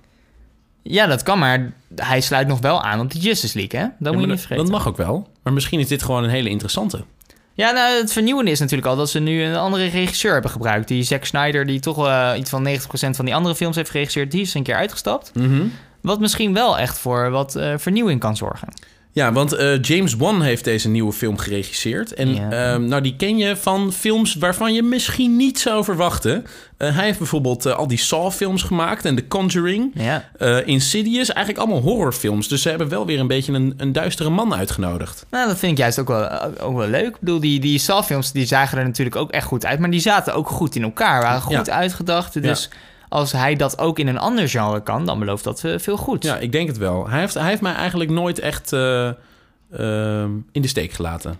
Ja, 0.84 1.06
dat 1.06 1.24
kan, 1.24 1.40
maar 1.40 1.74
hij 1.96 2.22
sluit 2.22 2.48
nog 2.48 2.60
wel 2.60 2.84
aan 2.84 3.00
op 3.00 3.12
de 3.12 3.20
Justice 3.20 3.58
League, 3.58 3.80
hè? 3.80 3.88
Dat 4.00 4.14
moet 4.14 4.22
je 4.22 4.28
niet 4.28 4.40
vergeten. 4.40 4.64
dat 4.64 4.74
mag 4.74 4.88
ook 4.88 4.98
wel. 4.98 5.28
Maar 5.44 5.54
misschien 5.54 5.80
is 5.80 5.88
dit 5.88 6.04
gewoon 6.04 6.24
een 6.24 6.30
hele 6.30 6.50
interessante. 6.50 7.04
Ja, 7.54 7.72
nou, 7.72 7.98
het 8.02 8.14
vernieuwende 8.14 8.52
is 8.52 8.60
natuurlijk 8.60 8.88
al 8.88 8.96
dat 8.96 9.10
ze 9.10 9.20
nu 9.20 9.44
een 9.44 9.56
andere 9.56 9.86
regisseur 9.88 10.34
hebben 10.34 10.52
gebruikt. 10.52 10.88
Die 10.88 11.04
Zack 11.04 11.26
Snyder, 11.26 11.66
die 11.66 11.80
toch 11.80 11.96
wel 11.96 12.36
iets 12.36 12.50
van 12.50 12.68
90% 12.68 12.72
van 12.92 13.26
die 13.26 13.36
andere 13.36 13.56
films 13.56 13.76
heeft 13.76 13.90
geregisseerd, 13.90 14.32
die 14.32 14.42
is 14.42 14.54
een 14.54 14.64
keer 14.64 14.76
uitgestapt. 14.76 15.32
Wat 16.02 16.20
misschien 16.20 16.54
wel 16.54 16.78
echt 16.78 16.98
voor 17.00 17.30
wat 17.30 17.56
eh, 17.56 17.74
vernieuwing 17.78 18.20
kan 18.20 18.38
zorgen. 18.38 18.68
Ja, 19.12 19.32
want 19.32 19.54
eh, 19.54 19.82
James 19.82 20.16
Wan 20.16 20.42
heeft 20.42 20.64
deze 20.64 20.90
nieuwe 20.90 21.12
film 21.14 21.38
geregisseerd. 21.38 22.14
En 22.14 22.34
Ja. 22.36 22.50
ehm, 22.52 22.86
nou, 22.86 23.02
die 23.02 23.16
ken 23.16 23.38
je 23.38 23.56
van 23.56 23.94
films 23.94 24.36
waarvan 24.36 24.74
je 24.74 24.84
misschien 24.84 25.36
niet 25.36 25.60
zou 25.60 25.84
verwachten. 25.84 26.46
Eh, 26.78 26.96
hij 26.96 27.06
heeft 27.06 27.18
bijvoorbeeld 27.18 27.66
eh, 27.66 27.76
al 27.76 27.88
die 27.88 27.98
Saw-films 27.98 28.64
gemaakt 28.64 29.06
en 29.06 29.16
The 29.16 29.28
Conjuring. 29.28 29.92
Ja. 29.94 30.24
Insidious, 30.66 31.30
eigenlijk 31.34 31.66
allemaal 31.66 31.84
horrorfilms. 31.92 32.48
Dus 32.48 32.62
ze 32.62 32.70
hebben 32.70 32.90
wel 32.90 33.06
weer 33.06 33.20
een 33.20 33.28
beetje 33.28 33.54
een, 33.54 33.74
een 33.78 33.92
duistere 33.92 34.30
man 34.30 34.54
uitgenodigd. 34.56 35.26
Nou, 35.32 35.48
dat 35.48 35.58
vind 35.58 35.72
ik 35.72 35.78
juist 35.78 36.00
ook 36.00 36.08
wel, 36.08 36.42
ook 36.60 36.78
wel 36.78 36.88
leuk. 36.88 37.08
Ik 37.08 37.20
bedoel, 37.20 37.40
die, 37.40 37.60
die 37.60 37.80
Saw-films 37.80 38.32
die 38.32 38.46
zagen 38.46 38.78
er 38.78 38.86
natuurlijk 38.86 39.16
ook 39.16 39.32
echt 39.32 39.46
goed 39.46 39.66
uit. 39.66 39.80
Maar 39.80 39.90
die 39.92 40.00
zaten 40.00 40.34
ook 40.36 40.48
goed 40.50 40.76
in 40.76 40.84
elkaar, 40.84 41.22
waren 41.22 41.42
goed 41.42 41.66
Ja. 41.66 41.74
uitgedacht. 41.74 42.42
Dus 42.42 42.70
als 43.10 43.32
hij 43.32 43.56
dat 43.56 43.80
ook 43.80 44.00
in 44.00 44.08
een 44.08 44.18
ander 44.18 44.50
genre 44.50 44.84
kan, 44.84 45.06
dan 45.06 45.20
belooft 45.20 45.44
dat 45.44 45.64
eh, 45.64 45.74
veel 45.78 45.98
goed. 45.98 46.24
Ja, 46.24 46.38
ik 46.38 46.52
denk 46.52 46.68
het 46.68 46.78
wel. 46.78 47.10
Hij 47.10 47.20
heeft, 47.20 47.34
hij 47.34 47.50
heeft 47.50 47.62
mij 47.62 47.74
eigenlijk 47.74 48.10
nooit 48.10 48.40
echt 48.40 48.74
eh, 48.74 49.08
ehm, 49.72 50.32
in 50.52 50.62
de 50.62 50.68
steek 50.68 50.92
gelaten. 50.92 51.40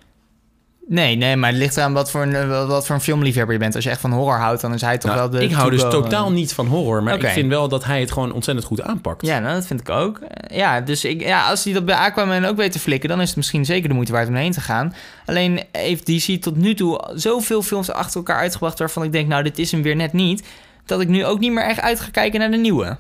Nee, 0.88 1.16
nee, 1.16 1.36
maar 1.36 1.50
het 1.50 1.60
ligt 1.60 1.78
eraan 1.78 1.94
wat 1.94 2.12
voor, 2.12 2.22
een, 2.22 2.36
eh, 2.36 2.68
wat 2.68 2.86
voor 2.86 2.96
een 2.96 3.02
filmliefhebber 3.02 3.54
je 3.54 3.60
bent. 3.60 3.76
Als 3.76 3.84
je 3.84 3.90
echt 3.90 4.02
van 4.02 4.12
horror 4.12 4.38
houdt, 4.38 4.62
dan 4.62 4.74
is 4.74 4.82
hij 4.82 4.98
toch 4.98 5.16
Nou, 5.16 5.30
wel 5.30 5.40
de... 5.40 5.46
ik 5.46 5.52
hou 5.52 5.72
dus 5.72 5.82
totaal 5.82 6.32
niet 6.32 6.54
van 6.54 6.68
horror. 6.68 7.04
Maar 7.04 7.14
ik 7.14 7.28
vind 7.28 7.50
wel 7.50 7.68
dat 7.68 7.86
hij 7.86 8.00
het 8.00 8.12
gewoon 8.12 8.32
ontzettend 8.32 8.68
goed 8.68 8.82
aanpakt. 8.82 9.26
Ja, 9.26 9.40
nou, 9.40 9.54
dat 9.54 9.66
vind 9.66 9.80
ik 9.80 9.90
ook. 9.90 10.20
Ja, 10.48 10.82
dus 10.82 11.06
ik, 11.06 11.22
ja, 11.22 11.50
als 11.50 11.64
hij 11.64 11.74
dat 11.74 11.86
bij 11.86 11.96
Aquaman 11.96 12.46
ook 12.46 12.58
weet 12.58 12.72
te 12.72 12.80
flikken... 12.80 13.10
dan 13.10 13.22
is 13.22 13.28
het 13.28 13.38
misschien 13.38 13.66
zeker 13.66 13.88
de 13.90 13.96
moeite 13.96 14.12
waard 14.12 14.28
om 14.28 14.36
heen 14.36 14.52
te 14.52 14.62
gaan. 14.62 14.94
Alleen 15.26 15.64
heeft 15.72 16.06
DC 16.06 16.42
tot 16.42 16.56
nu 16.56 16.74
toe 16.74 17.12
zoveel 17.16 17.62
films 17.62 17.92
achter 17.92 18.18
elkaar 18.18 18.40
uitgebracht... 18.40 18.80
waarvan 18.80 19.04
ik 19.04 19.12
denk, 19.12 19.28
nou, 19.28 19.44
dit 19.44 19.60
is 19.60 19.72
hem 19.72 19.82
weer 19.82 19.96
net 19.96 20.14
niet... 20.14 20.44
dat 20.90 21.02
ik 21.02 21.08
nu 21.08 21.26
ook 21.26 21.40
niet 21.40 21.52
meer 21.52 21.64
echt 21.64 21.80
uit 21.80 22.00
ga 22.00 22.10
kijken 22.12 22.40
naar 22.40 22.52
de 22.52 22.58
nieuwe. 22.58 22.98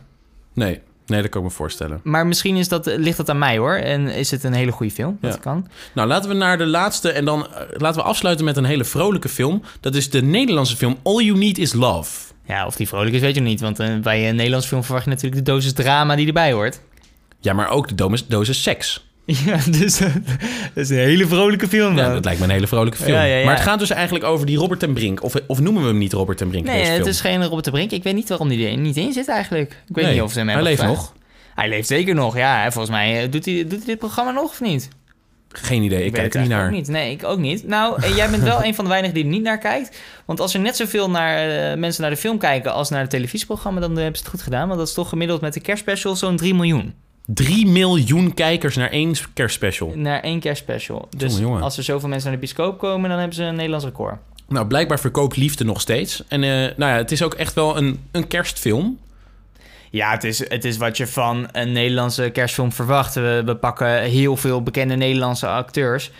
Nee, 0.53 0.79
nee, 1.05 1.21
dat 1.21 1.29
kan 1.31 1.41
ik 1.41 1.47
me 1.47 1.53
voorstellen. 1.53 1.99
Maar 2.03 2.27
misschien 2.27 2.55
is 2.55 2.67
dat, 2.67 2.85
ligt 2.85 3.17
dat 3.17 3.29
aan 3.29 3.37
mij, 3.37 3.57
hoor. 3.57 3.73
En 3.75 4.07
is 4.07 4.31
het 4.31 4.43
een 4.43 4.53
hele 4.53 4.71
goede 4.71 4.91
film, 4.93 5.17
dat 5.21 5.33
Ja. 5.33 5.39
kan. 5.39 5.67
Nou, 5.93 6.07
laten 6.07 6.29
we 6.29 6.35
naar 6.35 6.57
de 6.57 6.65
laatste 6.65 7.11
en 7.11 7.25
dan 7.25 7.47
eh, 7.47 7.61
laten 7.77 8.01
we 8.01 8.07
afsluiten 8.07 8.45
met 8.45 8.57
een 8.57 8.63
hele 8.65 8.83
vrolijke 8.85 9.29
film. 9.29 9.61
Dat 9.79 9.95
is 9.95 10.09
de 10.09 10.21
Nederlandse 10.21 10.75
film 10.75 10.97
All 11.03 11.23
You 11.23 11.37
Need 11.37 11.57
Is 11.57 11.73
Love. 11.73 12.27
Ja, 12.45 12.65
of 12.65 12.75
die 12.75 12.87
vrolijk 12.87 13.15
is, 13.15 13.21
weet 13.21 13.35
je 13.35 13.41
nog 13.41 13.49
niet. 13.49 13.61
Want 13.61 13.79
eh, 13.79 13.97
bij 13.97 14.29
een 14.29 14.35
Nederlands 14.35 14.67
film 14.67 14.83
verwacht 14.83 15.03
je 15.05 15.09
natuurlijk 15.09 15.45
de 15.45 15.51
dosis 15.51 15.73
drama 15.73 16.15
die 16.15 16.27
erbij 16.27 16.51
hoort. 16.51 16.79
Ja, 17.39 17.53
maar 17.53 17.69
ook 17.69 17.87
de 17.87 17.95
domes- 17.95 18.27
dosis 18.27 18.63
seks. 18.63 19.08
Ja, 19.45 19.57
dus 19.69 19.99
eh, 19.99 20.13
dat 20.73 20.83
is 20.83 20.89
een 20.89 20.97
hele 20.97 21.27
vrolijke 21.27 21.67
film. 21.67 21.97
Ja, 21.97 22.03
dan. 22.03 22.13
dat 22.13 22.23
lijkt 22.25 22.39
me 22.39 22.45
een 22.45 22.51
hele 22.51 22.67
vrolijke 22.67 22.97
film. 22.97 23.11
Ja, 23.17 23.23
ja, 23.23 23.35
ja. 23.35 23.45
Maar 23.45 23.53
het 23.55 23.63
gaat 23.63 23.79
dus 23.79 23.89
eigenlijk 23.89 24.25
over 24.25 24.45
die 24.45 24.57
Robert 24.57 24.79
ten 24.79 24.93
Brink. 24.93 25.23
Of, 25.23 25.33
of 25.47 25.59
noemen 25.59 25.81
we 25.81 25.87
hem 25.87 25.97
niet 25.97 26.13
Robert 26.13 26.37
ten 26.37 26.47
Brink 26.49 26.65
in 26.65 26.71
Nee, 26.71 26.79
deze 26.79 26.91
het 26.91 26.99
film? 27.01 27.13
is 27.13 27.21
geen 27.21 27.43
Robert 27.43 27.65
de 27.65 27.71
Brink. 27.71 27.91
Ik 27.91 28.03
weet 28.03 28.15
niet 28.15 28.29
waarom 28.29 28.47
die 28.49 28.67
er 28.67 28.77
niet 28.77 28.97
in 28.97 29.13
zit 29.13 29.27
eigenlijk. 29.27 29.71
Ik 29.71 29.95
weet 29.95 30.05
Nee, 30.05 30.13
niet 30.13 30.23
of 30.23 30.31
ze 30.31 30.39
hem 30.39 30.47
hij 30.49 30.61
leeft 30.61 30.83
nog. 30.83 31.13
Hij 31.55 31.69
leeft 31.69 31.87
zeker 31.87 32.15
nog, 32.15 32.37
ja. 32.37 32.65
En 32.65 32.71
Volgens 32.71 32.93
mij 32.95 33.23
eh, 33.23 33.31
doet 33.31 33.45
hij, 33.45 33.55
doet 33.67 33.77
hij 33.77 33.85
dit 33.85 33.97
programma 33.99 34.31
nog 34.31 34.43
of 34.49 34.61
niet? 34.61 34.89
Geen 35.51 35.83
idee, 35.83 36.05
ik, 36.05 36.13
kijk 36.13 36.25
het 36.25 36.33
er 36.35 36.41
niet 36.41 36.49
naar. 36.49 36.59
eigenlijk 36.59 36.87
ook 36.87 36.93
niet. 36.93 37.03
Nee, 37.03 37.11
ik 37.11 37.23
ook 37.23 37.37
niet. 37.39 37.67
Nou, 37.67 38.15
jij 38.15 38.29
bent 38.29 38.43
wel 38.43 38.63
een 38.65 38.75
van 38.75 38.83
de 38.83 38.89
weinigen 38.89 39.15
die 39.15 39.23
er 39.23 39.29
niet 39.29 39.43
naar 39.43 39.57
kijkt. 39.57 39.97
Want 40.25 40.39
als 40.39 40.53
er 40.53 40.59
net 40.59 40.75
zoveel 40.75 41.09
naar, 41.09 41.49
eh, 41.71 41.77
mensen 41.77 42.01
naar 42.01 42.11
de 42.11 42.17
film 42.17 42.37
kijken 42.37 42.73
als 42.73 42.89
naar 42.89 43.01
het 43.01 43.09
televisieprogramma... 43.09 43.79
dan 43.79 43.95
hebben 43.95 44.15
ze 44.15 44.21
het 44.21 44.31
goed 44.31 44.41
gedaan. 44.41 44.67
Want 44.67 44.79
dat 44.79 44.87
is 44.87 44.93
toch 44.93 45.09
gemiddeld 45.09 45.41
met 45.41 45.53
de 45.53 45.59
kerstspecial 45.59 46.15
zo'n 46.15 46.35
3 46.37 46.53
miljoen. 46.55 46.93
3 47.33 47.67
miljoen 47.67 48.33
kijkers 48.33 48.75
naar 48.75 48.89
één 48.89 49.13
kerstspecial. 49.33 49.91
Naar 49.95 50.19
één 50.19 50.39
kerstspecial. 50.39 51.07
Dus 51.17 51.37
Jongen, 51.37 51.61
als 51.61 51.77
er 51.77 51.83
zoveel 51.83 52.09
mensen 52.09 52.31
naar 52.31 52.39
de 52.39 52.45
bioscoop 52.45 52.79
komen... 52.79 53.09
dan 53.09 53.19
hebben 53.19 53.35
ze 53.35 53.43
een 53.43 53.55
Nederlands 53.55 53.85
record. 53.85 54.17
Nou, 54.47 54.67
blijkbaar 54.67 54.99
verkoopt 54.99 55.35
liefde 55.35 55.63
nog 55.63 55.81
steeds. 55.81 56.23
En 56.27 56.43
eh, 56.43 56.49
nou 56.49 56.91
ja, 56.91 56.97
het 56.97 57.11
is 57.11 57.23
ook 57.23 57.33
echt 57.33 57.53
wel 57.53 57.77
een, 57.77 57.99
een 58.11 58.27
kerstfilm. 58.27 58.99
Ja, 59.89 60.11
het 60.11 60.23
is, 60.23 60.49
het 60.49 60.65
is 60.65 60.77
wat 60.77 60.97
je 60.97 61.07
van 61.07 61.47
een 61.51 61.71
Nederlandse 61.71 62.29
kerstfilm 62.29 62.71
verwacht. 62.71 63.15
We, 63.15 63.41
we 63.45 63.55
pakken 63.55 64.01
heel 64.01 64.37
veel 64.37 64.63
bekende 64.63 64.95
Nederlandse 64.95 65.47
acteurs 65.47 66.11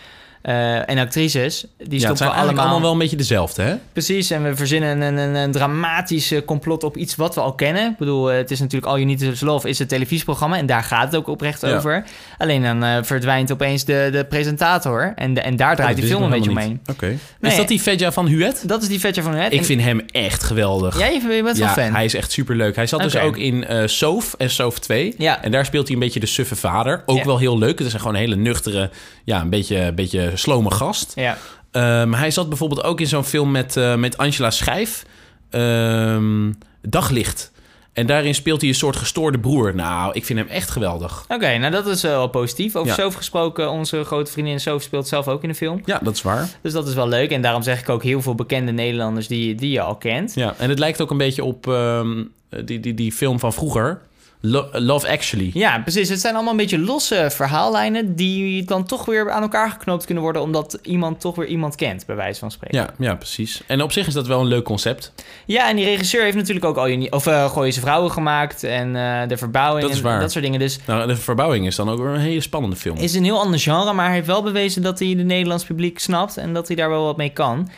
eh, 0.42 0.88
en 0.90 0.98
actrices. 0.98 1.64
Die 1.78 2.00
ja, 2.00 2.04
stoppen 2.06 2.26
we 2.26 2.32
allemaal... 2.32 2.60
allemaal 2.62 2.80
wel 2.80 2.92
een 2.92 2.98
beetje 2.98 3.16
dezelfde, 3.16 3.62
hè? 3.62 3.74
Precies, 3.92 4.30
en 4.30 4.42
we 4.42 4.56
verzinnen 4.56 5.00
een, 5.00 5.16
een, 5.16 5.34
een 5.34 5.52
dramatisch 5.52 6.32
complot 6.46 6.84
op 6.84 6.96
iets 6.96 7.16
wat 7.16 7.34
we 7.34 7.40
al 7.40 7.52
kennen. 7.54 7.90
Ik 7.90 7.96
bedoel, 7.98 8.30
eh, 8.30 8.36
het 8.36 8.50
is 8.50 8.60
natuurlijk 8.60 8.92
All 8.92 8.98
You 8.98 9.06
Need 9.08 9.22
Is 9.22 9.40
Love 9.40 9.68
is 9.68 9.78
het 9.78 9.88
televisieprogramma... 9.88 10.56
en 10.56 10.66
daar 10.66 10.82
gaat 10.82 11.04
het 11.04 11.16
ook 11.16 11.28
oprecht 11.28 11.60
Ja. 11.60 11.76
over. 11.76 12.04
Alleen 12.38 12.62
dan 12.62 12.84
eh, 12.84 12.96
verdwijnt 13.02 13.52
opeens 13.52 13.84
de, 13.84 14.08
de 14.12 14.24
presentator... 14.24 15.12
en, 15.16 15.34
de, 15.34 15.40
en 15.40 15.56
daar 15.56 15.76
draait 15.76 15.96
die 15.96 16.04
Oh, 16.04 16.10
Dat 16.10 16.18
film 16.20 16.32
een 16.32 16.38
beetje 16.38 16.50
omheen. 16.50 16.80
Oké. 16.86 17.06
Nee. 17.40 17.50
Is 17.50 17.56
dat 17.56 17.68
die 17.68 17.82
Vedja 17.82 18.12
van 18.12 18.26
Huet? 18.26 18.68
Dat 18.68 18.82
is 18.82 18.88
die 18.88 19.00
vetje 19.00 19.22
van 19.22 19.34
het. 19.34 19.52
Ik 19.52 19.64
vind 19.64 19.82
hem 19.82 20.00
echt 20.10 20.42
geweldig. 20.42 20.98
Jij 20.98 21.12
je 21.12 21.42
bent 21.42 21.58
wel 21.58 21.66
ja, 21.66 21.72
fan. 21.72 21.92
hij 21.94 22.04
is 22.04 22.14
echt 22.14 22.32
superleuk. 22.32 22.76
Hij 22.76 22.86
zat 22.86 23.02
dus 23.02 23.16
ook 23.16 23.36
in 23.36 23.66
eh 23.66 23.86
Soof 23.86 24.34
en 24.38 24.50
Soof 24.50 24.78
2. 24.78 25.14
Ja. 25.18 25.42
En 25.42 25.50
daar 25.50 25.64
speelt 25.64 25.86
hij 25.86 25.94
een 25.94 26.02
beetje 26.02 26.20
de 26.20 26.26
suffe 26.26 26.56
vader. 26.56 27.02
Ook 27.06 27.16
Ja. 27.18 27.24
wel 27.24 27.38
heel 27.38 27.58
leuk. 27.58 27.78
Het 27.78 27.86
is 27.86 27.94
gewoon 27.94 28.14
een 28.14 28.20
hele 28.20 28.36
nuchtere, 28.36 28.90
ja, 29.24 29.40
een 29.40 29.50
beetje, 29.50 29.76
een 29.78 29.94
beetje 29.94 30.29
slome 30.34 30.70
gast. 30.70 31.12
Ja. 31.14 31.38
Ehm, 31.70 32.12
hij 32.12 32.30
zat 32.30 32.48
bijvoorbeeld 32.48 32.84
ook 32.84 33.00
in 33.00 33.06
zo'n 33.06 33.24
film 33.24 33.50
met, 33.50 33.76
eh, 33.76 33.94
met 33.94 34.18
Angela 34.18 34.50
Schijf. 34.50 35.04
Ehm, 35.50 36.52
Daglicht. 36.82 37.52
En 37.92 38.06
daarin 38.06 38.34
speelt 38.34 38.60
hij 38.60 38.70
een 38.70 38.76
soort 38.76 38.96
gestoorde 38.96 39.38
broer. 39.38 39.74
Nou, 39.74 40.12
ik 40.14 40.24
vind 40.24 40.38
hem 40.38 40.48
echt 40.48 40.70
geweldig. 40.70 41.24
Oké, 41.28 41.58
nou 41.58 41.72
dat 41.72 41.86
is 41.86 42.04
eh, 42.04 42.10
wel 42.10 42.28
positief. 42.28 42.76
Over 42.76 42.96
Ja. 42.96 43.02
Sof 43.02 43.14
gesproken, 43.14 43.70
onze 43.70 44.04
grote 44.04 44.32
vriendin 44.32 44.60
Sof 44.60 44.82
speelt 44.82 45.08
zelf 45.08 45.28
ook 45.28 45.42
in 45.42 45.48
de 45.48 45.54
film. 45.54 45.82
Ja, 45.84 46.00
dat 46.02 46.14
is 46.14 46.22
waar. 46.22 46.48
Dus 46.62 46.72
dat 46.72 46.88
is 46.88 46.94
wel 46.94 47.08
leuk. 47.08 47.30
En 47.30 47.42
daarom 47.42 47.62
zeg 47.62 47.80
ik 47.80 47.88
ook 47.88 48.02
heel 48.02 48.22
veel 48.22 48.34
bekende 48.34 48.72
Nederlanders 48.72 49.26
die, 49.26 49.54
die 49.54 49.70
je 49.70 49.80
al 49.80 49.96
kent. 49.96 50.34
Ja, 50.34 50.54
en 50.58 50.68
het 50.68 50.78
lijkt 50.78 51.00
ook 51.00 51.10
een 51.10 51.16
beetje 51.16 51.44
op 51.44 51.68
ehm, 51.68 52.24
die, 52.64 52.80
die, 52.80 52.94
die 52.94 53.12
film 53.12 53.38
van 53.38 53.52
vroeger. 53.52 54.00
Lo- 54.42 54.68
Love 54.72 55.08
Actually. 55.08 55.50
Ja, 55.54 55.78
precies. 55.80 56.08
Het 56.08 56.20
zijn 56.20 56.34
allemaal 56.34 56.52
een 56.52 56.58
beetje 56.58 56.78
losse 56.78 57.26
verhaallijnen 57.30 58.14
die 58.16 58.64
dan 58.64 58.84
toch 58.84 59.04
weer 59.04 59.30
aan 59.30 59.42
elkaar 59.42 59.70
geknoopt 59.70 60.04
kunnen 60.04 60.22
worden, 60.22 60.42
omdat 60.42 60.78
iemand 60.82 61.20
toch 61.20 61.36
weer 61.36 61.46
iemand 61.46 61.74
kent, 61.74 62.06
bij 62.06 62.16
wijze 62.16 62.38
van 62.40 62.50
spreken. 62.50 62.78
Ja, 62.78 62.90
ja, 62.98 63.14
precies. 63.14 63.62
En 63.66 63.82
op 63.82 63.92
zich 63.92 64.06
is 64.06 64.14
dat 64.14 64.26
wel 64.26 64.40
een 64.40 64.46
leuk 64.46 64.64
concept. 64.64 65.12
Ja, 65.46 65.68
en 65.68 65.76
die 65.76 65.84
regisseur 65.84 66.22
heeft 66.22 66.36
natuurlijk 66.36 66.64
ook 66.64 66.76
al 66.76 66.86
je 66.86 67.12
of 67.12 67.26
uh, 67.26 67.50
Gooie 67.50 67.70
ze 67.72 67.80
vrouwen 67.80 68.10
gemaakt 68.10 68.64
en 68.64 68.96
eh, 68.96 69.28
de 69.28 69.36
verbouwing 69.36 69.82
Dat 69.82 69.90
is 69.90 69.96
en 69.96 70.02
waar. 70.04 70.20
dat 70.20 70.32
soort 70.32 70.44
dingen. 70.44 70.58
Dus 70.60 70.78
Nou, 70.86 71.06
de 71.06 71.16
verbouwing 71.16 71.66
is 71.66 71.76
dan 71.76 71.88
ook 71.90 71.98
weer 71.98 72.08
een 72.08 72.20
hele 72.20 72.40
spannende 72.40 72.76
film. 72.76 72.96
is 72.96 73.14
een 73.14 73.24
heel 73.24 73.40
ander 73.40 73.60
genre, 73.60 73.92
maar 73.92 74.04
hij 74.06 74.14
heeft 74.14 74.26
wel 74.26 74.42
bewezen 74.42 74.82
dat 74.82 74.98
hij 74.98 75.08
het 75.08 75.24
Nederlands 75.26 75.64
publiek 75.64 75.98
snapt 75.98 76.36
en 76.36 76.52
dat 76.52 76.66
hij 76.66 76.76
daar 76.76 76.88
wel 76.90 77.04
wat 77.04 77.16
mee 77.16 77.30
kan. 77.30 77.68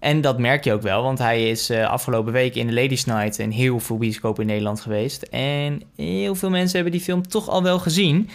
En 0.00 0.20
dat 0.20 0.38
merk 0.38 0.64
je 0.64 0.72
ook 0.72 0.82
wel, 0.82 1.02
want 1.02 1.18
hij 1.18 1.48
is 1.48 1.70
eh, 1.70 1.88
afgelopen 1.88 2.32
week 2.32 2.54
in 2.54 2.66
de 2.66 2.72
Ladies 2.72 3.04
Night 3.04 3.38
in 3.38 3.50
heel 3.50 3.80
veel 3.80 3.96
bioscopen 3.96 4.42
in 4.42 4.48
Nederland 4.48 4.80
geweest. 4.80 5.22
En 5.22 5.82
heel 5.96 6.34
veel 6.34 6.50
mensen 6.50 6.74
hebben 6.74 6.92
die 6.92 7.04
film 7.04 7.28
toch 7.28 7.48
al 7.48 7.62
wel 7.62 7.78
gezien. 7.78 8.28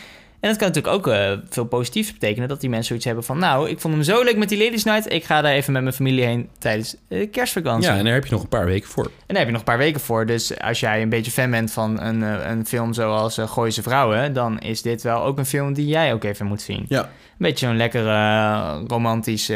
En 0.46 0.52
dat 0.52 0.60
kan 0.60 0.68
natuurlijk 0.68 0.96
ook 0.96 1.14
eh, 1.14 1.32
veel 1.50 1.66
positiefs 1.66 2.14
betekenen. 2.14 2.48
Dat 2.48 2.62
die 2.62 2.70
mensen 2.70 2.88
zoiets 2.88 3.06
hebben 3.06 3.24
van... 3.24 3.38
nou, 3.38 3.70
ik 3.70 3.80
vond 3.80 3.94
hem 3.94 4.04
zo 4.04 4.24
leuk 4.24 4.38
met 4.38 4.50
die 4.50 4.64
Ladies 4.64 4.84
Night. 4.84 5.12
Ik 5.12 5.24
ga 5.24 5.42
daar 5.42 5.52
even 5.52 5.74
met 5.74 5.82
mijn 5.82 5.96
familie 5.96 6.24
heen 6.24 6.50
tijdens 6.58 6.96
de 7.08 7.28
kerstvakantie. 7.28 7.92
Ja, 7.92 7.98
en 7.98 8.04
daar 8.04 8.14
heb 8.14 8.26
je 8.26 8.32
nog 8.32 8.42
een 8.42 8.50
paar 8.50 8.66
weken 8.66 8.90
voor. 8.90 9.04
En 9.04 9.12
daar 9.28 9.38
heb 9.38 9.46
je 9.46 9.52
nog 9.52 9.60
een 9.60 9.68
paar 9.68 9.78
weken 9.78 10.02
voor. 10.02 10.26
Dus 10.26 10.60
als 10.60 10.80
jij 10.80 11.02
een 11.02 11.10
beetje 11.10 11.32
fan 11.32 11.52
bent 11.52 11.72
van 11.72 12.02
een, 12.02 12.24
eh, 12.24 12.50
een 12.50 12.66
film 12.66 12.94
zoals 12.94 13.38
uh, 13.38 13.48
Gooise 13.48 13.82
Vrouwen... 13.82 14.34
dan 14.34 14.60
is 14.60 14.82
dit 14.82 15.02
wel 15.02 15.24
ook 15.24 15.38
een 15.38 15.46
film 15.46 15.74
die 15.74 15.88
jij 15.88 16.14
ook 16.14 16.24
even 16.24 16.46
moet 16.46 16.62
zien. 16.62 16.86
Ja. 16.88 17.02
Een 17.02 17.10
beetje 17.38 17.66
zo'n 17.66 17.78
lekkere, 17.78 18.10
uh, 18.10 18.80
romantische... 18.88 19.54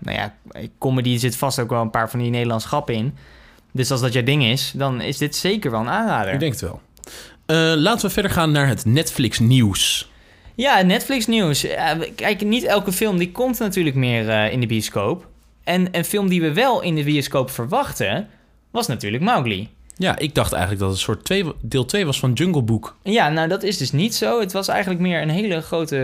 nou 0.00 0.16
ja, 0.16 0.34
comedy 0.78 1.18
zit 1.18 1.36
vast 1.36 1.58
ook 1.58 1.70
wel 1.70 1.82
een 1.82 1.90
paar 1.90 2.10
van 2.10 2.18
die 2.18 2.30
Nederlandse 2.30 2.68
grappen 2.68 2.94
in. 2.94 3.16
Dus 3.72 3.90
als 3.90 4.00
dat 4.00 4.12
jouw 4.12 4.22
ding 4.24 4.44
is, 4.44 4.72
dan 4.76 5.00
is 5.00 5.18
dit 5.18 5.36
zeker 5.36 5.70
wel 5.70 5.80
een 5.80 5.88
aanrader. 5.88 6.32
Ik 6.32 6.40
denk 6.40 6.52
het 6.52 6.60
wel. 6.60 6.80
Uh, 7.46 7.80
laten 7.80 8.06
we 8.06 8.12
verder 8.12 8.30
gaan 8.30 8.52
naar 8.52 8.68
het 8.68 8.84
Netflix 8.84 9.38
nieuws. 9.38 10.08
Ja, 10.58 10.82
Netflix 10.82 11.26
nieuws. 11.26 11.66
kijk, 12.14 12.44
niet 12.44 12.64
elke 12.64 12.92
film 12.92 13.18
die 13.18 13.32
komt 13.32 13.58
natuurlijk 13.58 13.96
meer 13.96 14.28
uh, 14.28 14.52
in 14.52 14.60
de 14.60 14.66
bioscoop. 14.66 15.26
En 15.64 15.88
een 15.92 16.04
film 16.04 16.28
die 16.28 16.40
we 16.40 16.52
wel 16.52 16.82
in 16.82 16.94
de 16.94 17.04
bioscoop 17.04 17.50
verwachten, 17.50 18.28
was 18.70 18.86
natuurlijk 18.86 19.22
Mowgli. 19.22 19.68
Ja, 19.96 20.18
ik 20.18 20.34
dacht 20.34 20.52
eigenlijk 20.52 20.82
dat 20.82 20.90
het 20.90 20.98
een 20.98 21.04
soort 21.04 21.24
twee, 21.24 21.44
deel 21.60 21.84
2 21.84 22.06
was 22.06 22.18
van 22.18 22.32
Jungle 22.32 22.62
Book. 22.62 22.96
Ja, 23.02 23.28
nou 23.28 23.48
dat 23.48 23.62
is 23.62 23.76
dus 23.76 23.92
niet 23.92 24.14
zo. 24.14 24.40
Het 24.40 24.52
was 24.52 24.68
eigenlijk 24.68 25.00
meer 25.00 25.22
een 25.22 25.30
hele 25.30 25.60
grote 25.60 25.96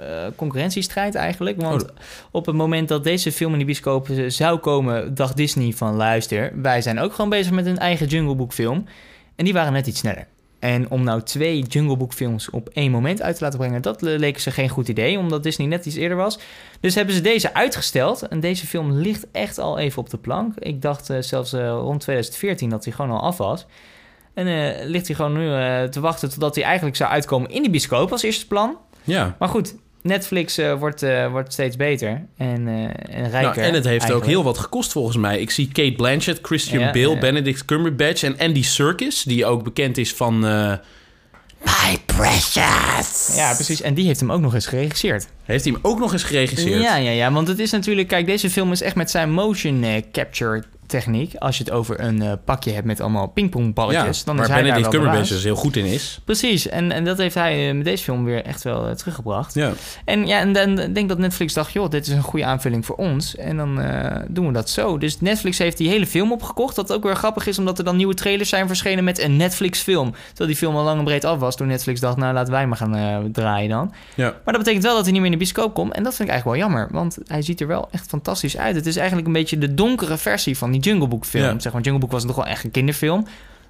uh, 0.00 0.36
concurrentiestrijd 0.36 1.14
eigenlijk. 1.14 1.60
Want 1.60 1.82
oh. 1.82 1.90
op 2.30 2.46
het 2.46 2.54
moment 2.54 2.88
dat 2.88 3.04
deze 3.04 3.32
film 3.32 3.52
in 3.52 3.58
de 3.58 3.64
bioscoop 3.64 4.08
zou 4.26 4.58
komen, 4.58 5.14
dacht 5.14 5.36
Disney 5.36 5.72
van 5.72 5.94
luister, 5.94 6.52
wij 6.62 6.82
zijn 6.82 6.98
ook 6.98 7.14
gewoon 7.14 7.30
bezig 7.30 7.52
met 7.52 7.66
een 7.66 7.78
eigen 7.78 8.06
Jungle 8.06 8.34
Book 8.34 8.52
film. 8.52 8.84
En 9.36 9.44
die 9.44 9.54
waren 9.54 9.72
net 9.72 9.86
iets 9.86 9.98
sneller. 9.98 10.26
En 10.62 10.90
om 10.90 11.04
nou 11.04 11.22
twee 11.22 11.62
Jungle 11.62 11.96
Book 11.96 12.12
films 12.12 12.50
op 12.50 12.68
één 12.68 12.90
moment 12.90 13.22
uit 13.22 13.36
te 13.36 13.44
laten 13.44 13.58
brengen, 13.58 13.82
dat 13.82 14.02
le- 14.02 14.16
leek 14.16 14.38
ze 14.38 14.50
geen 14.50 14.68
goed 14.68 14.88
idee, 14.88 15.18
omdat 15.18 15.42
Disney 15.42 15.66
net 15.66 15.86
iets 15.86 15.96
eerder 15.96 16.16
was. 16.16 16.38
Dus 16.80 16.94
hebben 16.94 17.14
ze 17.14 17.20
deze 17.20 17.54
uitgesteld. 17.54 18.22
En 18.28 18.40
deze 18.40 18.66
film 18.66 18.92
ligt 18.92 19.26
echt 19.32 19.58
al 19.58 19.78
even 19.78 19.98
op 20.02 20.10
de 20.10 20.16
plank. 20.18 20.54
Ik 20.58 20.82
dacht 20.82 21.10
eh, 21.10 21.16
zelfs 21.20 21.52
eh, 21.52 21.68
rond 21.68 22.00
2014 22.00 22.68
dat 22.68 22.84
hij 22.84 22.92
gewoon 22.92 23.10
al 23.10 23.22
af 23.22 23.36
was. 23.36 23.66
En 24.34 24.46
eh, 24.46 24.86
ligt 24.88 25.06
hij 25.06 25.16
gewoon 25.16 25.32
nu 25.32 25.46
te 25.88 26.00
wachten 26.00 26.30
totdat 26.30 26.54
hij 26.54 26.64
eigenlijk 26.64 26.96
zou 26.96 27.10
uitkomen 27.10 27.50
in 27.50 27.62
de 27.62 27.70
bioscoop 27.70 28.12
als 28.12 28.22
eerste 28.22 28.46
plan. 28.46 28.76
Ja. 29.04 29.36
Maar 29.38 29.48
goed, 29.48 29.74
Netflix 30.02 30.58
eh, 30.58 30.78
wordt, 30.78 31.02
eh, 31.02 31.30
wordt 31.30 31.52
steeds 31.52 31.76
beter 31.76 32.22
en, 32.36 32.68
eh 32.68 32.74
en 33.16 33.30
rijker. 33.30 33.40
Nou, 33.40 33.56
en 33.58 33.74
het 33.74 33.84
heeft 33.84 34.12
ook 34.12 34.26
heel 34.26 34.42
wat 34.42 34.58
gekost 34.58 34.92
volgens 34.92 35.16
mij. 35.16 35.40
Ik 35.40 35.50
zie 35.50 35.68
Kate 35.72 35.92
Blanchett, 35.96 36.38
Christian 36.42 36.82
Ja, 36.82 36.90
Bale, 36.90 37.10
ja. 37.14 37.18
Benedict 37.18 37.64
Cumberbatch 37.64 38.22
en 38.22 38.38
Andy 38.38 38.62
Serkis, 38.62 39.22
die 39.22 39.46
ook 39.46 39.62
bekend 39.64 39.98
is 39.98 40.12
van. 40.14 40.46
eh, 40.46 40.72
My 41.64 41.98
precious. 42.06 43.32
Ja, 43.36 43.54
precies. 43.54 43.80
En 43.82 43.94
die 43.94 44.06
heeft 44.06 44.20
hem 44.20 44.32
ook 44.32 44.40
nog 44.40 44.54
eens 44.54 44.66
geregisseerd. 44.66 45.26
heeft 45.44 45.64
hij 45.64 45.72
hem 45.72 45.82
ook 45.84 45.98
nog 45.98 46.12
eens 46.12 46.22
geregisseerd? 46.22 46.82
Ja, 46.82 46.96
ja, 46.96 47.10
ja. 47.10 47.32
Want 47.32 47.48
het 47.48 47.58
is 47.58 47.70
natuurlijk... 47.70 48.08
Kijk, 48.08 48.26
deze 48.26 48.50
film 48.50 48.72
is 48.72 48.82
echt 48.82 48.94
met 48.94 49.10
zijn 49.10 49.32
motion 49.32 50.04
capture 50.12 50.62
techniek. 50.92 51.34
Als 51.38 51.58
je 51.58 51.64
het 51.64 51.72
over 51.72 52.00
een 52.00 52.22
eh, 52.22 52.32
pakje 52.44 52.72
hebt 52.72 52.86
met 52.86 53.00
allemaal 53.00 53.26
pingpongballetjes... 53.26 54.18
Ja, 54.18 54.24
dan 54.24 54.36
waar 54.36 54.44
is 54.44 54.50
hij 54.50 54.62
Benedict 54.62 54.88
Cumberbatch 54.88 55.28
dus 55.28 55.44
heel 55.44 55.54
goed 55.54 55.76
in 55.76 55.84
is. 55.84 56.20
Precies. 56.24 56.68
En, 56.68 56.92
en 56.92 57.04
dat 57.04 57.18
heeft 57.18 57.34
hij 57.34 57.68
eh, 57.68 57.74
met 57.74 57.84
deze 57.84 58.04
film 58.04 58.24
weer 58.24 58.44
echt 58.44 58.62
wel 58.62 58.86
eh, 58.86 58.94
teruggebracht. 58.94 59.54
Ja. 59.54 59.72
En 60.04 60.26
ja, 60.26 60.38
en 60.38 60.52
dan 60.52 60.92
denk 60.92 61.08
dat 61.08 61.18
Netflix 61.18 61.52
dacht... 61.52 61.72
joh, 61.72 61.90
dit 61.90 62.06
is 62.06 62.12
een 62.12 62.22
goede 62.22 62.44
aanvulling 62.44 62.86
voor 62.86 62.96
ons. 62.96 63.36
En 63.36 63.56
dan 63.56 63.80
doen 64.28 64.46
we 64.46 64.52
dat 64.52 64.70
zo. 64.70 64.98
Dus 64.98 65.20
Netflix 65.20 65.58
heeft 65.58 65.76
die 65.76 65.88
hele 65.88 66.06
film 66.06 66.32
opgekocht. 66.32 66.76
Wat 66.76 66.92
ook 66.92 67.02
weer 67.02 67.16
grappig 67.16 67.46
is, 67.46 67.58
omdat 67.58 67.78
er 67.78 67.84
dan 67.84 67.96
nieuwe 67.96 68.14
trailers 68.14 68.48
zijn 68.48 68.66
verschenen... 68.66 69.04
met 69.04 69.22
een 69.22 69.36
Netflix-film. 69.36 70.14
Terwijl 70.28 70.48
die 70.48 70.58
film 70.58 70.76
al 70.76 70.84
lang 70.84 70.98
en 70.98 71.04
breed 71.04 71.24
af 71.24 71.38
was... 71.38 71.56
toen 71.56 71.66
Netflix 71.66 72.00
dacht, 72.00 72.16
nou, 72.16 72.34
laten 72.34 72.52
wij 72.52 72.66
maar 72.66 72.76
gaan 72.76 73.30
draaien 73.32 73.68
dan. 73.68 73.92
Ja. 74.14 74.24
Maar 74.44 74.54
dat 74.54 74.58
betekent 74.58 74.82
wel 74.84 74.94
dat 74.94 75.02
hij 75.02 75.12
niet 75.12 75.22
meer 75.22 75.30
in 75.32 75.38
de 75.38 75.44
bioscoop 75.44 75.74
komt. 75.74 75.92
En 75.92 76.02
dat 76.02 76.14
vind 76.14 76.28
ik 76.28 76.34
eigenlijk 76.34 76.60
wel 76.60 76.68
jammer. 76.68 76.88
Want 76.92 77.18
hij 77.26 77.42
ziet 77.42 77.60
er 77.60 77.66
wel 77.66 77.88
echt 77.90 78.08
fantastisch 78.08 78.56
uit. 78.56 78.74
Het 78.74 78.86
is 78.86 78.96
eigenlijk 78.96 79.26
een 79.26 79.32
beetje 79.32 79.58
de 79.58 79.74
donkere 79.74 80.16
versie 80.16 80.58
van 80.58 80.70
die 80.70 80.80
Jungle 80.84 81.08
Book 81.08 81.24
film. 81.24 81.44
Ja. 81.44 81.60
Zeg 81.60 81.72
maar, 81.72 81.82
Jungle 81.82 82.00
Book 82.00 82.12
was 82.12 82.26
toch 82.26 82.36
wel 82.36 82.46
echt 82.46 82.64
een 82.64 82.70
kinderfilm. 82.70 83.26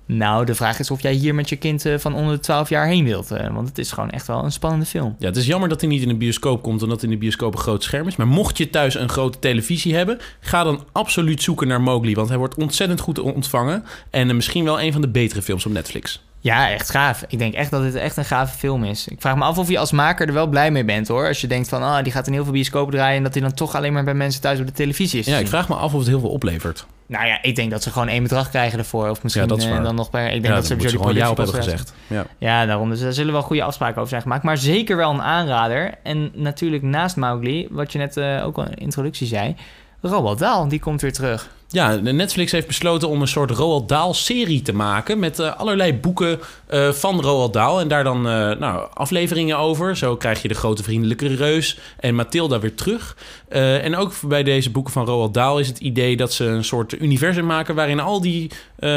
Nou, 0.06 0.44
de 0.44 0.54
vraag 0.54 0.78
is 0.78 0.90
of 0.90 1.02
jij 1.02 1.12
hier 1.12 1.34
met 1.34 1.48
je 1.48 1.56
kind 1.56 1.86
eh, 1.86 1.98
van 1.98 2.14
onder 2.14 2.34
de 2.34 2.40
12 2.40 2.68
jaar 2.68 2.86
heen 2.86 3.04
wilt. 3.04 3.30
eh, 3.30 3.54
want 3.54 3.68
het 3.68 3.78
is 3.78 3.92
gewoon 3.92 4.10
echt 4.10 4.26
wel 4.26 4.44
een 4.44 4.52
spannende 4.52 4.86
film. 4.86 5.16
Ja, 5.18 5.26
het 5.26 5.36
is 5.36 5.46
jammer 5.46 5.68
dat 5.68 5.80
hij 5.80 5.90
niet 5.90 6.02
in 6.02 6.08
de 6.08 6.14
bioscoop 6.14 6.62
komt, 6.62 6.82
omdat 6.82 7.02
in 7.02 7.10
de 7.10 7.16
bioscoop 7.16 7.54
een 7.54 7.60
groot 7.60 7.82
scherm 7.82 8.06
is. 8.06 8.16
Maar 8.16 8.26
mocht 8.28 8.58
je 8.58 8.70
thuis 8.70 8.94
een 8.94 9.08
grote 9.08 9.38
televisie 9.38 9.94
hebben, 9.94 10.18
ga 10.40 10.64
dan 10.64 10.84
absoluut 10.92 11.42
zoeken 11.42 11.68
naar 11.68 11.80
Mowgli. 11.80 12.14
Want 12.14 12.28
hij 12.28 12.38
wordt 12.38 12.54
ontzettend 12.54 13.00
goed 13.00 13.18
ontvangen. 13.18 13.84
En 14.10 14.28
eh, 14.28 14.34
misschien 14.34 14.64
wel 14.64 14.80
een 14.80 14.92
van 14.92 15.00
de 15.00 15.08
betere 15.08 15.42
films 15.42 15.66
op 15.66 15.72
Netflix. 15.72 16.22
Ja, 16.40 16.70
echt 16.70 16.90
gaaf. 16.90 17.24
Ik 17.28 17.38
denk 17.38 17.54
echt 17.54 17.70
dat 17.70 17.82
dit 17.82 17.94
echt 17.94 18.16
een 18.16 18.24
gave 18.24 18.58
film 18.58 18.84
is. 18.84 19.08
Ik 19.08 19.20
vraag 19.20 19.36
me 19.36 19.44
af 19.44 19.58
of 19.58 19.68
je 19.68 19.78
als 19.78 19.92
maker 19.92 20.26
er 20.26 20.32
wel 20.34 20.46
blij 20.46 20.70
mee 20.70 20.84
bent 20.84 21.08
hoor. 21.08 21.26
Als 21.26 21.40
je 21.40 21.46
denkt 21.46 21.68
van, 21.68 21.82
ah, 21.82 22.02
die 22.02 22.12
gaat 22.12 22.26
in 22.26 22.32
heel 22.32 22.44
veel 22.44 22.52
bioscopen 22.52 22.92
draaien... 22.94 23.16
en 23.16 23.22
dat 23.22 23.32
hij 23.34 23.42
dan 23.42 23.54
toch 23.54 23.74
alleen 23.74 23.92
maar 23.92 24.04
bij 24.04 24.14
mensen 24.14 24.40
thuis 24.40 24.60
op 24.60 24.66
de 24.66 24.72
televisie 24.72 25.20
is 25.20 25.26
Ja, 25.26 25.38
ik 25.38 25.48
vraag 25.48 25.68
me 25.68 25.74
af 25.74 25.92
of 25.92 25.98
het 25.98 26.08
heel 26.08 26.20
veel 26.20 26.28
oplevert. 26.28 26.86
Nou 27.06 27.26
ja, 27.26 27.42
ik 27.42 27.56
denk 27.56 27.70
dat 27.70 27.82
ze 27.82 27.90
gewoon 27.90 28.08
één 28.08 28.22
bedrag 28.22 28.48
krijgen 28.48 28.78
ervoor. 28.78 29.08
Of 29.08 29.22
misschien 29.22 29.42
Ja, 29.42 29.48
dat 29.48 29.58
is 29.58 29.66
eh, 29.66 29.82
dan 29.82 29.94
nog 29.94 30.10
per... 30.10 30.24
Ik 30.24 30.30
denk 30.30 30.44
ja, 30.44 30.54
dat 30.54 30.66
ze 30.66 30.74
daar 30.76 30.82
je 30.82 30.88
die 30.88 30.98
gewoon 30.98 31.14
ja 31.14 31.30
op 31.30 31.36
hebben 31.36 31.54
gezegd. 31.54 31.94
Ja. 32.06 32.26
Ja, 32.38 32.66
daarom. 32.66 32.88
Dus 32.88 33.00
er 33.00 33.12
zullen 33.12 33.32
wel 33.32 33.42
goede 33.42 33.62
afspraken 33.62 33.96
over 33.96 34.08
zijn 34.08 34.22
gemaakt. 34.22 34.42
Maar 34.42 34.58
zeker 34.58 34.96
wel 34.96 35.10
een 35.10 35.22
aanrader. 35.22 35.94
En 36.02 36.30
natuurlijk 36.34 36.82
naast 36.82 37.16
Mowgli, 37.16 37.68
wat 37.70 37.92
je 37.92 37.98
net 37.98 38.16
eh, 38.16 38.46
ook 38.46 38.56
al 38.56 38.64
in 38.64 38.70
de 38.70 38.80
introductie 38.80 39.26
zei... 39.26 39.56
Roald 40.00 40.38
Dahl, 40.38 40.68
die 40.68 40.80
komt 40.80 41.00
weer 41.00 41.12
terug. 41.12 41.50
Ja, 41.72 41.94
Netflix 41.94 42.52
heeft 42.52 42.66
besloten 42.66 43.08
om 43.08 43.20
een 43.20 43.28
soort 43.28 43.50
Roald 43.50 43.88
Dahl-serie 43.88 44.62
te 44.62 44.74
maken... 44.74 45.18
met 45.18 45.38
eh, 45.38 45.56
allerlei 45.56 45.94
boeken 45.94 46.40
eh, 46.66 46.90
van 46.90 47.20
Roald 47.20 47.52
Dahl. 47.52 47.80
En 47.80 47.88
daar 47.88 48.04
dan 48.04 48.28
eh, 48.28 48.58
nou, 48.58 48.88
afleveringen 48.94 49.58
over. 49.58 49.96
Zo 49.96 50.16
krijg 50.16 50.42
je 50.42 50.48
de 50.48 50.54
grote 50.54 50.82
vriendelijke 50.82 51.34
reus 51.34 51.78
en 52.00 52.14
Mathilda 52.14 52.60
weer 52.60 52.74
terug. 52.74 53.16
En 53.48 53.96
ook 53.96 54.14
bij 54.22 54.42
deze 54.42 54.70
boeken 54.70 54.92
van 54.92 55.06
Roald 55.06 55.34
Dahl 55.34 55.58
is 55.58 55.68
het 55.68 55.78
idee... 55.78 56.16
dat 56.16 56.32
ze 56.32 56.44
een 56.44 56.64
soort 56.64 57.00
universum 57.00 57.46
maken... 57.46 57.74
waarin 57.74 58.00
al 58.00 58.20
die 58.20 58.50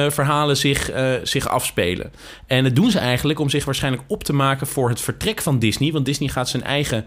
verhalen 0.10 0.58
zich, 0.58 0.92
zich 1.24 1.48
afspelen. 1.48 2.12
En 2.48 2.64
dat 2.64 2.76
doen 2.76 2.92
ze 2.92 3.00
eigenlijk 3.00 3.40
om 3.40 3.50
zich 3.50 3.66
waarschijnlijk 3.66 4.04
op 4.08 4.24
te 4.24 4.34
maken... 4.34 4.68
voor 4.68 4.90
het 4.90 5.02
vertrek 5.02 5.42
van 5.42 5.60
Disney. 5.60 5.92
Want 5.92 6.06
Disney 6.06 6.30
gaat 6.30 6.50
zijn 6.50 6.64
eigen 6.64 7.06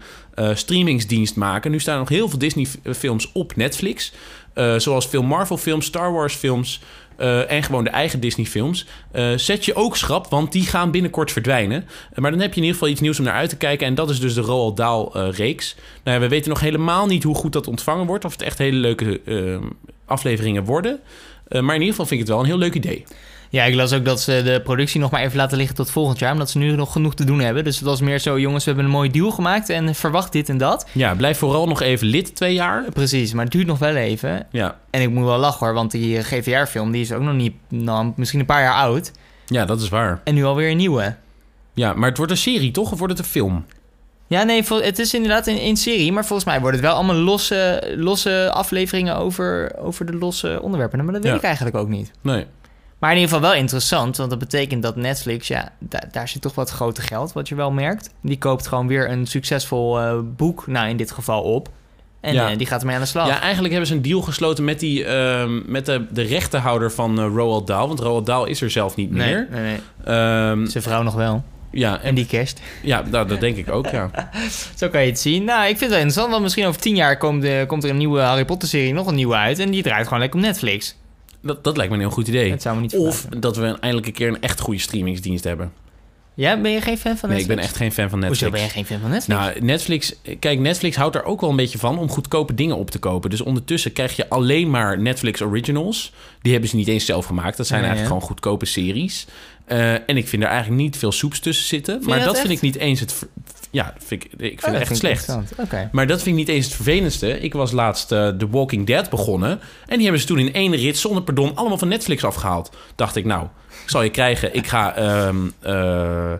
streamingsdienst 0.53 1.35
maken. 1.35 1.71
Nu 1.71 1.79
staan 1.79 1.99
nog 1.99 2.09
heel 2.09 2.29
veel 2.29 2.39
Disney-films 2.39 3.31
op 3.33 3.55
Netflix... 3.55 4.11
Eh, 4.53 4.75
zoals 4.77 5.07
veel 5.07 5.23
Marvel-films, 5.23 5.85
Star 5.85 6.13
Wars-films 6.13 6.81
eh, 7.17 7.51
en 7.51 7.63
gewoon 7.63 7.83
de 7.83 7.89
eigen 7.89 8.19
Disney-films. 8.19 8.85
eh, 9.11 9.31
zet 9.35 9.65
je 9.65 9.75
ook 9.75 9.97
schrap, 9.97 10.29
want 10.29 10.51
die 10.51 10.65
gaan 10.65 10.91
binnenkort 10.91 11.31
verdwijnen. 11.31 11.85
Maar 12.15 12.31
dan 12.31 12.39
heb 12.39 12.49
je 12.49 12.55
in 12.55 12.65
ieder 12.65 12.77
geval 12.77 12.91
iets 12.91 13.01
nieuws 13.01 13.19
om 13.19 13.25
naar 13.25 13.33
uit 13.33 13.49
te 13.49 13.57
kijken. 13.57 13.87
En 13.87 13.95
dat 13.95 14.09
is 14.09 14.19
dus 14.19 14.33
de 14.33 14.41
Roald 14.41 14.77
Dahl-reeks. 14.77 15.75
nou 16.03 16.17
ja, 16.17 16.23
we 16.23 16.29
weten 16.29 16.49
nog 16.49 16.59
helemaal 16.59 17.05
niet 17.05 17.23
hoe 17.23 17.35
goed 17.35 17.53
dat 17.53 17.67
ontvangen 17.67 18.05
wordt. 18.05 18.25
Of 18.25 18.31
het 18.31 18.41
echt 18.41 18.57
hele 18.57 18.77
leuke 18.77 19.21
afleveringen 20.05 20.63
worden. 20.63 20.99
Maar 21.47 21.75
in 21.75 21.81
ieder 21.81 21.89
geval 21.89 22.05
vind 22.05 22.21
ik 22.21 22.27
het 22.27 22.29
wel 22.29 22.39
een 22.39 22.45
heel 22.45 22.57
leuk 22.57 22.73
idee. 22.73 23.05
Ja, 23.51 23.63
ik 23.63 23.75
las 23.75 23.93
ook 23.93 24.05
dat 24.05 24.21
ze 24.21 24.41
de 24.43 24.61
productie 24.63 24.99
nog 24.99 25.11
maar 25.11 25.21
even 25.21 25.37
laten 25.37 25.57
liggen 25.57 25.75
tot 25.75 25.91
volgend 25.91 26.19
jaar. 26.19 26.31
Omdat 26.31 26.49
ze 26.49 26.57
nu 26.57 26.71
nog 26.75 26.91
genoeg 26.91 27.15
te 27.15 27.23
doen 27.25 27.39
hebben. 27.39 27.63
Dus 27.63 27.75
het 27.75 27.85
was 27.85 28.01
meer 28.01 28.19
zo, 28.19 28.39
jongens, 28.39 28.63
we 28.63 28.69
hebben 28.71 28.89
een 28.89 28.95
mooie 28.97 29.09
deal 29.09 29.31
gemaakt. 29.31 29.69
En 29.69 29.95
verwacht 29.95 30.31
dit 30.31 30.49
en 30.49 30.57
dat. 30.57 30.87
Ja, 30.91 31.15
blijf 31.15 31.37
vooral 31.37 31.67
nog 31.67 31.81
even 31.81 32.07
lid, 32.07 32.35
twee 32.35 32.53
jaar. 32.53 32.83
Precies, 32.93 33.33
maar 33.33 33.43
het 33.43 33.53
duurt 33.53 33.67
nog 33.67 33.79
wel 33.79 33.95
even. 33.95 34.47
Ja, 34.51 34.77
En 34.89 35.01
ik 35.01 35.09
moet 35.09 35.25
wel 35.25 35.37
lachen 35.37 35.65
hoor, 35.65 35.75
want 35.75 35.91
die 35.91 36.23
GVR-film 36.23 36.91
die 36.91 37.01
is 37.01 37.11
ook 37.11 37.21
nog 37.21 37.33
niet, 37.33 37.53
nou, 37.69 38.11
misschien 38.15 38.39
een 38.39 38.45
paar 38.45 38.61
jaar 38.61 38.73
oud. 38.75 39.11
ja 39.45 39.65
dat 39.65 39.81
is 39.81 39.89
waar. 39.89 40.21
En 40.23 40.33
nu 40.33 40.43
alweer 40.45 40.69
een 40.71 40.77
nieuwe. 40.77 41.15
Ja, 41.73 41.93
maar 41.93 42.07
het 42.09 42.17
wordt 42.17 42.31
een 42.31 42.37
serie, 42.37 42.71
toch? 42.71 42.91
Of 42.91 42.97
wordt 42.97 43.13
het 43.17 43.25
een 43.25 43.31
film? 43.31 43.65
Ja, 44.27 44.43
nee, 44.43 44.63
het 44.69 44.99
is 44.99 45.13
inderdaad 45.13 45.47
in, 45.47 45.61
in 45.61 45.77
serie, 45.77 46.11
maar 46.11 46.25
volgens 46.25 46.47
mij 46.47 46.59
worden 46.61 46.79
het 46.79 46.89
wel 46.89 46.97
allemaal 46.97 47.15
losse, 47.15 47.93
losse 47.97 48.49
afleveringen 48.53 49.15
over, 49.15 49.71
over 49.79 50.05
de 50.05 50.13
losse 50.17 50.59
onderwerpen. 50.61 51.03
Maar 51.03 51.13
dat 51.13 51.23
weet 51.23 51.31
Ja. 51.31 51.37
ik 51.37 51.43
eigenlijk 51.43 51.75
ook 51.75 51.87
niet. 51.89 52.11
Nee. 52.21 52.45
Maar 52.99 53.11
in 53.11 53.17
ieder 53.17 53.33
geval 53.35 53.49
wel 53.51 53.59
interessant, 53.59 54.17
want 54.17 54.29
dat 54.29 54.39
betekent 54.39 54.83
dat 54.83 54.95
Netflix, 54.95 55.47
ja, 55.47 55.71
da- 55.79 56.03
daar 56.11 56.27
zit 56.27 56.41
toch 56.41 56.55
wat 56.55 56.69
grote 56.69 57.01
geld, 57.01 57.33
wat 57.33 57.47
je 57.47 57.55
wel 57.55 57.71
merkt. 57.71 58.09
Die 58.21 58.37
koopt 58.37 58.67
gewoon 58.67 58.87
weer 58.87 59.09
een 59.09 59.27
succesvol 59.27 59.99
eh, 59.99 60.13
boek, 60.23 60.67
nou 60.67 60.89
in 60.89 60.97
dit 60.97 61.11
geval 61.11 61.41
op. 61.41 61.69
En 62.21 62.33
Ja. 62.33 62.49
eh, 62.51 62.57
die 62.57 62.67
gaat 62.67 62.79
ermee 62.79 62.95
aan 62.95 63.01
de 63.01 63.07
slag. 63.07 63.27
Ja, 63.27 63.39
eigenlijk 63.39 63.69
hebben 63.71 63.89
ze 63.89 63.95
een 63.95 64.01
deal 64.01 64.21
gesloten 64.21 64.63
met, 64.63 64.79
die, 64.79 65.05
ehm, 65.05 65.71
met 65.71 65.85
de, 65.85 66.05
de 66.11 66.21
rechtenhouder 66.21 66.91
van 66.91 67.19
eh, 67.19 67.25
Roald 67.35 67.67
Dahl. 67.67 67.87
Want 67.87 67.99
Roald 67.99 68.25
Dahl 68.25 68.45
is 68.45 68.61
er 68.61 68.71
zelf 68.71 68.95
niet 68.95 69.11
meer. 69.11 69.47
nee, 69.51 69.61
nee. 69.61 69.79
Ehm, 70.05 70.65
Zijn 70.65 70.83
vrouw 70.83 71.01
nog 71.01 71.13
wel. 71.13 71.43
ja, 71.71 71.97
En 71.97 72.03
en 72.03 72.15
die 72.15 72.25
kerst. 72.25 72.61
ja 72.83 73.03
nou, 73.11 73.27
dat 73.27 73.39
denk 73.39 73.57
ik 73.57 73.71
ook, 73.71 73.87
ja. 73.87 74.09
Zo 74.75 74.89
kan 74.89 75.01
je 75.01 75.07
het 75.09 75.19
zien. 75.19 75.43
Nou, 75.43 75.61
ik 75.61 75.67
vind 75.67 75.79
het 75.79 75.89
wel 75.89 75.97
interessant, 75.99 76.29
want 76.31 76.43
misschien 76.43 76.65
over 76.65 76.81
tien 76.81 76.95
jaar 76.95 77.17
komt, 77.17 77.45
komt 77.67 77.83
er 77.83 77.89
een 77.89 77.97
nieuwe 77.97 78.19
Harry 78.19 78.45
Potter-serie, 78.45 78.93
nog 78.93 79.07
een 79.07 79.15
nieuwe 79.15 79.35
uit. 79.35 79.59
En 79.59 79.71
die 79.71 79.83
draait 79.83 80.03
gewoon 80.03 80.19
lekker 80.19 80.39
op 80.39 80.45
Netflix. 80.45 80.95
Dat, 81.41 81.63
dat 81.63 81.77
lijkt 81.77 81.91
me 81.91 81.97
een 81.97 82.03
heel 82.03 82.13
goed 82.13 82.27
idee. 82.27 82.49
Dat 82.49 82.61
zou 82.61 82.75
me 82.75 82.81
niet 82.81 82.97
Of 82.97 83.25
dat 83.39 83.55
we 83.57 83.65
eindelijk 83.65 84.07
een 84.07 84.13
keer 84.13 84.27
een 84.27 84.41
echt 84.41 84.59
goede 84.59 84.79
streamingsdienst 84.79 85.43
hebben. 85.43 85.71
Ja, 86.33 86.61
ben 86.61 86.71
je 86.71 86.81
geen 86.81 86.97
fan 86.97 87.17
van 87.17 87.29
Nee, 87.29 87.37
Netflix? 87.37 87.41
ik 87.41 87.55
ben 87.55 87.57
echt 87.65 87.75
geen 87.75 87.91
fan 87.91 88.09
van 88.09 88.19
Netflix. 88.19 88.41
Hoezo 88.41 88.55
ben 88.55 88.65
je 88.65 88.73
geen 88.73 88.85
fan 88.85 88.99
van 88.99 89.09
Netflix? 89.09 89.39
Nou, 89.39 89.61
Netflix, 89.61 90.15
kijk, 90.39 90.59
Netflix 90.59 90.95
houdt 90.95 91.15
er 91.15 91.23
ook 91.23 91.41
wel 91.41 91.49
een 91.49 91.55
beetje 91.55 91.77
van 91.77 91.97
om 91.99 92.09
goedkope 92.09 92.53
dingen 92.53 92.77
op 92.77 92.91
te 92.91 92.99
kopen. 92.99 93.29
Dus 93.29 93.41
ondertussen 93.41 93.93
krijg 93.93 94.15
je 94.15 94.29
alleen 94.29 94.69
maar 94.69 94.99
Netflix 94.99 95.41
Originals. 95.41 96.13
Die 96.41 96.51
hebben 96.51 96.69
ze 96.69 96.75
niet 96.75 96.87
eens 96.87 97.05
zelf 97.05 97.25
gemaakt. 97.25 97.57
Dat 97.57 97.67
zijn 97.67 97.79
Nee, 97.81 97.89
eigenlijk 97.89 98.19
gewoon 98.19 98.35
goedkope 98.35 98.65
series. 98.65 99.27
Eh, 99.65 99.93
en 99.93 100.17
ik 100.17 100.27
vind 100.27 100.43
er 100.43 100.49
eigenlijk 100.49 100.81
niet 100.81 100.97
veel 100.97 101.11
soeps 101.11 101.39
tussen 101.39 101.65
zitten. 101.65 102.01
maar 102.03 102.17
dat 102.17 102.27
dat, 102.27 102.39
vind 102.39 102.51
ik 102.51 102.61
niet 102.61 102.75
eens 102.75 102.99
het. 102.99 103.27
Ja, 103.71 103.93
vind 103.97 104.23
ik, 104.23 104.31
ik 104.31 104.39
vind 104.39 104.63
Oh, 104.63 104.67
het 104.71 104.75
echt 104.75 104.87
vind 104.87 104.99
slecht. 104.99 105.37
Maar 105.91 106.07
dat 106.07 106.21
vind 106.21 106.39
ik 106.39 106.45
niet 106.45 106.55
eens 106.55 106.65
het 106.65 106.75
vervelendste. 106.75 107.39
Ik 107.39 107.53
was 107.53 107.71
laatst 107.71 108.11
eh, 108.11 108.27
The 108.27 108.49
Walking 108.49 108.85
Dead 108.87 109.09
begonnen. 109.09 109.59
En 109.85 109.93
die 109.95 110.01
hebben 110.03 110.21
ze 110.21 110.27
toen 110.27 110.39
in 110.39 110.53
één 110.53 110.75
rit 110.75 110.97
zonder 110.97 111.23
pardon 111.23 111.55
allemaal 111.55 111.77
van 111.77 111.87
Netflix 111.87 112.23
afgehaald. 112.23 112.71
Dacht 112.95 113.15
ik, 113.15 113.25
nou, 113.25 113.47
zal 113.85 114.03
je 114.03 114.09
krijgen. 114.09 114.55
Ik 114.55 114.67
ga, 114.67 114.95
ehm, 114.95 115.35
eh, 115.61 116.31
eh, 116.33 116.37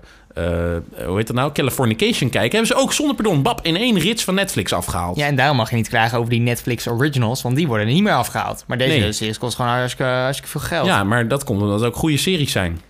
hoe 1.05 1.17
heet 1.17 1.27
dat 1.27 1.35
nou? 1.35 1.51
Californication 1.51 2.29
kijken. 2.29 2.51
Hebben 2.57 2.77
ze 2.77 2.83
ook 2.83 2.93
zonder 2.93 3.15
pardon, 3.15 3.41
bab, 3.41 3.65
in 3.65 3.75
één 3.75 3.99
rit 3.99 4.21
van 4.21 4.33
Netflix 4.35 4.73
afgehaald. 4.73 5.17
Ja, 5.17 5.25
en 5.25 5.35
daarom 5.35 5.57
mag 5.57 5.69
je 5.69 5.75
niet 5.75 5.89
klagen 5.89 6.17
over 6.17 6.29
die 6.29 6.39
Netflix 6.39 6.87
Originals, 6.87 7.41
want 7.41 7.55
die 7.55 7.67
worden 7.67 7.87
niet 7.87 8.03
meer 8.03 8.13
afgehaald. 8.13 8.63
Maar 8.67 8.77
deze 8.77 8.97
Nee. 8.99 9.11
series 9.11 9.37
kost 9.37 9.55
gewoon 9.55 9.71
hartstikke, 9.71 10.11
hartstikke 10.11 10.51
veel 10.51 10.61
geld. 10.67 10.85
Ja, 10.85 11.03
maar 11.03 11.27
dat 11.27 11.43
komt 11.43 11.61
omdat 11.61 11.79
het 11.79 11.87
ook 11.89 11.95
goede 11.95 12.17
series 12.17 12.51
zijn. 12.51 12.81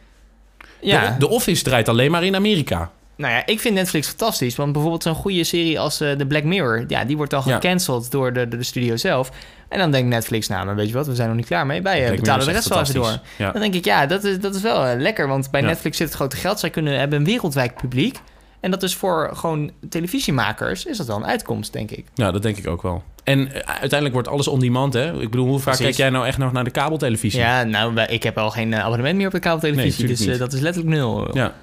ja. 0.82 1.10
De, 1.12 1.18
The 1.20 1.30
Office 1.30 1.64
draait 1.64 1.90
alleen 1.90 2.12
maar 2.12 2.24
in 2.24 2.36
Amerika. 2.36 2.92
Nou 3.20 3.34
ja, 3.34 3.46
ik 3.46 3.60
vind 3.60 3.76
Netflix 3.76 4.08
fantastisch. 4.08 4.56
Want 4.56 4.72
bijvoorbeeld 4.72 5.04
zo'n 5.04 5.16
goede 5.16 5.44
serie 5.44 5.80
als 5.80 6.02
eh 6.02 6.12
The 6.12 6.26
Black 6.26 6.44
Mirror... 6.44 6.84
ja, 6.88 7.06
die 7.06 7.18
wordt 7.18 7.34
al 7.34 7.42
Ja. 7.46 7.54
gecanceld 7.54 8.12
door 8.12 8.34
de, 8.34 8.48
de, 8.48 8.58
de 8.58 8.64
studio 8.64 8.96
zelf. 8.98 9.32
En 9.70 9.80
dan 9.80 9.92
denkt 9.92 10.10
Netflix, 10.10 10.48
nou, 10.48 10.66
maar 10.66 10.76
weet 10.76 10.88
je 10.88 10.94
wat... 10.94 11.08
we 11.08 11.16
zijn 11.16 11.28
nog 11.28 11.38
niet 11.38 11.46
klaar 11.46 11.66
mee. 11.66 11.82
Wij 11.82 12.06
eh, 12.10 12.16
betalen 12.16 12.46
de 12.46 12.52
rest 12.52 12.68
wel 12.68 12.80
even 12.82 12.94
door. 12.94 13.20
Ja. 13.38 13.52
Dan 13.52 13.62
denk 13.62 13.74
ik, 13.74 13.86
ja, 13.86 14.06
dat 14.06 14.24
is, 14.24 14.40
dat 14.40 14.56
is 14.56 14.62
wel 14.62 14.86
eh, 14.86 15.00
lekker. 15.00 15.28
Want 15.28 15.52
bij 15.52 15.62
Ja. 15.62 15.68
Netflix 15.68 15.98
zit 15.98 16.08
het 16.08 16.16
grote 16.16 16.36
geld. 16.36 16.60
Zij 16.60 16.70
kunnen, 16.70 17.00
hebben 17.00 17.20
een 17.20 17.26
wereldwijd 17.26 17.76
publiek. 17.76 18.20
En 18.60 18.72
dat 18.72 18.84
is 18.84 18.96
voor 18.96 19.30
gewoon 19.34 19.72
televisiemakers 19.90 20.86
is 20.86 20.98
dat 20.98 21.08
wel 21.08 21.16
een 21.18 21.26
uitkomst, 21.26 21.74
denk 21.74 21.92
ik. 21.92 22.06
Ja, 22.14 22.32
dat 22.32 22.42
denk 22.42 22.58
ik 22.58 22.68
ook 22.68 22.82
wel. 22.82 23.04
En 23.24 23.40
eh, 23.54 23.62
uiteindelijk 23.68 24.14
wordt 24.14 24.28
alles 24.28 24.48
on 24.48 24.60
demand, 24.60 24.94
hè? 24.94 25.22
Ik 25.22 25.30
bedoel, 25.30 25.48
hoe 25.48 25.60
vaak 25.60 25.64
Precies. 25.66 25.86
kijk 25.86 25.96
jij 25.98 26.10
nou 26.10 26.26
echt 26.28 26.38
nog 26.38 26.52
naar 26.52 26.64
de 26.64 26.70
kabeltelevisie? 26.72 27.40
Ja, 27.40 27.64
nou, 27.64 28.00
ik 28.02 28.24
heb 28.24 28.38
al 28.38 28.50
geen 28.50 28.74
eh, 28.74 28.84
abonnement 28.84 29.18
meer 29.18 29.26
op 29.28 29.32
de 29.34 29.40
kabeltelevisie, 29.40 30.08
dus 30.08 30.26
eh, 30.26 30.38
dat 30.40 30.54
is 30.54 30.60
letterlijk 30.60 30.96
nul. 30.96 31.36
Ja. 31.38 31.54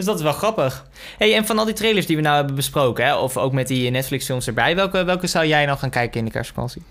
Dus 0.00 0.08
dat 0.08 0.18
is 0.18 0.24
wel 0.24 0.32
grappig. 0.32 0.86
Hey, 1.18 1.36
en 1.36 1.46
van 1.46 1.58
al 1.58 1.64
die 1.64 1.74
trailers 1.74 2.06
die 2.06 2.16
we 2.16 2.22
nou 2.22 2.36
hebben 2.36 2.54
besproken, 2.54 3.04
hè, 3.04 3.16
of 3.16 3.36
ook 3.36 3.52
met 3.52 3.68
die 3.68 3.90
Netflix-films 3.90 4.46
erbij, 4.46 4.74
welke, 4.76 5.04
welke 5.04 5.26
zou 5.26 5.46
jij 5.46 5.66
nou 5.66 5.78
gaan 5.78 5.90
kijken 5.90 6.18
in 6.18 6.24
de 6.24 6.30
kerstvakantie? 6.30 6.82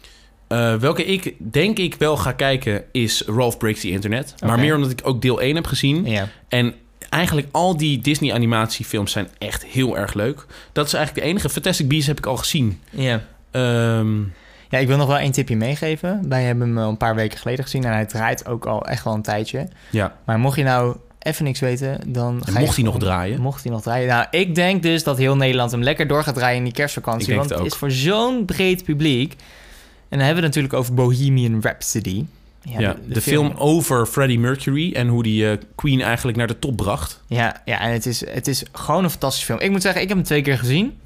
Eh, 0.48 0.76
welke 0.76 1.06
ik 1.06 1.34
denk 1.38 1.78
ik 1.78 1.96
wel 1.96 2.18
ga 2.18 2.32
kijken 2.32 2.84
is 2.92 3.24
Ralph 3.28 3.58
Breaks 3.58 3.80
the 3.82 3.90
Internet. 3.90 4.36
Maar 4.46 4.60
meer 4.60 4.76
omdat 4.76 4.92
ik 4.92 5.00
ook 5.04 5.22
deel 5.22 5.42
1 5.42 5.56
heb 5.56 5.68
gezien. 5.68 6.06
Ja. 6.06 6.28
En 6.48 6.74
eigenlijk 7.10 7.48
al 7.52 7.78
die 7.78 8.00
Disney 8.00 8.34
animatiefilms 8.34 9.12
zijn 9.12 9.28
echt 9.38 9.66
heel 9.66 9.98
erg 9.98 10.14
leuk. 10.14 10.46
Dat 10.72 10.86
is 10.86 10.94
eigenlijk 10.94 11.26
de 11.26 11.32
enige. 11.32 11.50
Fantastic 11.50 11.88
Beasts 11.88 12.08
heb 12.08 12.18
ik 12.18 12.26
al 12.26 12.38
gezien. 12.38 12.82
Ja. 12.90 13.22
Ehm, 13.52 14.18
Ja, 14.70 14.78
ik 14.78 14.88
wil 14.88 14.98
nog 14.98 15.08
wel 15.08 15.18
één 15.18 15.32
tipje 15.32 15.56
meegeven. 15.56 16.30
Wij 16.30 16.44
hebben 16.44 16.68
hem 16.68 16.78
een 16.78 16.98
paar 16.98 17.16
weken 17.16 17.38
geleden 17.38 17.64
gezien 17.64 17.84
en 17.84 17.92
hij 17.92 18.06
draait 18.06 18.48
ook 18.48 18.66
al 18.66 18.86
echt 18.86 19.04
wel 19.04 19.14
een 19.14 19.22
tijdje. 19.22 19.68
ja, 19.90 20.16
Maar 20.26 20.40
mocht 20.40 20.56
je 20.58 20.64
nou 20.64 20.96
even 21.30 21.46
niks 21.46 21.60
weten, 21.60 22.00
dan 22.08 22.36
En 22.46 22.54
ga 22.54 22.60
je 22.60 22.66
mocht 22.66 22.76
hij 22.76 22.86
nog 22.86 23.00
draaien? 23.00 23.42
Mocht 23.42 23.64
hij 23.64 23.72
nog 23.72 23.82
draaien. 23.82 24.08
Nou, 24.08 24.26
ik 24.32 24.56
denk 24.56 24.84
dus 24.84 25.04
dat 25.04 25.18
heel 25.18 25.36
Nederland 25.36 25.72
hem 25.72 25.84
lekker 25.84 26.08
door 26.08 26.24
gaat 26.24 26.36
draaien 26.36 26.58
in 26.58 26.64
die 26.64 26.74
kerstvakantie. 26.74 27.36
Want 27.36 27.50
het 27.50 27.66
is 27.66 27.74
voor 27.74 27.92
zo'n 27.92 28.46
breed 28.46 28.84
publiek. 28.84 29.32
En 30.10 30.18
dan 30.18 30.28
hebben 30.28 30.44
we 30.44 30.48
het 30.48 30.56
natuurlijk 30.56 30.74
over 30.74 30.94
Bohemian 30.94 31.62
Rhapsody. 31.62 32.26
ja, 32.62 32.96
de, 33.08 33.22
film. 33.22 33.54
over 33.58 34.06
Freddie 34.06 34.40
Mercury 34.40 34.94
en 34.94 35.08
hoe 35.08 35.24
die 35.24 35.50
eh, 35.50 35.58
Queen 35.76 36.02
eigenlijk 36.02 36.38
naar 36.38 36.48
de 36.48 36.60
top 36.60 36.78
bracht. 36.78 37.22
Ja, 37.28 37.62
ja 37.66 37.80
en 37.80 37.92
het 37.92 38.06
is, 38.06 38.30
het 38.30 38.48
is 38.48 38.64
gewoon 38.72 39.04
een 39.04 39.10
fantastische 39.10 39.46
film. 39.46 39.60
Ik 39.60 39.72
moet 39.72 39.82
zeggen, 39.82 40.02
ik 40.02 40.08
heb 40.08 40.18
hem 40.18 40.26
twee 40.26 40.42
keer 40.42 40.58
gezien. 40.58 40.98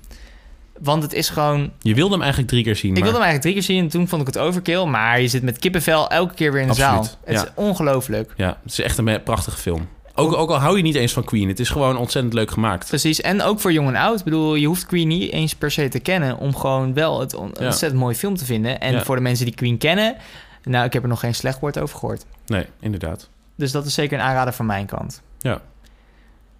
Want 0.79 1.03
het 1.03 1.13
is 1.13 1.29
gewoon... 1.29 1.71
Je 1.81 1.93
wilde 1.93 2.11
hem 2.11 2.21
eigenlijk 2.21 2.51
drie 2.51 2.63
keer 2.63 2.75
zien. 2.75 2.89
Ik 2.89 2.93
maar- 2.93 3.03
wilde 3.03 3.17
hem 3.17 3.27
eigenlijk 3.27 3.41
drie 3.41 3.53
keer 3.53 3.75
zien 3.75 3.83
en 3.83 3.89
toen 3.89 4.07
vond 4.07 4.21
ik 4.21 4.27
het 4.27 4.37
overkill. 4.37 4.85
Maar 4.85 5.21
je 5.21 5.27
zit 5.27 5.43
met 5.43 5.59
kippenvel 5.59 6.09
elke 6.09 6.33
keer 6.33 6.51
weer 6.51 6.61
in 6.61 6.67
de 6.67 6.73
Absoluut, 6.73 7.05
zaal. 7.05 7.17
Het 7.23 7.35
ja. 7.35 7.43
is 7.43 7.49
ongelooflijk. 7.55 8.33
Ja, 8.35 8.57
het 8.63 8.71
is 8.71 8.79
echt 8.79 8.97
een 8.97 9.23
prachtige 9.23 9.57
film. 9.57 9.87
Ook, 10.15 10.33
ook 10.33 10.49
al 10.49 10.57
hou 10.57 10.77
je 10.77 10.83
niet 10.83 10.95
eens 10.95 11.13
van 11.13 11.23
Queen, 11.23 11.47
het 11.47 11.59
is 11.59 11.69
gewoon 11.69 11.97
ontzettend 11.97 12.33
leuk 12.33 12.51
gemaakt. 12.51 12.87
Precies. 12.87 13.21
En 13.21 13.41
ook 13.41 13.59
voor 13.59 13.71
jong 13.73 13.87
en 13.87 13.95
oud. 13.95 14.17
Ik 14.19 14.23
bedoel, 14.23 14.55
je 14.55 14.67
hoeft 14.67 14.85
Queen 14.85 15.07
niet 15.07 15.31
eens 15.31 15.55
per 15.55 15.71
se 15.71 15.87
te 15.87 15.99
kennen... 15.99 16.37
om 16.37 16.55
gewoon 16.55 16.93
wel 16.93 17.19
het 17.19 17.33
on- 17.33 17.51
Ja. 17.59 17.65
ontzettend 17.65 18.01
mooie 18.01 18.15
film 18.15 18.35
te 18.35 18.45
vinden. 18.45 18.79
En 18.79 18.93
Ja. 18.93 19.03
voor 19.03 19.15
de 19.15 19.21
mensen 19.21 19.45
die 19.45 19.55
Queen 19.55 19.77
kennen... 19.77 20.15
Nou, 20.63 20.85
ik 20.85 20.93
heb 20.93 21.03
er 21.03 21.09
nog 21.09 21.19
geen 21.19 21.35
slecht 21.35 21.59
woord 21.59 21.79
over 21.79 21.97
gehoord. 21.99 22.25
Nee, 22.45 22.65
inderdaad. 22.79 23.29
Dus 23.55 23.71
dat 23.71 23.85
is 23.85 23.93
zeker 23.93 24.17
een 24.19 24.25
aanrader 24.25 24.53
van 24.53 24.65
mijn 24.65 24.85
kant. 24.85 25.21
Ja. 25.39 25.61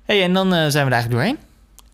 hey, 0.04 0.24
en 0.24 0.34
dan 0.34 0.45
eh, 0.54 0.60
zijn 0.68 0.86
we 0.86 0.91
er 0.91 0.91
eigenlijk 0.91 1.12
doorheen. 1.12 1.38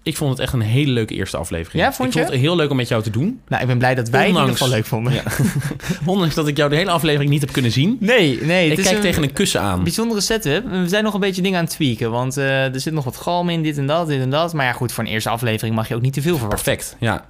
Ik 0.04 0.18
vond 0.18 0.32
het 0.32 0.39
echt 0.39 0.54
een 0.54 0.62
hele 0.62 0.91
leuke 0.91 1.14
eerste 1.14 1.38
aflevering. 1.38 1.84
Ja, 1.84 1.93
vond 1.93 2.08
ik 2.08 2.14
je? 2.14 2.20
vond 2.20 2.32
het 2.32 2.41
heel 2.41 2.56
leuk 2.56 2.70
om 2.70 2.76
met 2.76 2.88
jou 2.88 3.04
te 3.04 3.10
doen. 3.10 3.39
Nou, 3.47 3.62
ik 3.62 3.68
ben 3.68 3.78
blij 3.78 3.95
dat 3.95 4.10
wij 4.10 4.20
het 4.20 4.30
in 4.30 4.36
ieder 4.36 4.50
Ondanks- 4.52 4.62
geval 4.62 4.76
leuk 4.78 4.86
vonden. 4.86 5.14
Ja. 5.14 5.24
Ondanks 6.14 6.36
dat 6.36 6.47
ik 6.47 6.58
jou 6.58 6.70
de 6.70 6.76
hele 6.76 6.91
aflevering 6.91 7.30
niet 7.32 7.41
heb 7.41 7.52
kunnen 7.52 7.72
zien. 7.72 7.97
Nee, 8.00 8.39
nee. 8.41 8.64
ik 8.66 8.70
het 8.70 8.80
is 8.80 8.86
kijk 8.89 9.02
tegen 9.02 9.24
een 9.24 9.34
kussen 9.34 9.62
aan. 9.62 9.84
bijzondere 9.84 10.22
setup. 10.22 10.70
We 10.72 10.88
zijn 10.88 11.04
nog 11.04 11.14
een 11.14 11.20
beetje 11.20 11.41
dingen 11.41 11.58
aan 11.60 11.64
het 11.66 11.74
tweaken. 11.74 12.12
Want 12.12 12.38
eh, 12.38 12.74
er 12.74 12.80
zit 12.80 12.93
nog 12.93 13.04
wat 13.04 13.18
galm 13.18 13.50
in, 13.50 13.64
dit 13.64 13.78
en 13.78 13.88
dat, 13.88 14.08
dit 14.08 14.22
en 14.22 14.30
dat. 14.30 14.54
Maar 14.54 14.66
ja, 14.66 14.72
goed, 14.74 14.91
voor 14.91 15.04
een 15.04 15.10
eerste 15.10 15.30
aflevering 15.30 15.76
mag 15.76 15.88
je 15.88 15.95
ook 15.95 16.02
niet 16.02 16.14
te 16.14 16.22
veel 16.22 16.38
verwachten. 16.38 16.64
Perfect, 16.64 16.95
ja. 17.00 17.26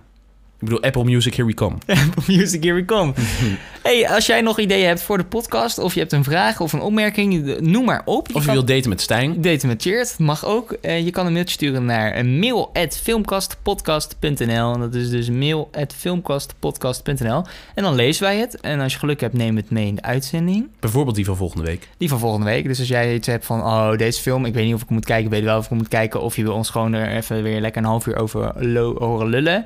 Ik 0.59 0.65
bedoel, 0.65 0.83
Apple 0.83 1.03
Music, 1.03 1.33
here 1.33 1.47
we 1.47 1.53
come. 1.53 1.75
Music, 2.27 2.63
here 2.63 2.75
we 2.75 2.85
come. 2.85 3.13
hey, 3.83 4.09
als 4.09 4.25
jij 4.25 4.41
nog 4.41 4.59
ideeën 4.59 4.87
hebt 4.87 5.01
voor 5.01 5.17
de 5.17 5.23
podcast... 5.23 5.77
of 5.77 5.93
je 5.93 5.99
hebt 5.99 6.11
een 6.11 6.23
vraag 6.23 6.59
of 6.59 6.73
een 6.73 6.81
opmerking, 6.81 7.59
noem 7.59 7.85
maar 7.85 8.01
op. 8.05 8.27
Of 8.27 8.41
je 8.41 8.45
kan 8.45 8.53
wilt 8.53 8.67
daten 8.67 8.89
met 8.89 9.01
Stijn. 9.01 9.41
daten 9.41 9.67
met 9.67 9.81
Cheert, 9.81 10.15
mag 10.17 10.45
ook. 10.45 10.71
Eh, 10.71 11.05
je 11.05 11.11
kan 11.11 11.25
een 11.25 11.33
mailtje 11.33 11.53
sturen 11.53 11.85
naar 11.85 12.11
eh, 12.11 12.23
mail.filmkastpodcast.nl. 12.23 14.73
En 14.73 14.79
dat 14.79 14.95
is 14.95 15.09
dus 15.09 15.29
mail.filmkastpodcast.nl. 15.29 17.43
En 17.75 17.83
dan 17.83 17.95
lezen 17.95 18.23
wij 18.23 18.37
het. 18.37 18.59
En 18.59 18.79
als 18.79 18.93
je 18.93 18.99
geluk 18.99 19.21
hebt, 19.21 19.33
neem 19.33 19.55
het 19.55 19.69
mee 19.69 19.87
in 19.87 19.95
de 19.95 20.01
uitzending. 20.01 20.67
Bijvoorbeeld 20.79 21.15
die 21.15 21.25
van 21.25 21.37
volgende 21.37 21.65
week. 21.65 21.87
Die 21.97 22.09
van 22.09 22.19
volgende 22.19 22.45
week. 22.45 22.65
Dus 22.65 22.79
als 22.79 22.87
jij 22.87 23.13
iets 23.13 23.27
hebt 23.27 23.45
van, 23.45 23.59
oh, 23.59 23.97
deze 23.97 24.21
film, 24.21 24.45
ik 24.45 24.53
weet 24.53 24.65
niet 24.65 24.73
of 24.73 24.81
ik 24.81 24.89
moet 24.89 25.05
kijken, 25.05 25.25
ik 25.25 25.31
weet 25.31 25.43
wel 25.43 25.57
of 25.57 25.65
ik 25.65 25.71
moet 25.71 25.87
kijken, 25.87 26.21
of 26.21 26.35
je 26.35 26.43
wil 26.43 26.53
ons 26.53 26.69
gewoon 26.69 26.93
er 26.93 27.15
even 27.15 27.43
weer 27.43 27.61
lekker 27.61 27.81
een 27.81 27.87
half 27.87 28.07
uur 28.07 28.15
over 28.15 28.67
horen 28.97 29.27
lullen, 29.27 29.65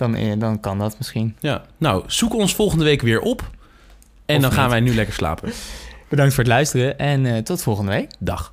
dan, 0.00 0.14
eh, 0.14 0.38
dan 0.38 0.60
kan 0.60 0.78
dat 0.78 0.98
misschien. 0.98 1.36
Ja, 1.40 1.62
nou, 1.78 2.02
zoek 2.06 2.34
ons 2.34 2.54
volgende 2.54 2.84
week 2.84 3.02
weer 3.02 3.20
op. 3.20 3.50
En 4.26 4.36
Of 4.36 4.42
dan 4.42 4.52
gaan 4.52 4.70
wij 4.70 4.80
nu 4.80 4.94
lekker 4.94 5.14
slapen. 5.14 5.52
Bedankt 6.08 6.34
voor 6.34 6.44
het 6.44 6.52
luisteren 6.52 6.98
en 6.98 7.26
eh, 7.26 7.42
tot 7.42 7.62
volgende 7.62 7.90
week. 7.90 8.10
Dag. 8.18 8.50